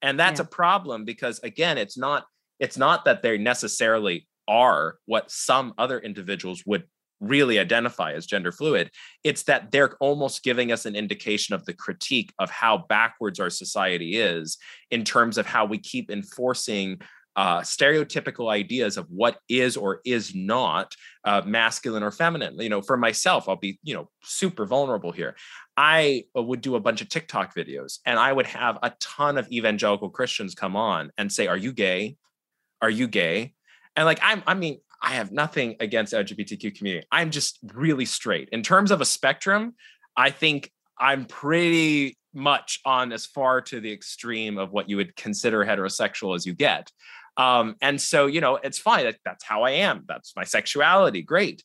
And 0.02 0.18
that's 0.18 0.40
yeah. 0.40 0.46
a 0.46 0.48
problem 0.48 1.04
because 1.04 1.38
again, 1.40 1.78
it's 1.78 1.96
not 1.96 2.24
it's 2.58 2.76
not 2.76 3.04
that 3.04 3.22
they 3.22 3.38
necessarily 3.38 4.26
are 4.48 4.96
what 5.06 5.30
some 5.30 5.74
other 5.78 5.98
individuals 5.98 6.62
would 6.66 6.84
really 7.20 7.58
identify 7.58 8.12
as 8.12 8.26
gender 8.26 8.52
fluid. 8.52 8.90
It's 9.24 9.44
that 9.44 9.70
they're 9.70 9.96
almost 10.00 10.42
giving 10.42 10.70
us 10.70 10.84
an 10.84 10.94
indication 10.94 11.54
of 11.54 11.64
the 11.64 11.72
critique 11.72 12.32
of 12.38 12.50
how 12.50 12.84
backwards 12.88 13.40
our 13.40 13.50
society 13.50 14.16
is 14.16 14.58
in 14.90 15.04
terms 15.04 15.38
of 15.38 15.46
how 15.46 15.64
we 15.64 15.78
keep 15.78 16.10
enforcing 16.10 17.00
uh, 17.36 17.60
stereotypical 17.60 18.50
ideas 18.50 18.96
of 18.96 19.06
what 19.10 19.38
is 19.48 19.76
or 19.76 20.00
is 20.04 20.34
not 20.34 20.96
uh, 21.24 21.42
masculine 21.44 22.02
or 22.02 22.10
feminine. 22.10 22.58
You 22.58 22.70
know, 22.70 22.80
for 22.80 22.96
myself, 22.96 23.48
I'll 23.48 23.56
be, 23.56 23.78
you 23.82 23.94
know, 23.94 24.08
super 24.22 24.64
vulnerable 24.64 25.12
here. 25.12 25.36
I 25.76 26.24
would 26.34 26.62
do 26.62 26.76
a 26.76 26.80
bunch 26.80 27.02
of 27.02 27.10
TikTok 27.10 27.54
videos 27.54 27.98
and 28.06 28.18
I 28.18 28.32
would 28.32 28.46
have 28.46 28.78
a 28.82 28.92
ton 29.00 29.36
of 29.36 29.50
evangelical 29.52 30.08
Christians 30.08 30.54
come 30.54 30.76
on 30.76 31.12
and 31.18 31.30
say, 31.30 31.46
Are 31.46 31.56
you 31.56 31.72
gay? 31.72 32.16
Are 32.80 32.90
you 32.90 33.06
gay? 33.06 33.52
And 33.94 34.06
like, 34.06 34.20
I'm, 34.22 34.42
I 34.46 34.54
mean, 34.54 34.80
I 35.02 35.10
have 35.10 35.30
nothing 35.30 35.76
against 35.80 36.14
LGBTQ 36.14 36.76
community. 36.76 37.06
I'm 37.12 37.30
just 37.30 37.58
really 37.74 38.06
straight. 38.06 38.48
In 38.50 38.62
terms 38.62 38.90
of 38.90 39.02
a 39.02 39.04
spectrum, 39.04 39.74
I 40.16 40.30
think 40.30 40.72
I'm 40.98 41.26
pretty 41.26 42.16
much 42.32 42.80
on 42.84 43.12
as 43.12 43.26
far 43.26 43.60
to 43.62 43.80
the 43.80 43.92
extreme 43.92 44.58
of 44.58 44.72
what 44.72 44.88
you 44.88 44.96
would 44.96 45.16
consider 45.16 45.64
heterosexual 45.64 46.34
as 46.34 46.46
you 46.46 46.54
get. 46.54 46.90
Um, 47.36 47.76
and 47.80 48.00
so, 48.00 48.26
you 48.26 48.40
know, 48.40 48.56
it's 48.56 48.78
fine. 48.78 49.04
That, 49.04 49.16
that's 49.24 49.44
how 49.44 49.62
I 49.62 49.70
am. 49.70 50.04
That's 50.08 50.34
my 50.36 50.44
sexuality. 50.44 51.22
Great. 51.22 51.62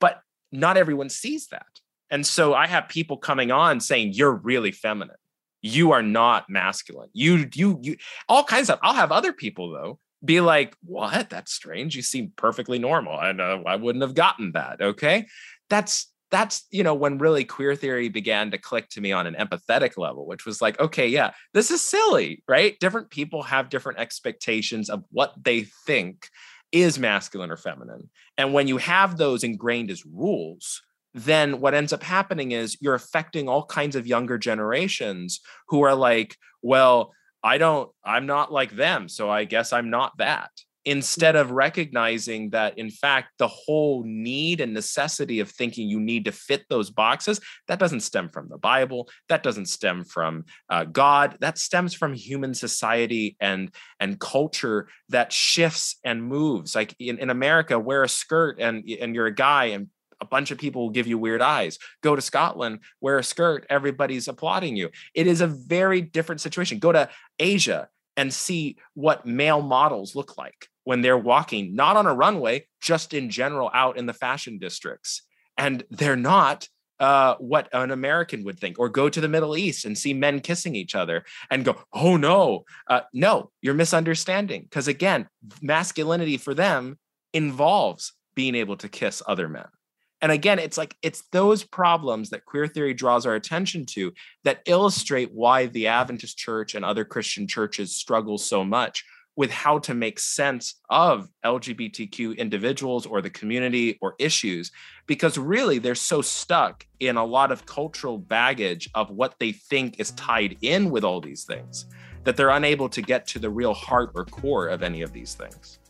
But 0.00 0.20
not 0.50 0.76
everyone 0.76 1.08
sees 1.08 1.48
that. 1.48 1.66
And 2.10 2.26
so 2.26 2.54
I 2.54 2.66
have 2.66 2.88
people 2.88 3.16
coming 3.16 3.50
on 3.50 3.80
saying, 3.80 4.12
you're 4.14 4.32
really 4.32 4.72
feminine. 4.72 5.16
You 5.62 5.92
are 5.92 6.02
not 6.02 6.48
masculine. 6.48 7.10
You, 7.12 7.48
you, 7.54 7.78
you, 7.82 7.96
all 8.28 8.44
kinds 8.44 8.70
of, 8.70 8.78
I'll 8.82 8.94
have 8.94 9.12
other 9.12 9.32
people 9.32 9.70
though 9.70 9.98
be 10.24 10.40
like, 10.40 10.76
what? 10.84 11.28
That's 11.28 11.52
strange. 11.52 11.96
You 11.96 12.02
seem 12.02 12.32
perfectly 12.36 12.78
normal. 12.78 13.20
And 13.20 13.40
uh, 13.40 13.60
I 13.66 13.76
wouldn't 13.76 14.02
have 14.02 14.14
gotten 14.14 14.52
that. 14.52 14.80
Okay. 14.80 15.26
That's, 15.68 16.12
that's, 16.34 16.66
you 16.72 16.82
know, 16.82 16.94
when 16.94 17.18
really 17.18 17.44
queer 17.44 17.76
theory 17.76 18.08
began 18.08 18.50
to 18.50 18.58
click 18.58 18.88
to 18.88 19.00
me 19.00 19.12
on 19.12 19.28
an 19.28 19.36
empathetic 19.36 19.96
level, 19.96 20.26
which 20.26 20.44
was 20.44 20.60
like, 20.60 20.80
okay, 20.80 21.06
yeah, 21.06 21.30
this 21.52 21.70
is 21.70 21.80
silly, 21.80 22.42
right? 22.48 22.76
Different 22.80 23.08
people 23.08 23.44
have 23.44 23.68
different 23.68 24.00
expectations 24.00 24.90
of 24.90 25.04
what 25.12 25.32
they 25.40 25.62
think 25.86 26.28
is 26.72 26.98
masculine 26.98 27.52
or 27.52 27.56
feminine. 27.56 28.10
And 28.36 28.52
when 28.52 28.66
you 28.66 28.78
have 28.78 29.16
those 29.16 29.44
ingrained 29.44 29.92
as 29.92 30.04
rules, 30.04 30.82
then 31.14 31.60
what 31.60 31.72
ends 31.72 31.92
up 31.92 32.02
happening 32.02 32.50
is 32.50 32.76
you're 32.80 32.94
affecting 32.94 33.48
all 33.48 33.64
kinds 33.64 33.94
of 33.94 34.04
younger 34.04 34.36
generations 34.36 35.38
who 35.68 35.82
are 35.82 35.94
like, 35.94 36.36
well, 36.62 37.12
I 37.44 37.58
don't, 37.58 37.88
I'm 38.04 38.26
not 38.26 38.50
like 38.50 38.74
them. 38.74 39.08
So 39.08 39.30
I 39.30 39.44
guess 39.44 39.72
I'm 39.72 39.88
not 39.88 40.18
that. 40.18 40.50
Instead 40.86 41.34
of 41.34 41.50
recognizing 41.50 42.50
that, 42.50 42.78
in 42.78 42.90
fact, 42.90 43.30
the 43.38 43.48
whole 43.48 44.04
need 44.04 44.60
and 44.60 44.74
necessity 44.74 45.40
of 45.40 45.50
thinking 45.50 45.88
you 45.88 45.98
need 45.98 46.24
to 46.26 46.32
fit 46.32 46.64
those 46.68 46.90
boxes, 46.90 47.40
that 47.68 47.78
doesn't 47.78 48.00
stem 48.00 48.28
from 48.28 48.48
the 48.48 48.58
Bible. 48.58 49.08
That 49.28 49.42
doesn't 49.42 49.66
stem 49.66 50.04
from 50.04 50.44
uh, 50.68 50.84
God. 50.84 51.38
That 51.40 51.58
stems 51.58 51.94
from 51.94 52.12
human 52.12 52.52
society 52.52 53.36
and, 53.40 53.74
and 53.98 54.20
culture 54.20 54.88
that 55.08 55.32
shifts 55.32 55.96
and 56.04 56.22
moves. 56.22 56.74
Like 56.74 56.94
in, 56.98 57.18
in 57.18 57.30
America, 57.30 57.78
wear 57.78 58.02
a 58.02 58.08
skirt 58.08 58.58
and, 58.60 58.84
and 59.00 59.14
you're 59.14 59.26
a 59.26 59.34
guy, 59.34 59.66
and 59.66 59.88
a 60.20 60.26
bunch 60.26 60.50
of 60.50 60.58
people 60.58 60.82
will 60.82 60.90
give 60.90 61.06
you 61.06 61.18
weird 61.18 61.42
eyes. 61.42 61.78
Go 62.02 62.16
to 62.16 62.22
Scotland, 62.22 62.80
wear 63.00 63.18
a 63.18 63.24
skirt, 63.24 63.66
everybody's 63.68 64.28
applauding 64.28 64.76
you. 64.76 64.90
It 65.14 65.26
is 65.26 65.40
a 65.40 65.46
very 65.46 66.00
different 66.00 66.40
situation. 66.40 66.78
Go 66.78 66.92
to 66.92 67.08
Asia 67.38 67.88
and 68.16 68.32
see 68.32 68.76
what 68.94 69.26
male 69.26 69.62
models 69.62 70.14
look 70.14 70.36
like 70.38 70.68
when 70.84 71.02
they're 71.02 71.18
walking, 71.18 71.74
not 71.74 71.96
on 71.96 72.06
a 72.06 72.14
runway, 72.14 72.66
just 72.80 73.14
in 73.14 73.30
general 73.30 73.70
out 73.74 73.96
in 73.96 74.06
the 74.06 74.12
fashion 74.12 74.58
districts. 74.58 75.22
And 75.56 75.84
they're 75.90 76.16
not 76.16 76.68
uh, 77.00 77.34
what 77.36 77.68
an 77.72 77.90
American 77.90 78.44
would 78.44 78.58
think, 78.58 78.78
or 78.78 78.88
go 78.88 79.08
to 79.08 79.20
the 79.20 79.28
Middle 79.28 79.56
East 79.56 79.84
and 79.84 79.98
see 79.98 80.14
men 80.14 80.40
kissing 80.40 80.74
each 80.74 80.94
other 80.94 81.24
and 81.50 81.64
go, 81.64 81.76
oh 81.92 82.16
no, 82.16 82.64
uh, 82.88 83.00
no, 83.12 83.50
you're 83.62 83.74
misunderstanding. 83.74 84.62
Because 84.62 84.88
again, 84.88 85.28
masculinity 85.60 86.36
for 86.36 86.54
them 86.54 86.98
involves 87.32 88.12
being 88.34 88.54
able 88.54 88.76
to 88.76 88.88
kiss 88.88 89.22
other 89.26 89.48
men. 89.48 89.66
And 90.24 90.32
again, 90.32 90.58
it's 90.58 90.78
like 90.78 90.96
it's 91.02 91.24
those 91.32 91.64
problems 91.64 92.30
that 92.30 92.46
queer 92.46 92.66
theory 92.66 92.94
draws 92.94 93.26
our 93.26 93.34
attention 93.34 93.84
to 93.90 94.14
that 94.44 94.62
illustrate 94.64 95.34
why 95.34 95.66
the 95.66 95.88
Adventist 95.88 96.38
church 96.38 96.74
and 96.74 96.82
other 96.82 97.04
Christian 97.04 97.46
churches 97.46 97.94
struggle 97.94 98.38
so 98.38 98.64
much 98.64 99.04
with 99.36 99.50
how 99.50 99.80
to 99.80 99.92
make 99.92 100.18
sense 100.18 100.76
of 100.88 101.28
LGBTQ 101.44 102.38
individuals 102.38 103.04
or 103.04 103.20
the 103.20 103.28
community 103.28 103.98
or 104.00 104.14
issues, 104.18 104.70
because 105.06 105.36
really 105.36 105.78
they're 105.78 105.94
so 105.94 106.22
stuck 106.22 106.86
in 107.00 107.18
a 107.18 107.24
lot 107.24 107.52
of 107.52 107.66
cultural 107.66 108.16
baggage 108.16 108.88
of 108.94 109.10
what 109.10 109.34
they 109.38 109.52
think 109.52 110.00
is 110.00 110.12
tied 110.12 110.56
in 110.62 110.88
with 110.88 111.04
all 111.04 111.20
these 111.20 111.44
things 111.44 111.84
that 112.22 112.34
they're 112.34 112.48
unable 112.48 112.88
to 112.88 113.02
get 113.02 113.26
to 113.26 113.38
the 113.38 113.50
real 113.50 113.74
heart 113.74 114.10
or 114.14 114.24
core 114.24 114.68
of 114.68 114.82
any 114.82 115.02
of 115.02 115.12
these 115.12 115.34
things. 115.34 115.80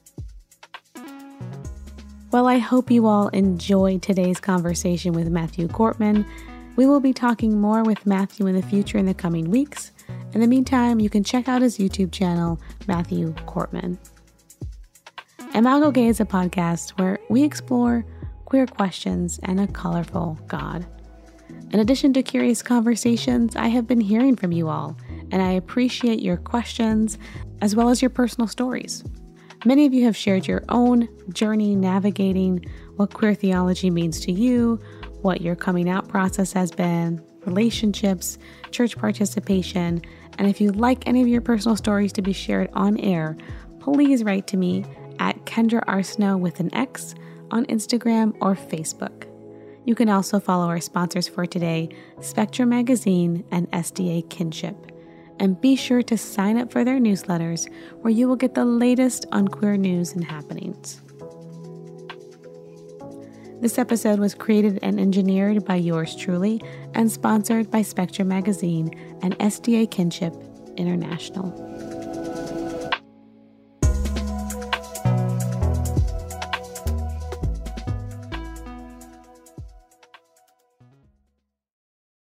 Well, 2.34 2.48
I 2.48 2.58
hope 2.58 2.90
you 2.90 3.06
all 3.06 3.28
enjoyed 3.28 4.02
today's 4.02 4.40
conversation 4.40 5.12
with 5.12 5.28
Matthew 5.28 5.68
Korpman. 5.68 6.26
We 6.74 6.84
will 6.84 6.98
be 6.98 7.12
talking 7.12 7.60
more 7.60 7.84
with 7.84 8.06
Matthew 8.06 8.48
in 8.48 8.56
the 8.56 8.62
future 8.62 8.98
in 8.98 9.06
the 9.06 9.14
coming 9.14 9.52
weeks. 9.52 9.92
In 10.32 10.40
the 10.40 10.48
meantime, 10.48 10.98
you 10.98 11.08
can 11.08 11.22
check 11.22 11.48
out 11.48 11.62
his 11.62 11.78
YouTube 11.78 12.10
channel, 12.10 12.60
Matthew 12.88 13.34
Korpman. 13.46 13.98
Imago 15.54 15.92
Gei 15.92 16.08
is 16.08 16.18
a 16.18 16.24
podcast 16.24 16.98
where 16.98 17.20
we 17.28 17.44
explore 17.44 18.04
queer 18.46 18.66
questions 18.66 19.38
and 19.44 19.60
a 19.60 19.68
colorful 19.68 20.36
God. 20.48 20.84
In 21.70 21.78
addition 21.78 22.12
to 22.14 22.22
curious 22.24 22.64
conversations, 22.64 23.54
I 23.54 23.68
have 23.68 23.86
been 23.86 24.00
hearing 24.00 24.34
from 24.34 24.50
you 24.50 24.68
all, 24.68 24.96
and 25.30 25.40
I 25.40 25.52
appreciate 25.52 26.18
your 26.18 26.38
questions 26.38 27.16
as 27.60 27.76
well 27.76 27.90
as 27.90 28.02
your 28.02 28.10
personal 28.10 28.48
stories. 28.48 29.04
Many 29.66 29.86
of 29.86 29.94
you 29.94 30.04
have 30.04 30.16
shared 30.16 30.46
your 30.46 30.62
own 30.68 31.08
journey 31.32 31.74
navigating 31.74 32.66
what 32.96 33.14
queer 33.14 33.34
theology 33.34 33.88
means 33.88 34.20
to 34.20 34.32
you, 34.32 34.78
what 35.22 35.40
your 35.40 35.56
coming 35.56 35.88
out 35.88 36.06
process 36.06 36.52
has 36.52 36.70
been, 36.70 37.24
relationships, 37.46 38.36
church 38.72 38.98
participation, 38.98 40.02
and 40.36 40.48
if 40.48 40.60
you'd 40.60 40.76
like 40.76 41.06
any 41.08 41.22
of 41.22 41.28
your 41.28 41.40
personal 41.40 41.76
stories 41.76 42.12
to 42.12 42.20
be 42.20 42.34
shared 42.34 42.68
on 42.74 42.98
air, 43.00 43.38
please 43.80 44.22
write 44.22 44.46
to 44.48 44.58
me 44.58 44.84
at 45.18 45.42
Kendra 45.46 45.82
Arsenault 45.86 46.40
with 46.40 46.60
an 46.60 46.74
X 46.74 47.14
on 47.50 47.64
Instagram 47.66 48.36
or 48.42 48.54
Facebook. 48.54 49.26
You 49.86 49.94
can 49.94 50.10
also 50.10 50.40
follow 50.40 50.66
our 50.66 50.80
sponsors 50.80 51.26
for 51.26 51.46
today, 51.46 51.88
Spectrum 52.20 52.68
Magazine 52.68 53.44
and 53.50 53.70
SDA 53.70 54.28
Kinship. 54.28 54.93
And 55.40 55.60
be 55.60 55.76
sure 55.76 56.02
to 56.02 56.16
sign 56.16 56.58
up 56.58 56.72
for 56.72 56.84
their 56.84 56.98
newsletters 56.98 57.70
where 58.00 58.12
you 58.12 58.28
will 58.28 58.36
get 58.36 58.54
the 58.54 58.64
latest 58.64 59.26
on 59.32 59.48
queer 59.48 59.76
news 59.76 60.12
and 60.12 60.24
happenings. 60.24 61.00
This 63.60 63.78
episode 63.78 64.18
was 64.18 64.34
created 64.34 64.78
and 64.82 65.00
engineered 65.00 65.64
by 65.64 65.76
yours 65.76 66.14
truly 66.14 66.60
and 66.92 67.10
sponsored 67.10 67.70
by 67.70 67.82
Spectrum 67.82 68.28
Magazine 68.28 68.90
and 69.22 69.38
SDA 69.38 69.90
Kinship 69.90 70.34
International. 70.76 71.93